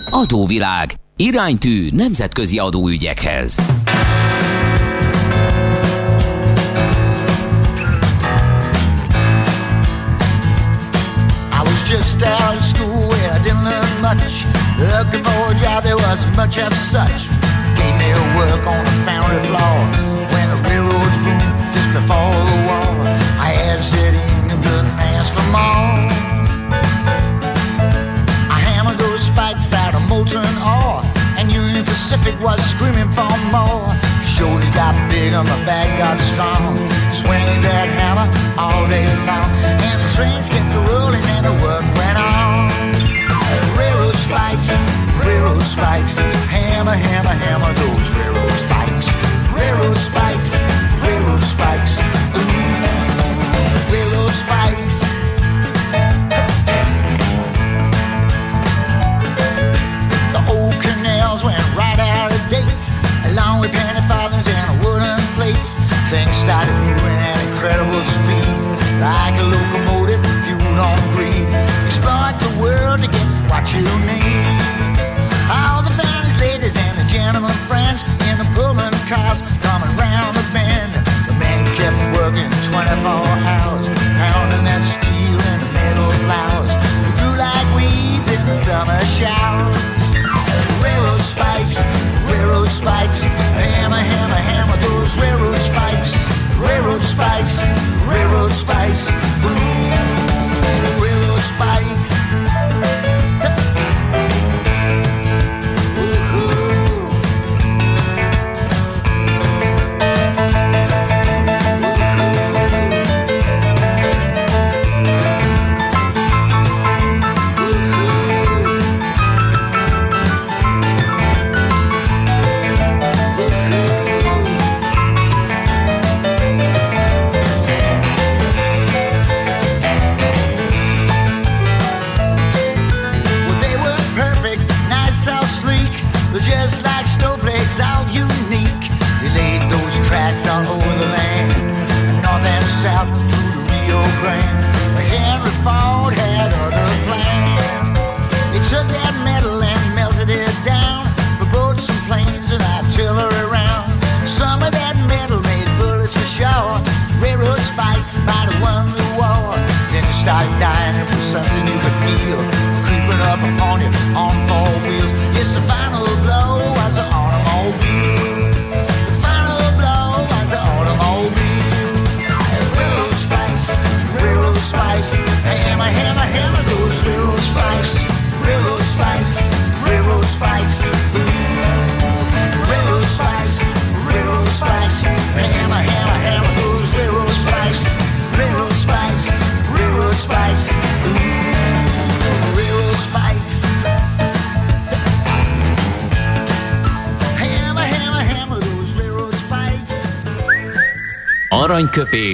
Adóvilág, 0.10 0.94
iránytű 1.16 1.90
nemzetközi 1.92 2.58
adóügyekhez. 2.58 3.62
just 11.90 12.24
out 12.24 12.56
of 12.56 12.64
school 12.64 13.12
I 13.12 13.40
didn't 13.44 13.66
learn 13.66 14.02
much. 14.02 14.46
Looking 14.80 15.24
for 15.26 15.52
a 15.52 15.60
job, 15.62 15.84
there 15.84 15.98
wasn't 15.98 16.36
much 16.38 16.58
of 16.58 16.74
such. 16.74 17.41
On 18.62 18.86
foundry 19.04 19.42
floor 19.50 19.78
when 20.32 20.48
the 20.54 20.60
railroads 20.70 21.18
boomed 21.26 21.52
just 21.74 21.92
before 21.92 22.38
the 22.48 22.58
war. 22.70 22.88
I 23.42 23.52
had 23.58 23.82
sit 23.82 24.14
in 24.14 24.52
and 24.54 24.62
couldn't 24.64 24.94
for 25.36 25.48
more. 25.52 25.98
I 28.48 28.60
hammered 28.64 29.00
those 29.00 29.22
spikes 29.26 29.74
out 29.74 29.96
of 29.96 30.08
molten 30.08 30.46
ore, 30.62 31.02
and 31.36 31.52
Union 31.52 31.84
Pacific 31.84 32.40
was 32.40 32.62
screaming 32.64 33.12
for 33.12 33.34
more. 33.52 33.90
Shoulders 34.24 34.70
got 34.76 34.94
big 35.10 35.34
and 35.34 35.50
my 35.50 35.60
back 35.66 35.90
got 35.98 36.20
strong. 36.20 36.78
Swinging 37.12 37.62
that 37.66 37.90
hammer 37.98 38.30
all 38.62 38.88
day 38.88 39.04
long, 39.26 39.50
and 39.84 39.98
the 40.00 40.10
trains 40.16 40.48
kept 40.48 40.70
rolling 40.88 41.26
and 41.36 41.46
the 41.46 41.56
work 41.66 41.84
went 41.98 42.18
on. 42.18 42.41
Spikes, 44.32 44.70
railroad 45.26 45.62
spikes 45.62 46.42
hammer, 46.82 46.98
hammer, 46.98 47.36
hammer 47.46 47.74
those 47.78 48.10
railroad 48.18 48.58
spikes. 48.58 49.08
Railroad 49.54 49.98
spikes, 49.98 50.52
railroad 51.06 51.42
spikes. 51.42 52.00
Ooh, 52.34 52.50
railroad 53.94 54.34
spikes. 54.34 54.98
The 60.34 60.42
old 60.50 60.74
canals 60.82 61.44
went 61.44 61.62
right 61.78 62.00
out 62.00 62.32
of 62.34 62.42
date, 62.50 62.84
along 63.30 63.62
with 63.62 63.72
penny 63.72 64.02
farthings 64.10 64.48
and 64.48 64.84
wooden 64.84 65.22
plates. 65.38 65.76
Things 66.10 66.36
started 66.36 66.74
moving 66.82 67.20
at 67.30 67.38
incredible 67.46 68.04
speed, 68.10 68.58
like 68.98 69.38
a 69.38 69.46
locomotive 69.46 70.22
fueled 70.44 70.80
on 70.82 70.98
greed. 71.14 71.46
Exploit 71.86 72.34
the 72.42 72.50
world 72.60 73.02
to 73.02 73.08
get 73.08 73.31
what 73.52 73.68
you 73.76 73.84
need 74.08 74.56
All 75.52 75.84
the 75.84 75.92
finest 76.00 76.40
ladies 76.40 76.76
and 76.80 76.96
the 76.96 77.04
gentlemen 77.12 77.52
friends 77.68 78.00
in 78.32 78.40
the 78.40 78.48
Pullman 78.56 78.96
cars 79.12 79.44
coming 79.60 79.92
round 80.00 80.32
the 80.40 80.46
bend. 80.56 80.96
The 81.28 81.36
men 81.36 81.60
kept 81.76 82.00
working 82.16 82.48
24 82.72 83.12
hours, 83.52 83.88
pounding 84.16 84.64
that 84.64 84.84
steel 84.88 85.40
in 85.52 85.58
the 85.64 85.72
metal 85.76 86.10
flowers. 86.24 86.72
They 87.04 87.12
grew 87.20 87.36
like 87.36 87.68
weeds 87.76 88.32
in 88.32 88.42
the 88.48 88.56
summer 88.56 88.96
shower. 89.20 89.68
Railroad 90.80 91.20
spikes, 91.20 91.76
railroad 92.32 92.72
spikes, 92.72 93.20
hammer, 93.60 94.00
hammer, 94.00 94.42
hammer 94.50 94.78
those 94.80 95.12
railroad 95.20 95.41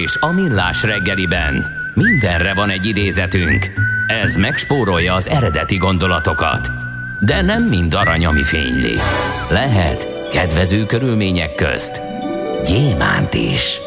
Aranyköpés 0.08 0.16
a 0.20 0.32
millás 0.32 0.82
reggeliben. 0.82 1.66
Mindenre 1.94 2.54
van 2.54 2.70
egy 2.70 2.86
idézetünk. 2.86 3.72
Ez 4.06 4.36
megspórolja 4.36 5.14
az 5.14 5.28
eredeti 5.28 5.76
gondolatokat. 5.76 6.70
De 7.20 7.42
nem 7.42 7.62
mind 7.62 7.94
arany, 7.94 8.26
ami 8.26 8.42
fényli. 8.42 8.94
Lehet 9.50 10.06
kedvező 10.32 10.86
körülmények 10.86 11.54
közt 11.54 12.00
gyémánt 12.66 13.34
is. 13.34 13.80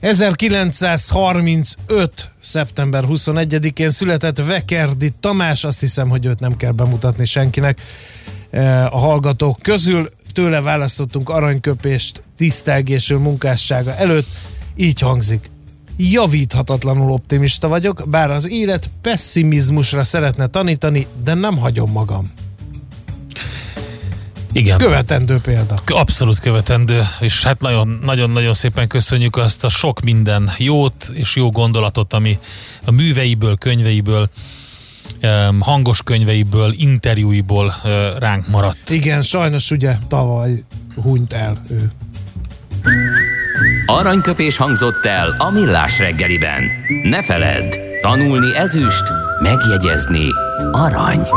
1935. 0.00 2.30
szeptember 2.40 3.04
21-én 3.08 3.90
született 3.90 4.38
Vekerdi 4.38 5.12
Tamás, 5.20 5.64
azt 5.64 5.80
hiszem, 5.80 6.08
hogy 6.08 6.26
őt 6.26 6.40
nem 6.40 6.56
kell 6.56 6.72
bemutatni 6.72 7.24
senkinek 7.24 7.80
eh, 8.50 8.94
a 8.94 8.98
hallgatók 8.98 9.58
közül. 9.62 10.10
Tőle 10.32 10.60
választottunk 10.60 11.28
aranyköpést 11.28 12.22
tisztelgésű 12.36 13.14
munkássága 13.14 13.96
előtt. 13.96 14.26
Így 14.76 15.00
hangzik. 15.00 15.50
Javíthatatlanul 15.96 17.10
optimista 17.10 17.68
vagyok, 17.68 18.02
bár 18.06 18.30
az 18.30 18.48
élet 18.50 18.90
pessimizmusra 19.00 20.04
szeretne 20.04 20.46
tanítani, 20.46 21.06
de 21.24 21.34
nem 21.34 21.56
hagyom 21.56 21.90
magam. 21.90 22.32
Igen. 24.52 24.78
Követendő 24.78 25.38
példa. 25.38 25.74
Abszolút 25.86 26.38
követendő, 26.38 27.02
és 27.20 27.42
hát 27.42 27.60
nagyon-nagyon 28.02 28.52
szépen 28.52 28.88
köszönjük 28.88 29.36
azt 29.36 29.64
a 29.64 29.68
sok 29.68 30.00
minden 30.00 30.50
jót 30.58 31.10
és 31.12 31.36
jó 31.36 31.50
gondolatot, 31.50 32.12
ami 32.12 32.38
a 32.84 32.90
műveiből, 32.90 33.56
könyveiből, 33.56 34.28
hangos 35.60 36.02
könyveiből, 36.02 36.72
interjúiból 36.76 37.74
ránk 38.18 38.48
maradt. 38.48 38.90
Igen, 38.90 39.22
sajnos 39.22 39.70
ugye 39.70 39.96
tavaly 40.08 40.62
hunyt 41.02 41.32
el 41.32 41.60
ő. 41.70 41.92
Aranyköpés 43.86 44.56
hangzott 44.56 45.04
el 45.04 45.34
a 45.38 45.50
millás 45.50 45.98
reggeliben. 45.98 46.62
Ne 47.02 47.22
feledd, 47.22 47.74
tanulni 48.00 48.56
ezüst, 48.56 49.04
megjegyezni 49.42 50.28
arany. 50.72 51.28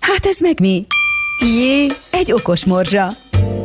Hát 0.00 0.26
ez 0.26 0.40
meg 0.40 0.60
mi? 0.60 0.86
Jé, 1.40 1.86
egy 2.10 2.32
okos 2.32 2.64
morzsa. 2.64 3.06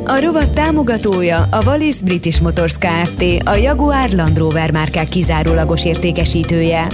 A 0.05 0.19
rovat 0.19 0.49
támogatója 0.49 1.47
a 1.51 1.63
Wallis 1.65 1.95
British 1.95 2.41
Motors 2.41 2.73
Kft. 2.77 3.23
A 3.45 3.55
Jaguar 3.55 4.09
Land 4.09 4.37
Rover 4.37 4.71
márkák 4.71 5.09
kizárólagos 5.09 5.85
értékesítője. 5.85 6.87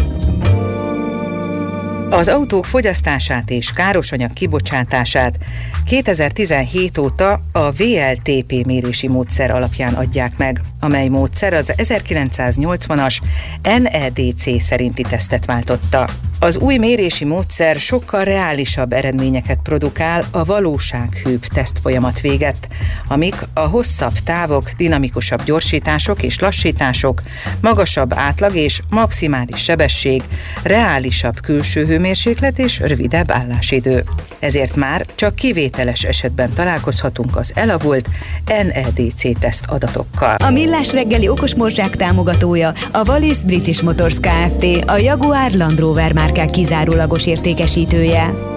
Az 2.10 2.28
autók 2.28 2.66
fogyasztását 2.66 3.50
és 3.50 3.74
károsanyag 3.74 4.34
kibocsátását 4.34 5.38
2017 5.86 6.98
óta 6.98 7.40
a 7.52 7.72
VLTP 7.72 8.66
mérési 8.66 9.08
módszer 9.08 9.52
alapján 9.52 9.94
adják 9.94 10.38
meg, 10.38 10.62
amely 10.80 11.08
módszer 11.08 11.54
az 11.54 11.74
1980-as 11.78 13.18
NEDC 13.64 14.64
szerinti 14.64 15.02
tesztet 15.02 15.46
váltotta. 15.46 16.10
Az 16.40 16.58
új 16.58 16.78
mérési 16.78 17.26
módszer 17.26 17.80
sokkal 17.80 18.24
reálisabb 18.24 18.94
eredményeket 18.94 19.60
produkál 19.64 20.26
a 20.32 20.44
valósághűbb 20.44 21.46
teszt 21.46 21.80
folyamat 21.82 22.22
véget, 22.22 22.68
amik 23.08 23.36
a 23.54 23.60
hosszabb 23.60 24.14
távok, 24.14 24.70
dinamikusabb 24.78 25.44
gyorsítások 25.44 26.24
és 26.24 26.40
lassítások, 26.40 27.22
magasabb 27.62 28.14
átlag 28.14 28.56
és 28.56 28.82
maximális 28.90 29.64
sebesség, 29.64 30.24
reálisabb 30.64 31.42
külső 31.42 31.86
hőmérséklet 31.86 32.60
és 32.60 32.80
rövidebb 32.80 33.32
állásidő. 33.32 34.04
Ezért 34.40 34.76
már 34.76 35.06
csak 35.16 35.36
kivételes 35.36 36.04
esetben 36.04 36.54
találkozhatunk 36.54 37.36
az 37.36 37.52
elavult 37.56 38.10
NEDC 38.46 39.40
teszt 39.40 39.66
adatokkal. 39.68 40.36
A 40.36 40.50
Millás 40.50 40.94
reggeli 40.94 41.28
okos 41.28 41.56
morzsák 41.56 41.96
támogatója 41.96 42.74
a 42.92 43.08
Wallis 43.08 43.38
British 43.38 43.84
Motors 43.84 44.16
Kft. 44.20 44.66
A 44.86 44.98
Jaguar 44.98 45.52
Land 45.52 45.80
Rover 45.80 46.14
már 46.14 46.27
márkák 46.28 46.50
kizárólagos 46.50 47.26
értékesítője. 47.26 48.57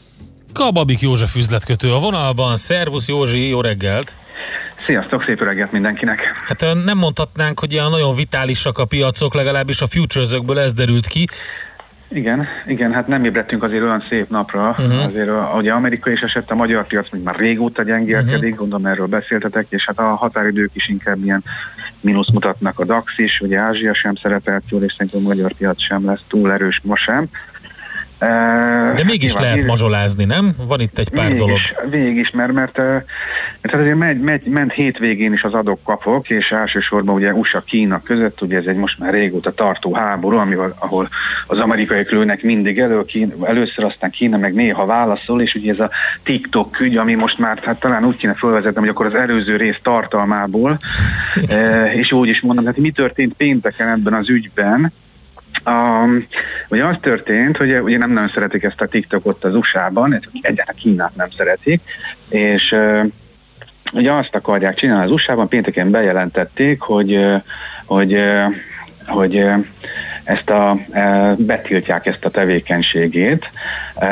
Kababik 0.53 0.99
József 0.99 1.35
üzletkötő 1.35 1.93
a 1.93 1.99
vonalban. 1.99 2.55
Szervusz 2.55 3.07
Józsi, 3.07 3.49
jó 3.49 3.61
reggelt! 3.61 4.15
Sziasztok, 4.85 5.23
szép 5.23 5.43
reggelt 5.43 5.71
mindenkinek! 5.71 6.19
Hát 6.45 6.65
nem 6.85 6.97
mondhatnánk, 6.97 7.59
hogy 7.59 7.71
ilyen 7.71 7.89
nagyon 7.89 8.15
vitálisak 8.15 8.77
a 8.77 8.85
piacok, 8.85 9.33
legalábbis 9.33 9.81
a 9.81 9.87
futures 9.87 10.29
ez 10.55 10.73
derült 10.73 11.07
ki. 11.07 11.27
Igen, 12.13 12.47
igen, 12.67 12.93
hát 12.93 13.07
nem 13.07 13.23
ébredtünk 13.25 13.63
azért 13.63 13.83
olyan 13.83 14.05
szép 14.09 14.29
napra, 14.29 14.69
uh-huh. 14.69 15.05
azért 15.05 15.29
ugye 15.55 15.71
Amerika 15.71 16.11
is 16.11 16.21
esett, 16.21 16.51
a 16.51 16.55
magyar 16.55 16.87
piac 16.87 17.11
még 17.11 17.23
már 17.23 17.35
régóta 17.35 17.83
gyengélkedik, 17.83 18.35
uh-huh. 18.35 18.57
gondolom 18.57 18.85
erről 18.85 19.07
beszéltetek, 19.07 19.65
és 19.69 19.85
hát 19.85 19.99
a 19.99 20.15
határidők 20.15 20.71
is 20.73 20.89
inkább 20.89 21.23
ilyen 21.23 21.43
mínusz 22.01 22.29
mutatnak 22.29 22.79
a 22.79 22.85
DAX 22.85 23.17
is, 23.17 23.39
ugye 23.39 23.57
Ázsia 23.57 23.93
sem 23.93 24.15
szerepelt 24.15 24.63
jól, 24.69 24.83
és 24.83 24.93
szerintem 24.97 25.25
a 25.25 25.27
magyar 25.27 25.53
piac 25.53 25.81
sem 25.83 26.05
lesz 26.05 26.21
túl 26.27 26.51
erős 26.51 26.81
ma 26.83 26.95
sem. 26.95 27.29
De 28.95 29.03
mégis 29.05 29.33
nyilván, 29.33 29.51
lehet 29.51 29.65
mazsolázni, 29.65 30.25
nem? 30.25 30.55
Van 30.67 30.79
itt 30.79 30.97
egy 30.97 31.09
pár 31.09 31.25
végig 31.25 31.39
dolog. 31.39 31.55
Is, 31.55 31.73
végig 31.89 32.17
is, 32.17 32.31
mert, 32.31 32.51
mert, 32.51 32.77
mert 33.61 33.75
azért 33.75 33.95
megy, 33.95 34.19
megy, 34.19 34.45
ment 34.45 34.73
hétvégén 34.73 35.33
is 35.33 35.43
az 35.43 35.53
adok-kapok, 35.53 36.29
és 36.29 36.51
elsősorban 36.51 37.15
ugye 37.15 37.33
USA-Kína 37.33 38.01
között, 38.01 38.41
ugye 38.41 38.57
ez 38.57 38.65
egy 38.65 38.75
most 38.75 38.99
már 38.99 39.13
régóta 39.13 39.53
tartó 39.53 39.93
háború, 39.93 40.37
ami, 40.37 40.55
ahol 40.79 41.09
az 41.47 41.59
amerikai 41.59 42.05
lőnek 42.09 42.43
mindig 42.43 42.79
elő, 42.79 43.05
Kína, 43.05 43.47
először 43.47 43.85
aztán 43.85 44.09
Kína 44.09 44.37
meg 44.37 44.53
néha 44.53 44.85
válaszol, 44.85 45.41
és 45.41 45.55
ugye 45.55 45.71
ez 45.71 45.79
a 45.79 45.89
TikTok 46.23 46.79
ügy, 46.79 46.97
ami 46.97 47.13
most 47.13 47.37
már 47.37 47.59
hát 47.63 47.79
talán 47.79 48.05
úgy 48.05 48.17
kéne 48.17 48.33
felvezetni, 48.33 48.79
hogy 48.79 48.89
akkor 48.89 49.05
az 49.05 49.15
előző 49.15 49.55
rész 49.55 49.79
tartalmából, 49.81 50.77
és 52.01 52.11
úgy 52.11 52.29
is 52.29 52.41
mondom, 52.41 52.65
hát 52.65 52.77
mi 52.77 52.91
történt 52.91 53.33
pénteken 53.33 53.87
ebben 53.87 54.13
az 54.13 54.29
ügyben, 54.29 54.91
Um, 55.65 56.27
ugye 56.69 56.85
az 56.85 56.95
történt, 57.01 57.57
hogy 57.57 57.79
ugye 57.79 57.97
nem 57.97 58.11
nagyon 58.11 58.31
szeretik 58.33 58.63
ezt 58.63 58.81
a 58.81 58.87
TikTokot 58.87 59.43
az 59.43 59.55
USA-ban, 59.55 60.19
egyáltalán 60.41 60.81
Kínát 60.81 61.15
nem 61.15 61.29
szeretik, 61.37 61.81
és 62.29 62.71
uh, 62.71 63.05
ugye 63.93 64.11
azt 64.11 64.35
akarják 64.35 64.75
csinálni 64.75 65.05
az 65.05 65.11
USA-ban, 65.11 65.47
pénteken 65.47 65.91
bejelentették, 65.91 66.81
hogy, 66.81 67.15
uh, 67.15 67.41
hogy, 67.85 68.13
uh, 68.13 68.55
hogy 69.05 69.35
uh, 69.35 69.65
ezt 70.23 70.49
a, 70.49 70.77
e, 70.91 71.33
betiltják 71.37 72.05
ezt 72.05 72.25
a 72.25 72.29
tevékenységét. 72.29 73.49
E, 73.95 74.07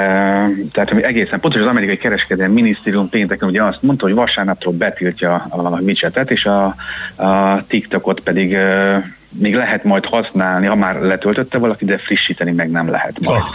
tehát 0.72 0.92
egészen 0.92 1.40
pontos, 1.40 1.62
az 1.62 1.68
amerikai 1.68 1.98
kereskedelmi 1.98 2.62
minisztérium 2.62 3.10
pénteken 3.10 3.50
ugye 3.50 3.64
azt 3.64 3.82
mondta, 3.82 4.06
hogy 4.06 4.14
vasárnaptól 4.14 4.74
betiltja 4.74 5.34
a 5.50 5.80
widgetet, 5.80 6.32
és 6.32 6.46
a, 6.46 6.76
a 7.16 7.64
TikTokot 7.68 8.20
pedig 8.20 8.54
e, 8.54 9.18
még 9.30 9.56
lehet 9.56 9.84
majd 9.84 10.06
használni, 10.06 10.66
ha 10.66 10.76
már 10.76 11.02
letöltötte 11.02 11.58
valaki, 11.58 11.86
de 11.86 11.98
frissíteni 11.98 12.52
meg 12.52 12.70
nem 12.70 12.90
lehet 12.90 13.20
majd. 13.20 13.42
Oh, 13.42 13.48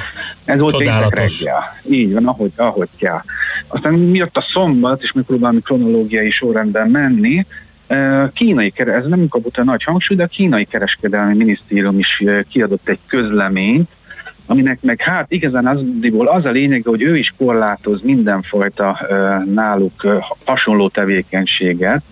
Ez 0.44 0.58
volt 0.58 0.76
péntek 0.76 1.18
reggel. 1.18 1.78
Így 1.90 2.12
van, 2.12 2.26
ahogy, 2.26 2.52
ahogy 2.56 2.88
kell. 2.96 3.20
Aztán 3.66 3.94
miatt 3.94 4.36
a 4.36 4.46
szombat, 4.52 5.02
és 5.02 5.12
próbálni 5.26 5.60
kronológiai 5.60 6.30
sorrendben 6.30 6.88
menni, 6.88 7.46
kínai, 8.32 8.72
ez 8.74 9.06
nem 9.06 9.28
kapott 9.28 9.56
a 9.56 9.64
nagy 9.64 9.82
hangsúly, 9.82 10.16
de 10.16 10.22
a 10.22 10.26
kínai 10.26 10.64
kereskedelmi 10.64 11.34
minisztérium 11.34 11.98
is 11.98 12.22
kiadott 12.48 12.88
egy 12.88 12.98
közleményt, 13.06 13.88
aminek 14.46 14.78
meg 14.82 15.00
hát 15.00 15.32
igazán 15.32 15.66
az, 15.66 15.80
az 16.24 16.44
a 16.44 16.50
lényeg, 16.50 16.82
hogy 16.84 17.02
ő 17.02 17.16
is 17.16 17.34
korlátoz 17.38 18.02
mindenfajta 18.02 19.06
náluk 19.54 20.22
hasonló 20.44 20.88
tevékenységet, 20.88 22.02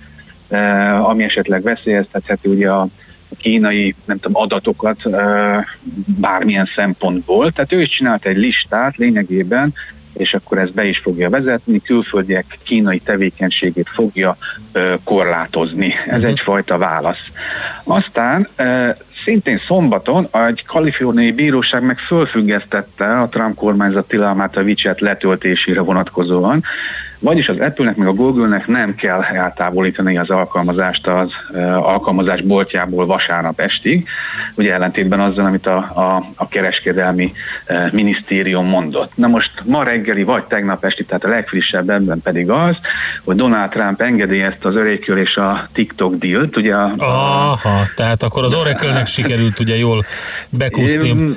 ami 1.03 1.25
esetleg 1.25 1.63
veszélyeztetheti 1.63 2.49
ugye 2.49 2.71
a 2.71 2.87
kínai 3.39 3.95
nem 4.05 4.19
tudom, 4.19 4.43
adatokat 4.43 4.99
bármilyen 6.07 6.69
szempontból. 6.75 7.53
Tehát 7.53 7.73
ő 7.73 7.81
is 7.81 7.89
csinált 7.89 8.27
egy 8.27 8.37
listát 8.37 8.97
lényegében, 8.97 9.75
és 10.13 10.35
akkor 10.35 10.59
ezt 10.59 10.75
be 10.75 10.85
is 10.85 10.99
fogja 10.99 11.31
vezetni, 11.31 11.81
külföldiek 11.81 12.59
kínai 12.63 12.99
tevékenységét 12.99 13.89
fogja 13.89 14.37
ö, 14.73 14.95
korlátozni. 15.05 15.95
Ez 16.07 16.17
uh-huh. 16.17 16.31
egyfajta 16.31 16.79
válasz. 16.79 17.31
Aztán 17.85 18.49
ö, 18.57 18.89
szintén 19.25 19.61
szombaton 19.67 20.29
egy 20.33 20.65
kaliforniai 20.67 21.33
bíróság 21.33 21.83
meg 21.83 21.99
fölfüggesztette 21.99 23.21
a 23.21 23.29
Trump 23.29 23.55
kormányzat 23.55 24.09
tilalmát 24.09 24.57
a 24.57 24.63
WeChat 24.63 25.01
letöltésére 25.01 25.81
vonatkozóan, 25.81 26.63
vagyis 27.23 27.49
az 27.49 27.59
Apple-nek 27.61 27.97
meg 27.97 28.07
a 28.07 28.13
Google-nek 28.13 28.67
nem 28.67 28.95
kell 28.95 29.23
eltávolítani 29.23 30.19
az 30.19 30.31
alkalmazást 30.31 31.07
az 31.07 31.31
alkalmazás 31.77 32.41
boltjából 32.41 33.07
vasárnap 33.07 33.61
estig, 33.61 34.09
ugye 34.55 34.73
ellentétben 34.73 35.21
azzal, 35.21 35.45
amit 35.45 35.67
a, 35.67 35.77
a, 35.77 36.25
a 36.35 36.49
kereskedelmi 36.49 37.33
minisztérium 37.93 38.67
mondott. 38.67 39.13
Na 39.15 39.27
most 39.27 39.51
ma 39.65 39.85
reggeli 39.85 40.23
vagy 40.23 40.45
tegnap 40.45 40.85
esti, 40.85 41.05
tehát 41.05 41.25
a 41.25 41.29
legfrissebb 41.29 41.91
ebben 41.91 42.21
pedig 42.23 42.51
az, 42.51 42.77
hogy 43.25 43.37
Donald 43.37 43.71
Trump 43.71 44.01
engedélyezte 44.01 44.69
az 44.69 44.77
Oracle 44.77 45.17
és 45.17 45.37
a 45.37 45.69
TikTok 45.73 46.15
deal 46.15 46.49
ugye 46.57 46.75
a, 46.75 46.93
Aha, 46.99 47.87
tehát 47.97 48.23
akkor 48.23 48.45
az 48.45 48.55
Oracle-nek 48.55 49.07
sikerült 49.07 49.61
ugye 49.61 49.77
jól 49.77 50.07
bekúszni. 50.49 51.37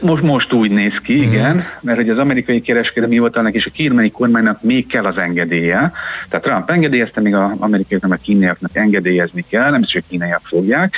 Most, 0.00 0.22
most 0.22 0.52
úgy 0.52 0.70
néz 0.70 0.98
ki, 1.02 1.14
uh-huh. 1.14 1.32
igen, 1.32 1.64
mert 1.80 1.98
hogy 1.98 2.08
az 2.08 2.18
amerikai 2.18 2.60
kereskedelmi 2.60 3.14
hivatalnak 3.14 3.54
és 3.54 3.66
a 3.66 3.70
kírmeni 3.70 4.10
kormánynak 4.10 4.62
még 4.62 4.86
kell 4.86 5.04
az 5.04 5.16
engedélye. 5.16 5.92
Tehát 6.28 6.44
Trump 6.44 6.70
engedélyezte, 6.70 7.20
még 7.20 7.34
az 7.34 7.50
amerikaiaknak, 7.58 8.12
a 8.12 8.22
kínaiaknak 8.22 8.76
engedélyezni 8.76 9.44
kell, 9.48 9.70
nem 9.70 9.82
is 9.82 10.02
kínaiak 10.08 10.42
fogják. 10.44 10.94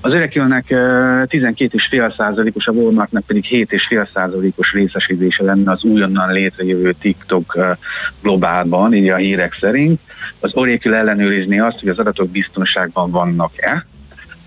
Az 0.00 0.12
Örekülnek 0.12 0.64
12,5 0.68 2.16
százalékos, 2.16 2.66
a 2.66 2.72
Walmartnak 2.72 3.26
pedig 3.26 3.44
7,5 3.50 4.08
százalékos 4.14 4.72
részesítése 4.72 5.44
lenne 5.44 5.70
az 5.70 5.82
újonnan 5.82 6.32
létrejövő 6.32 6.94
TikTok 7.00 7.76
globálban, 8.22 8.94
így 8.94 9.08
a 9.08 9.16
hírek 9.16 9.56
szerint. 9.60 10.00
Az 10.40 10.54
Oracle 10.54 10.96
ellenőrizni 10.96 11.60
azt, 11.60 11.80
hogy 11.80 11.88
az 11.88 11.98
adatok 11.98 12.28
biztonságban 12.30 13.10
vannak-e, 13.10 13.86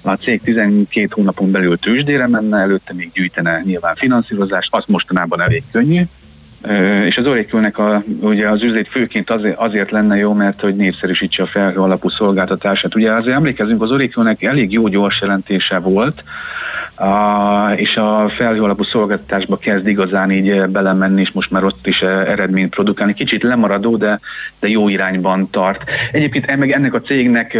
a 0.02 0.14
cég 0.14 0.42
12 0.42 1.08
hónapon 1.12 1.52
belül 1.52 1.78
tőzsdére 1.78 2.28
menne, 2.28 2.58
előtte 2.58 2.94
még 2.94 3.12
gyűjtene 3.14 3.62
nyilván 3.66 3.96
finanszírozást, 3.96 4.70
az 4.72 4.84
mostanában 4.88 5.42
elég 5.42 5.64
könnyű, 5.72 6.02
és 7.06 7.18
az 7.18 7.28
oracle 7.28 7.72
a, 7.74 8.04
ugye 8.20 8.50
az 8.50 8.64
üzlet 8.64 8.88
főként 8.88 9.30
azért, 9.30 9.58
azért 9.58 9.92
lenne 9.92 10.18
jó, 10.18 10.34
mert 10.34 10.62
hogy 10.62 10.76
népszerűsítse 10.76 11.44
a 11.44 11.48
felhő 11.48 11.80
alapú 11.80 12.10
szolgáltatását. 12.10 12.96
Ugye 12.96 13.12
azért 13.12 13.36
emlékezünk, 13.36 13.82
az 13.82 13.92
oracle 13.92 14.36
elég 14.40 14.72
jó 14.72 14.88
gyors 14.88 15.22
jelentése 15.22 15.80
volt, 15.80 16.24
a, 17.02 17.74
és 17.76 17.96
a 17.96 18.30
felhő 18.38 18.64
alapú 18.64 18.84
szolgáltatásba 18.84 19.58
kezd 19.58 19.88
igazán 19.88 20.32
így 20.32 20.68
belemenni, 20.68 21.22
és 21.22 21.32
most 21.32 21.52
már 21.52 21.64
ott 21.64 21.88
is 21.88 22.02
eredményt 22.02 22.74
produkálni. 22.74 23.14
Kicsit 23.14 23.44
lemaradó, 23.44 23.98
de, 23.98 24.20
de 24.60 24.68
jó 24.68 24.90
irányban 24.90 25.50
tart. 25.50 25.84
Egyébként 26.12 26.56
meg 26.56 26.72
ennek 26.72 26.94
a 26.94 27.02
cégnek 27.02 27.54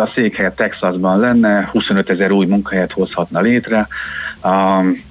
a 0.00 0.10
székhelye 0.14 0.50
Texasban 0.50 1.18
lenne, 1.18 1.68
25 1.72 2.10
ezer 2.10 2.30
új 2.30 2.46
munkahelyet 2.46 2.92
hozhatna 2.92 3.40
létre. 3.40 3.88
Um, 4.44 5.02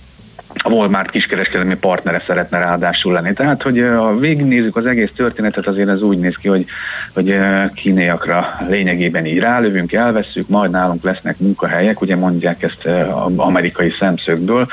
a 0.66 0.70
Walmart 0.70 1.10
kiskereskedelmi 1.10 1.76
partnere 1.76 2.24
szeretne 2.28 2.58
ráadásul 2.58 3.14
lenni. 3.14 3.34
Tehát, 3.34 3.62
hogy 3.62 3.80
ha 3.96 4.18
végignézzük 4.18 4.76
az 4.76 4.86
egész 4.86 5.10
történetet, 5.16 5.68
azért 5.68 5.90
ez 5.90 6.02
úgy 6.02 6.18
néz 6.18 6.36
ki, 6.36 6.48
hogy, 6.48 6.66
hogy 7.14 7.38
kínaiakra 7.74 8.60
lényegében 8.68 9.26
így 9.26 9.40
rálövünk, 9.40 9.94
elveszünk, 9.94 10.48
majd 10.48 10.72
nálunk 10.72 11.04
lesznek 11.04 11.40
munkahelyek, 11.40 12.02
ugye 12.02 12.16
mondják 12.16 12.64
ezt 12.64 12.88
amerikai 13.36 13.94
szemszögből. 14.00 14.68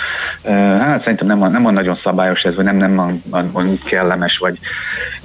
Hát 0.78 1.02
szerintem 1.02 1.26
nem, 1.26 1.38
nem 1.38 1.62
van 1.62 1.72
nagyon 1.72 1.98
szabályos 2.02 2.42
ez, 2.42 2.54
vagy 2.54 2.64
nem, 2.64 2.76
nem 2.76 3.20
van, 3.24 3.50
van 3.52 3.80
kellemes, 3.84 4.38
vagy 4.38 4.58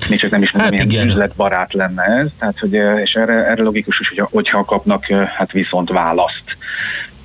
még 0.10 0.20
csak 0.20 0.32
nem 0.32 0.42
is 0.42 0.52
mondom, 0.52 0.78
hát 0.78 0.88
milyen 0.88 1.08
üzletbarát 1.08 1.74
lenne 1.74 2.04
ez. 2.04 2.28
Tehát, 2.40 2.60
hogy, 2.60 2.74
és 3.04 3.14
erre, 3.14 3.34
erre 3.34 3.64
logikus 3.64 4.00
is, 4.00 4.10
hogy, 4.10 4.28
hogyha 4.32 4.66
kapnak 4.66 5.06
hát 5.38 5.52
viszont 5.52 5.90
választ. 5.90 6.58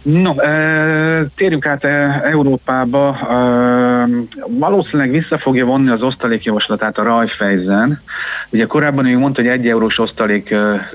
No, 0.02 0.40
e, 0.40 1.26
térjünk 1.36 1.66
át 1.66 1.84
e, 1.84 2.20
Európába. 2.24 3.08
E, 3.08 4.08
valószínűleg 4.46 5.10
vissza 5.10 5.38
fogja 5.38 5.64
vonni 5.64 5.90
az 5.90 6.02
osztalékjavaslatát 6.02 6.98
a 6.98 7.02
Rajfejzen. 7.02 8.02
Ugye 8.50 8.66
korábban 8.66 9.06
ő 9.06 9.18
mondta, 9.18 9.40
hogy 9.40 9.50
egy 9.50 9.68
eurós 9.68 9.98
osztalék 9.98 10.50
e, 10.50 10.56
e, 10.56 10.90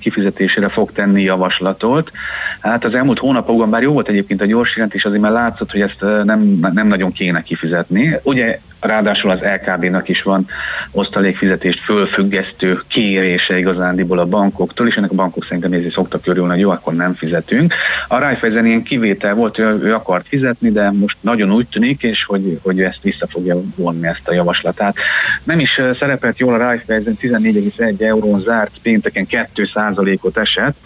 kifizetésére 0.00 0.68
fog 0.68 0.92
tenni 0.92 1.22
javaslatot. 1.22 2.10
Hát 2.60 2.84
az 2.84 2.94
elmúlt 2.94 3.18
hónapokban, 3.18 3.70
bár 3.70 3.82
jó 3.82 3.92
volt 3.92 4.08
egyébként 4.08 4.40
a 4.40 4.46
gyors 4.46 4.74
jelentés, 4.74 5.04
azért 5.04 5.22
már 5.22 5.32
látszott, 5.32 5.70
hogy 5.70 5.80
ezt 5.80 6.24
nem, 6.24 6.58
nem 6.72 6.86
nagyon 6.86 7.12
kéne 7.12 7.42
kifizetni. 7.42 8.18
Ugye 8.22 8.60
Ráadásul 8.80 9.30
az 9.30 9.38
LKB-nak 9.40 10.08
is 10.08 10.22
van 10.22 10.46
osztalékfizetést 10.90 11.84
fölfüggesztő 11.84 12.82
kérése 12.88 13.58
igazándiból 13.58 14.18
a 14.18 14.24
bankoktól, 14.24 14.86
és 14.86 14.94
ennek 14.94 15.10
a 15.10 15.14
bankok 15.14 15.44
szerintem 15.44 15.72
ezért 15.72 15.92
szoktak 15.92 16.26
örülni, 16.26 16.50
hogy 16.50 16.58
jó, 16.58 16.70
akkor 16.70 16.94
nem 16.94 17.14
fizetünk. 17.14 17.74
A 18.08 18.18
Raiffeisen 18.18 18.66
ilyen 18.66 18.82
kivétel 18.82 19.34
volt, 19.34 19.58
ő, 19.58 19.78
ő 19.82 19.94
akart 19.94 20.26
fizetni, 20.28 20.70
de 20.70 20.90
most 20.90 21.16
nagyon 21.20 21.52
úgy 21.52 21.66
tűnik, 21.66 22.02
és 22.02 22.24
hogy, 22.24 22.58
hogy 22.62 22.82
ezt 22.82 23.02
vissza 23.02 23.26
fogja 23.26 23.60
vonni 23.76 24.06
ezt 24.06 24.28
a 24.28 24.32
javaslatát. 24.32 24.96
Nem 25.44 25.58
is 25.58 25.80
szerepelt 25.98 26.38
jól 26.38 26.54
a 26.54 26.58
Raiffeisen 26.58 27.16
14,1 27.20 28.00
eurón 28.00 28.40
zárt, 28.40 28.78
pénteken 28.82 29.26
2%-ot 29.30 30.38
esett. 30.38 30.76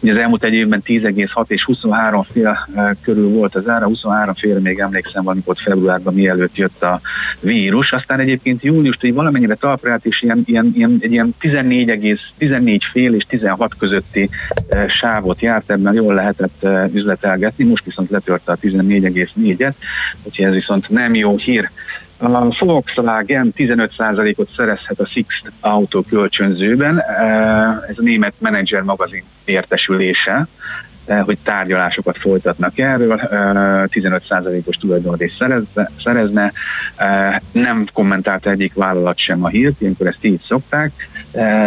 Ugye 0.00 0.12
az 0.12 0.18
elmúlt 0.18 0.44
egy 0.44 0.54
évben 0.54 0.82
10,6 0.86 1.44
és 1.46 1.64
23 1.64 2.22
fél 2.32 2.68
körül 3.02 3.28
volt 3.28 3.54
az 3.54 3.68
ára, 3.68 3.86
23 3.86 4.34
fél 4.34 4.58
még 4.58 4.78
emlékszem 4.78 5.22
valamikor 5.22 5.56
februárban 5.64 6.14
mielőtt 6.14 6.56
jött 6.56 6.82
a 6.82 7.00
vírus, 7.40 7.92
aztán 7.92 8.20
egyébként 8.20 8.62
július 8.62 8.96
így 9.00 9.14
valamennyire 9.14 9.54
talprát 9.54 10.04
is 10.04 10.22
ilyen, 10.22 10.42
ilyen, 10.46 10.72
ilyen, 10.74 10.98
egy 11.00 11.12
ilyen 11.12 11.34
14, 11.38 12.20
14 12.38 12.84
fél 12.92 13.14
és 13.14 13.24
16 13.28 13.74
közötti 13.78 14.30
e, 14.68 14.88
sávot 14.88 15.40
járt, 15.40 15.70
ebben 15.70 15.94
jól 15.94 16.14
lehetett 16.14 16.64
e, 16.64 16.88
üzletelgetni, 16.92 17.64
most 17.64 17.84
viszont 17.84 18.10
letörte 18.10 18.52
a 18.52 18.56
14,4-et, 18.56 19.74
úgyhogy 20.22 20.44
ez 20.44 20.52
viszont 20.52 20.88
nem 20.88 21.14
jó 21.14 21.36
hír. 21.36 21.70
A 22.18 22.54
Volkswagen 22.58 23.52
15%-ot 23.56 24.48
szerezhet 24.56 25.00
a 25.00 25.06
Six 25.06 25.42
autó 25.60 26.02
kölcsönzőben, 26.02 26.98
e, 26.98 27.24
ez 27.88 27.98
a 27.98 28.02
német 28.02 28.34
menedzser 28.38 28.82
magazin 28.82 29.24
értesülése, 29.44 30.46
hogy 31.06 31.38
tárgyalásokat 31.42 32.18
folytatnak 32.18 32.78
erről, 32.78 33.20
15%-os 33.88 34.76
tulajdonrészt 34.76 35.36
szerezne, 35.38 35.90
szerezne. 36.04 36.52
Nem 37.52 37.86
kommentálta 37.92 38.50
egyik 38.50 38.74
vállalat 38.74 39.18
sem 39.18 39.44
a 39.44 39.48
hírt, 39.48 39.80
ilyenkor 39.80 40.06
ezt 40.06 40.24
így 40.24 40.40
szokták. 40.48 40.92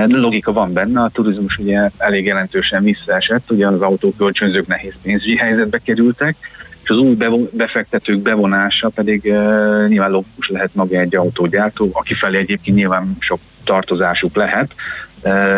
Logika 0.08 0.54
van 0.54 0.74
benne, 0.74 1.02
a 1.02 1.10
turizmus 1.10 1.58
ugye 1.58 1.90
elég 1.98 2.26
jelentősen 2.26 2.84
visszaesett, 2.84 3.52
ugye 3.52 3.68
az 3.68 3.82
autókölcsönzők 3.82 4.68
nehéz 4.68 4.94
pénzügyi 5.02 5.38
helyzetbe 5.38 5.78
kerültek, 5.78 6.36
és 6.84 6.90
az 6.90 6.98
új 6.98 7.18
befektetők 7.52 8.20
bevonása 8.20 8.90
pedig 8.90 9.22
nyilván 9.88 10.12
logikus 10.12 10.50
lehet 10.50 10.70
maga 10.74 11.00
egy 11.00 11.16
autógyártó, 11.16 11.90
aki 11.94 12.14
felé 12.14 12.38
egyébként 12.38 12.78
nyilván 12.78 13.16
sok 13.20 13.40
tartozásuk 13.64 14.36
lehet, 14.36 14.72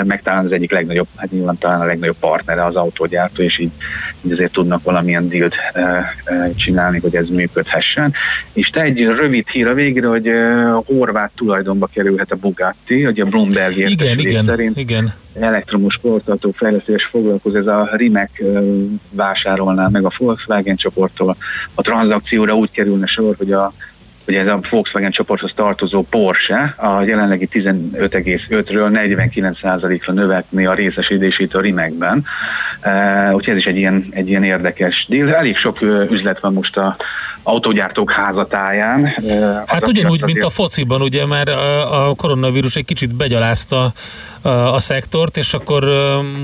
meg 0.04 0.22
talán 0.24 0.46
az 0.46 0.52
egyik 0.52 0.72
legnagyobb, 0.72 1.08
hát 1.16 1.32
nyilván 1.32 1.58
talán 1.58 1.82
a 1.82 1.86
legnagyobb 1.86 2.18
partnere 2.20 2.66
az 2.66 2.76
autógyártó, 2.76 3.44
és 3.44 3.60
így, 3.60 3.72
így 4.22 4.32
azért 4.32 4.52
tudnak 4.52 4.84
valamilyen 4.84 5.28
dílt 5.28 5.56
csinálni, 6.56 7.00
hogy 7.00 7.16
ez 7.16 7.28
működhessen. 7.28 8.14
És 8.54 8.68
te 8.68 8.82
egy 8.82 9.04
rövid 9.04 9.48
hír 9.48 9.68
a 9.68 9.74
végre, 9.74 10.08
hogy 10.08 10.30
horvát 10.86 11.32
tulajdonba 11.36 11.90
kerülhet 11.94 12.32
a 12.32 12.36
Bugatti, 12.36 13.04
hogy 13.04 13.20
a 13.20 13.26
Bloomberg 13.26 13.78
igen, 13.78 14.20
igen, 14.20 14.46
szerint 14.46 14.78
igen. 14.78 15.14
elektromos 15.40 15.94
sportartó 15.94 16.52
fejlesztés 16.52 17.04
foglalkoz, 17.04 17.56
ez 17.56 17.68
a 17.68 17.90
Rimek 17.92 18.44
vásárolná 19.12 19.88
meg 19.88 20.06
a 20.06 20.12
Volkswagen 20.18 20.76
csoporttól. 20.76 21.36
A 21.74 21.82
tranzakcióra 21.82 22.54
úgy 22.54 22.72
kerülne 22.72 23.06
sor, 23.06 23.36
hogy 23.38 23.52
a 23.52 23.74
hogy 24.30 24.38
ez 24.38 24.48
a 24.48 24.60
Volkswagen 24.70 25.12
csoporthoz 25.12 25.52
tartozó 25.56 26.02
Porsche 26.10 26.74
a 26.78 27.02
jelenlegi 27.02 27.48
15,5-ről 27.52 28.90
49%-ra 29.60 30.14
növetni 30.14 30.66
a 30.66 30.74
részesítését 30.74 31.54
a 31.54 31.62
Rimekben. 31.62 32.26
Uh, 32.86 33.36
úgyhogy 33.36 33.54
ez 33.54 33.60
is 33.60 33.66
egy 33.66 33.78
ilyen, 33.78 34.06
egy 34.10 34.30
ilyen 34.30 34.44
érdekes 34.44 35.06
díl. 35.10 35.34
Elég 35.34 35.58
sok 35.58 35.82
üzlet 36.10 36.40
van 36.40 36.54
most 36.54 36.78
a 36.78 36.96
autógyártók 37.50 38.12
házatáján. 38.12 39.14
Hát 39.66 39.88
ugyanúgy, 39.88 40.24
mint 40.26 40.44
a 40.44 40.50
fociban, 40.50 41.02
ugye, 41.02 41.26
mert 41.26 41.50
a 41.92 42.14
koronavírus 42.18 42.76
egy 42.76 42.86
kicsit 42.86 43.16
begyalázta 43.16 43.94
a, 44.42 44.80
szektort, 44.80 45.38
és 45.38 45.54
akkor 45.54 45.84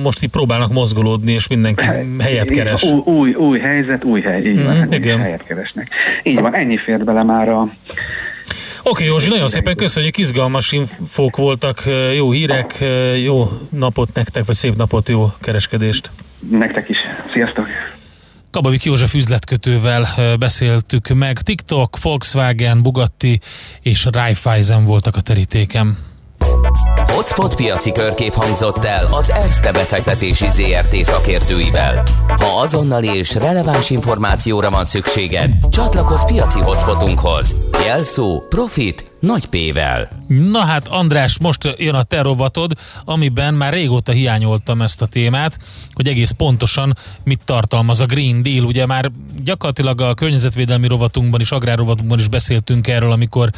most 0.04 0.24
így 0.24 0.30
próbálnak 0.30 0.72
mozgolódni, 0.72 1.32
és 1.32 1.48
mindenki 1.48 1.86
helyet 2.20 2.50
keres. 2.50 2.84
Új, 2.84 3.02
új, 3.06 3.34
új 3.34 3.60
helyzet, 3.60 4.04
új 4.04 4.22
hely, 4.22 4.42
így 4.42 4.64
van, 4.64 4.76
mm, 4.76 4.92
igen. 4.92 5.20
helyet 5.20 5.44
keresnek. 5.44 5.90
Így 6.24 6.40
van, 6.40 6.56
ennyi 6.56 6.78
fér 6.78 7.04
bele 7.04 7.24
már 7.24 7.50
a 7.50 7.62
Oké, 8.88 9.04
okay, 9.04 9.06
Józsi, 9.06 9.30
nagyon 9.30 9.48
szépen 9.48 9.76
köszönjük, 9.76 10.18
izgalmas 10.18 10.72
infók 10.72 11.38
voltak, 11.38 11.84
jó 12.16 12.32
hírek, 12.32 12.84
jó 13.24 13.50
napot 13.70 14.10
nektek, 14.14 14.46
vagy 14.46 14.56
szép 14.56 14.76
napot, 14.76 15.10
jó 15.10 15.32
kereskedést. 15.42 16.12
Nektek 16.50 16.90
is. 16.90 16.98
Sziasztok! 17.34 17.68
Kababik 18.56 18.84
József 18.84 19.14
üzletkötővel 19.14 20.08
beszéltük 20.40 21.08
meg. 21.08 21.42
TikTok, 21.42 22.02
Volkswagen, 22.02 22.82
Bugatti 22.82 23.40
és 23.82 24.08
Raiffeisen 24.12 24.86
voltak 24.86 25.16
a 25.16 25.22
terítéken. 25.22 25.98
Hotspot 27.08 27.56
piaci 27.56 27.92
körkép 27.92 28.34
hangzott 28.34 28.84
el 28.84 29.06
az 29.12 29.32
ESZTE 29.32 29.72
befektetési 29.72 30.46
ZRT 30.50 30.96
szakértőivel. 30.96 32.04
Ha 32.28 32.60
azonnali 32.62 33.18
és 33.18 33.36
releváns 33.36 33.90
információra 33.90 34.70
van 34.70 34.86
szükséged, 34.86 35.54
csatlakozz 35.70 36.24
piaci 36.24 36.60
hotspotunkhoz. 36.60 37.56
Jelszó 37.86 38.42
Profit 38.50 39.12
nagy 39.20 39.46
P-vel. 39.46 40.10
Na 40.28 40.60
hát 40.60 40.88
András, 40.88 41.38
most 41.40 41.76
jön 41.78 41.96
a 41.96 42.04
te 42.04 42.22
rovatod, 42.22 42.72
amiben 43.06 43.54
már 43.54 43.74
régóta 43.74 44.12
hiányoltam 44.12 44.82
ezt 44.82 45.02
a 45.02 45.06
témát, 45.06 45.60
hogy 45.94 46.08
egész 46.08 46.32
pontosan 46.32 46.98
mit 47.24 47.42
tartalmaz 47.46 48.00
a 48.00 48.06
Green 48.06 48.44
Deal. 48.44 48.66
Ugye 48.66 48.86
már 48.86 49.12
gyakorlatilag 49.44 50.02
a 50.02 50.14
környezetvédelmi 50.14 50.88
rovatunkban 50.88 51.42
is, 51.42 51.52
agrárrovatunkban 51.52 52.20
is 52.20 52.28
beszéltünk 52.28 52.88
erről, 52.88 53.12
amikor 53.12 53.50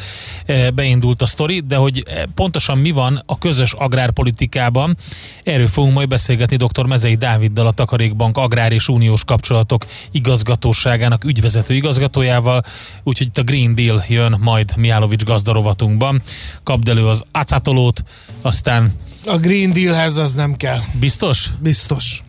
eh, 0.45 0.70
beindult 0.72 1.22
a 1.22 1.26
sztori, 1.26 1.60
de 1.60 1.76
hogy 1.76 2.03
eh, 2.08 2.24
pontosan 2.36 2.78
mi 2.78 2.91
van 2.91 3.24
a 3.26 3.38
közös 3.38 3.74
agrárpolitikában, 3.74 4.97
erről 5.43 5.68
fogunk 5.68 5.93
majd 5.93 6.08
beszélgetni 6.08 6.55
dr. 6.55 6.86
Mezei 6.86 7.16
Dáviddal, 7.16 7.68
a 7.68 7.72
Takarékbank 7.72 8.38
Agrár 8.38 8.72
és 8.72 8.88
Uniós 8.88 9.24
Kapcsolatok 9.24 9.86
igazgatóságának 10.12 11.24
ügyvezető 11.24 11.74
igazgatójával, 11.74 12.64
úgyhogy 13.03 13.28
itt 13.28 13.38
a 13.38 13.43
Green 13.43 13.76
Deal 13.76 14.05
jön 14.08 14.38
majd 14.39 14.74
Miálovics 14.76 15.24
gazda 15.24 15.47
rovatunkban. 15.52 16.22
Kapd 16.64 16.88
elő 16.88 17.08
az 17.08 17.24
acatolót, 17.32 18.04
aztán... 18.41 18.93
A 19.26 19.38
Green 19.38 19.74
Dealhez 19.74 20.18
az 20.18 20.34
nem 20.34 20.56
kell. 20.56 20.80
Biztos? 21.00 21.50
Biztos. 21.60 22.24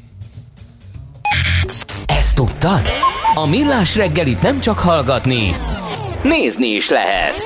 Ezt 2.07 2.35
tudtad? 2.35 2.83
A 3.35 3.47
Millás 3.47 3.97
reggelit 3.97 4.41
nem 4.41 4.61
csak 4.61 4.79
hallgatni, 4.79 5.57
nézni 6.23 6.67
is 6.67 6.89
lehet. 6.89 7.43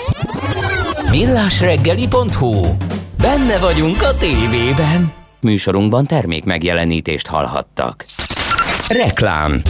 Millásreggeli.hu 1.10 2.76
Benne 3.20 3.58
vagyunk 3.58 4.02
a 4.02 4.16
tévében. 4.16 5.12
Műsorunkban 5.40 6.06
termék 6.06 6.44
megjelenítést 6.44 7.26
hallhattak. 7.26 8.04
Reklám 8.88 9.62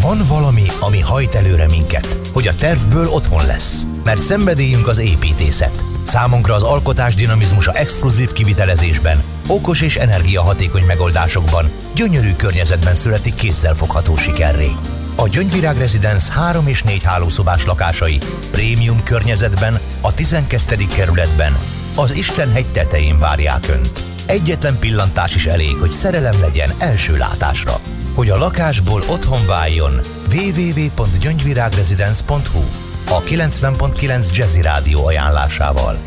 van 0.00 0.18
valami, 0.28 0.66
ami 0.80 1.00
hajt 1.00 1.34
előre 1.34 1.68
minket, 1.68 2.18
hogy 2.32 2.46
a 2.46 2.54
tervből 2.54 3.08
otthon 3.08 3.46
lesz. 3.46 3.82
Mert 4.04 4.22
szenvedélyünk 4.22 4.88
az 4.88 4.98
építészet. 4.98 5.84
Számunkra 6.04 6.54
az 6.54 6.62
alkotás 6.62 7.14
dinamizmusa 7.14 7.72
exkluzív 7.72 8.32
kivitelezésben, 8.32 9.22
okos 9.46 9.80
és 9.80 9.96
energiahatékony 9.96 10.84
megoldásokban, 10.84 11.70
gyönyörű 11.94 12.32
környezetben 12.32 12.94
születik 12.94 13.34
kézzelfogható 13.34 14.16
sikerré. 14.16 14.70
A 15.16 15.28
Gyöngyvirág 15.28 15.78
Residence 15.78 16.32
3 16.32 16.66
és 16.66 16.82
4 16.82 17.02
hálószobás 17.02 17.64
lakásai 17.64 18.18
prémium 18.50 19.02
környezetben, 19.02 19.78
a 20.00 20.14
12. 20.14 20.76
kerületben, 20.94 21.58
az 21.94 22.12
Istenhegy 22.12 22.72
tetején 22.72 23.18
várják 23.18 23.68
Önt. 23.68 24.09
Egyetlen 24.30 24.78
pillantás 24.78 25.34
is 25.34 25.46
elég, 25.46 25.76
hogy 25.76 25.90
szerelem 25.90 26.40
legyen 26.40 26.72
első 26.78 27.16
látásra. 27.16 27.80
Hogy 28.14 28.28
a 28.28 28.36
lakásból 28.36 29.02
otthon 29.08 29.46
váljon 29.46 30.00
www.gyöngyvirágresidence.hu 30.32 32.62
a 33.08 33.22
90.9 33.22 34.36
Jazzy 34.36 34.62
Rádió 34.62 35.06
ajánlásával. 35.06 35.98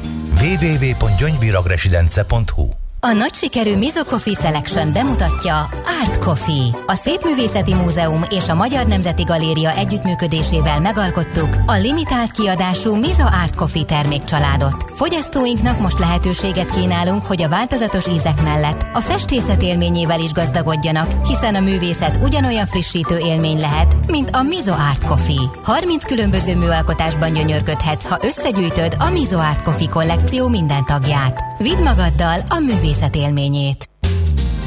www.gyöngyvirágresidence.hu 0.42 2.83
a 3.06 3.14
nagy 3.14 3.34
sikerű 3.34 3.78
Mizo 3.78 4.04
Coffee 4.04 4.34
Selection 4.34 4.94
bemutatja 4.94 5.70
Art 6.02 6.18
Coffee. 6.18 6.84
A 6.86 6.94
Szépművészeti 6.94 7.74
Múzeum 7.74 8.24
és 8.30 8.50
a 8.50 8.56
Magyar 8.56 8.86
Nemzeti 8.86 9.24
Galéria 9.24 9.76
együttműködésével 9.76 10.80
megalkottuk 10.80 11.56
a 11.66 11.74
limitált 11.74 12.32
kiadású 12.32 12.96
Mizo 12.96 13.24
Art 13.24 13.56
Coffee 13.56 13.84
termékcsaládot. 13.84 14.86
Fogyasztóinknak 14.94 15.80
most 15.80 16.00
lehetőséget 16.00 16.70
kínálunk, 16.70 17.26
hogy 17.26 17.42
a 17.42 17.50
változatos 17.50 18.08
ízek 18.08 18.42
mellett 18.42 18.86
a 18.94 19.00
festészet 19.00 19.62
élményével 19.62 20.20
is 20.20 20.32
gazdagodjanak, 20.32 21.28
hiszen 21.28 21.56
a 21.56 21.60
művészet 21.60 22.20
ugyanolyan 22.24 22.66
frissítő 22.66 23.18
élmény 23.18 23.60
lehet, 23.60 23.96
mint 24.12 24.30
a 24.36 24.42
Mizo 24.42 24.72
Art 24.72 25.04
Coffee. 25.06 25.50
30 25.64 26.06
különböző 26.06 26.56
műalkotásban 26.56 27.34
gyönyörködhetsz, 27.34 28.08
ha 28.08 28.20
összegyűjtöd 28.22 28.96
a 29.00 29.10
Mizo 29.10 29.40
Art 29.40 29.64
Coffee 29.64 29.90
kollekció 29.90 30.48
minden 30.48 30.86
tagját. 30.86 31.44
Vidd 31.58 31.84
magaddal 31.84 32.40
a 32.50 32.60
művészet 32.94 33.16
élményét. 33.16 33.90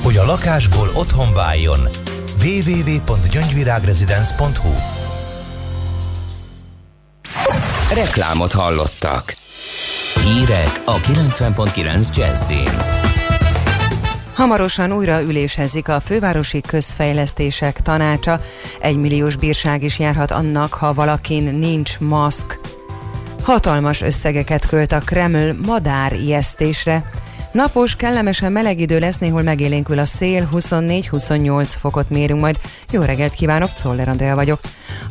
Hogy 0.03 0.17
a 0.17 0.25
lakásból 0.25 0.91
otthon 0.95 1.35
váljon, 1.35 1.89
www.gyöngyvirágresidence.hu 2.43 4.73
Reklámot 7.95 8.53
hallottak. 8.53 9.37
Hírek 10.25 10.83
a 10.85 10.97
90.9 10.97 12.17
Jazzin. 12.17 12.71
Hamarosan 14.35 14.93
újra 14.93 15.21
üléshezik 15.21 15.89
a 15.89 16.01
fővárosi 16.01 16.61
közfejlesztések 16.61 17.81
tanácsa. 17.81 18.41
Egy 18.81 18.97
milliós 18.97 19.37
bírság 19.37 19.83
is 19.83 19.99
járhat 19.99 20.31
annak, 20.31 20.75
ha 20.75 20.95
valakin 20.95 21.55
nincs 21.55 21.99
maszk. 21.99 22.61
Hatalmas 23.43 24.01
összegeket 24.01 24.67
költ 24.67 24.93
a 24.93 24.99
Kreml 24.99 25.53
madár 25.67 26.13
ijesztésre. 26.13 27.11
Napos, 27.57 27.97
kellemesen 27.97 28.53
meleg 28.53 28.81
idő 28.81 28.99
lesz, 28.99 29.19
néhol 29.19 29.43
megélénkül 29.43 29.99
a 29.99 30.05
szél, 30.05 30.49
24-28 30.53 31.75
fokot 31.79 32.11
mérünk 32.11 32.41
majd. 32.41 32.59
Jó 32.91 33.03
reggelt 33.03 33.35
kívánok, 33.35 33.73
Czoller 33.75 34.09
Andrea 34.09 34.35
vagyok. 34.35 34.61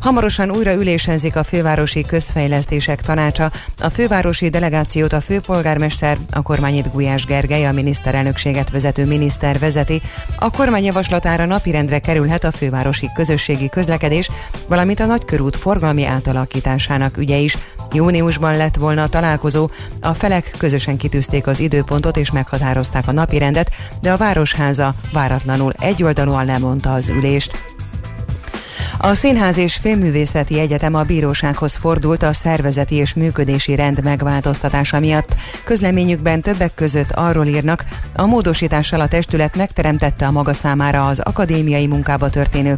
Hamarosan 0.00 0.50
újra 0.50 0.72
ülésenzik 0.72 1.36
a 1.36 1.44
fővárosi 1.44 2.04
közfejlesztések 2.04 3.02
tanácsa. 3.02 3.50
A 3.78 3.88
fővárosi 3.88 4.48
delegációt 4.48 5.12
a 5.12 5.20
főpolgármester, 5.20 6.18
a 6.30 6.42
kormányit 6.42 6.92
Gulyás 6.92 7.24
Gergely, 7.24 7.66
a 7.66 7.72
miniszterelnökséget 7.72 8.70
vezető 8.70 9.04
miniszter 9.04 9.58
vezeti. 9.58 10.02
A 10.36 10.50
kormány 10.50 10.84
javaslatára 10.84 11.44
napirendre 11.44 11.98
kerülhet 11.98 12.44
a 12.44 12.50
fővárosi 12.50 13.10
közösségi 13.14 13.68
közlekedés, 13.68 14.30
valamint 14.68 15.00
a 15.00 15.06
nagykörút 15.06 15.56
forgalmi 15.56 16.04
átalakításának 16.04 17.16
ügye 17.16 17.36
is. 17.36 17.56
Júniusban 17.92 18.56
lett 18.56 18.76
volna 18.76 19.02
a 19.02 19.08
találkozó, 19.08 19.70
a 20.00 20.14
felek 20.14 20.54
közösen 20.58 20.96
kitűzték 20.96 21.46
az 21.46 21.60
időpontot 21.60 22.16
és 22.16 22.30
meghatározták 22.30 23.08
a 23.08 23.12
napirendet, 23.12 23.70
de 24.00 24.12
a 24.12 24.16
Városháza 24.16 24.94
váratlanul 25.12 25.72
egyoldalúan 25.78 26.44
lemondta 26.44 26.92
az 26.92 27.08
ülést. 27.08 27.74
A 28.98 29.14
Színház 29.14 29.58
és 29.58 29.74
Filmművészeti 29.74 30.58
Egyetem 30.58 30.94
a 30.94 31.02
bírósághoz 31.02 31.76
fordult 31.76 32.22
a 32.22 32.32
szervezeti 32.32 32.94
és 32.94 33.14
működési 33.14 33.74
rend 33.74 34.02
megváltoztatása 34.02 35.00
miatt. 35.00 35.34
Közleményükben 35.64 36.40
többek 36.40 36.74
között 36.74 37.10
arról 37.12 37.46
írnak, 37.46 37.84
a 38.14 38.26
módosítással 38.26 39.00
a 39.00 39.08
testület 39.08 39.56
megteremtette 39.56 40.26
a 40.26 40.30
maga 40.30 40.52
számára 40.52 41.06
az 41.06 41.18
akadémiai 41.18 41.86
munkába 41.86 42.28
történő 42.28 42.76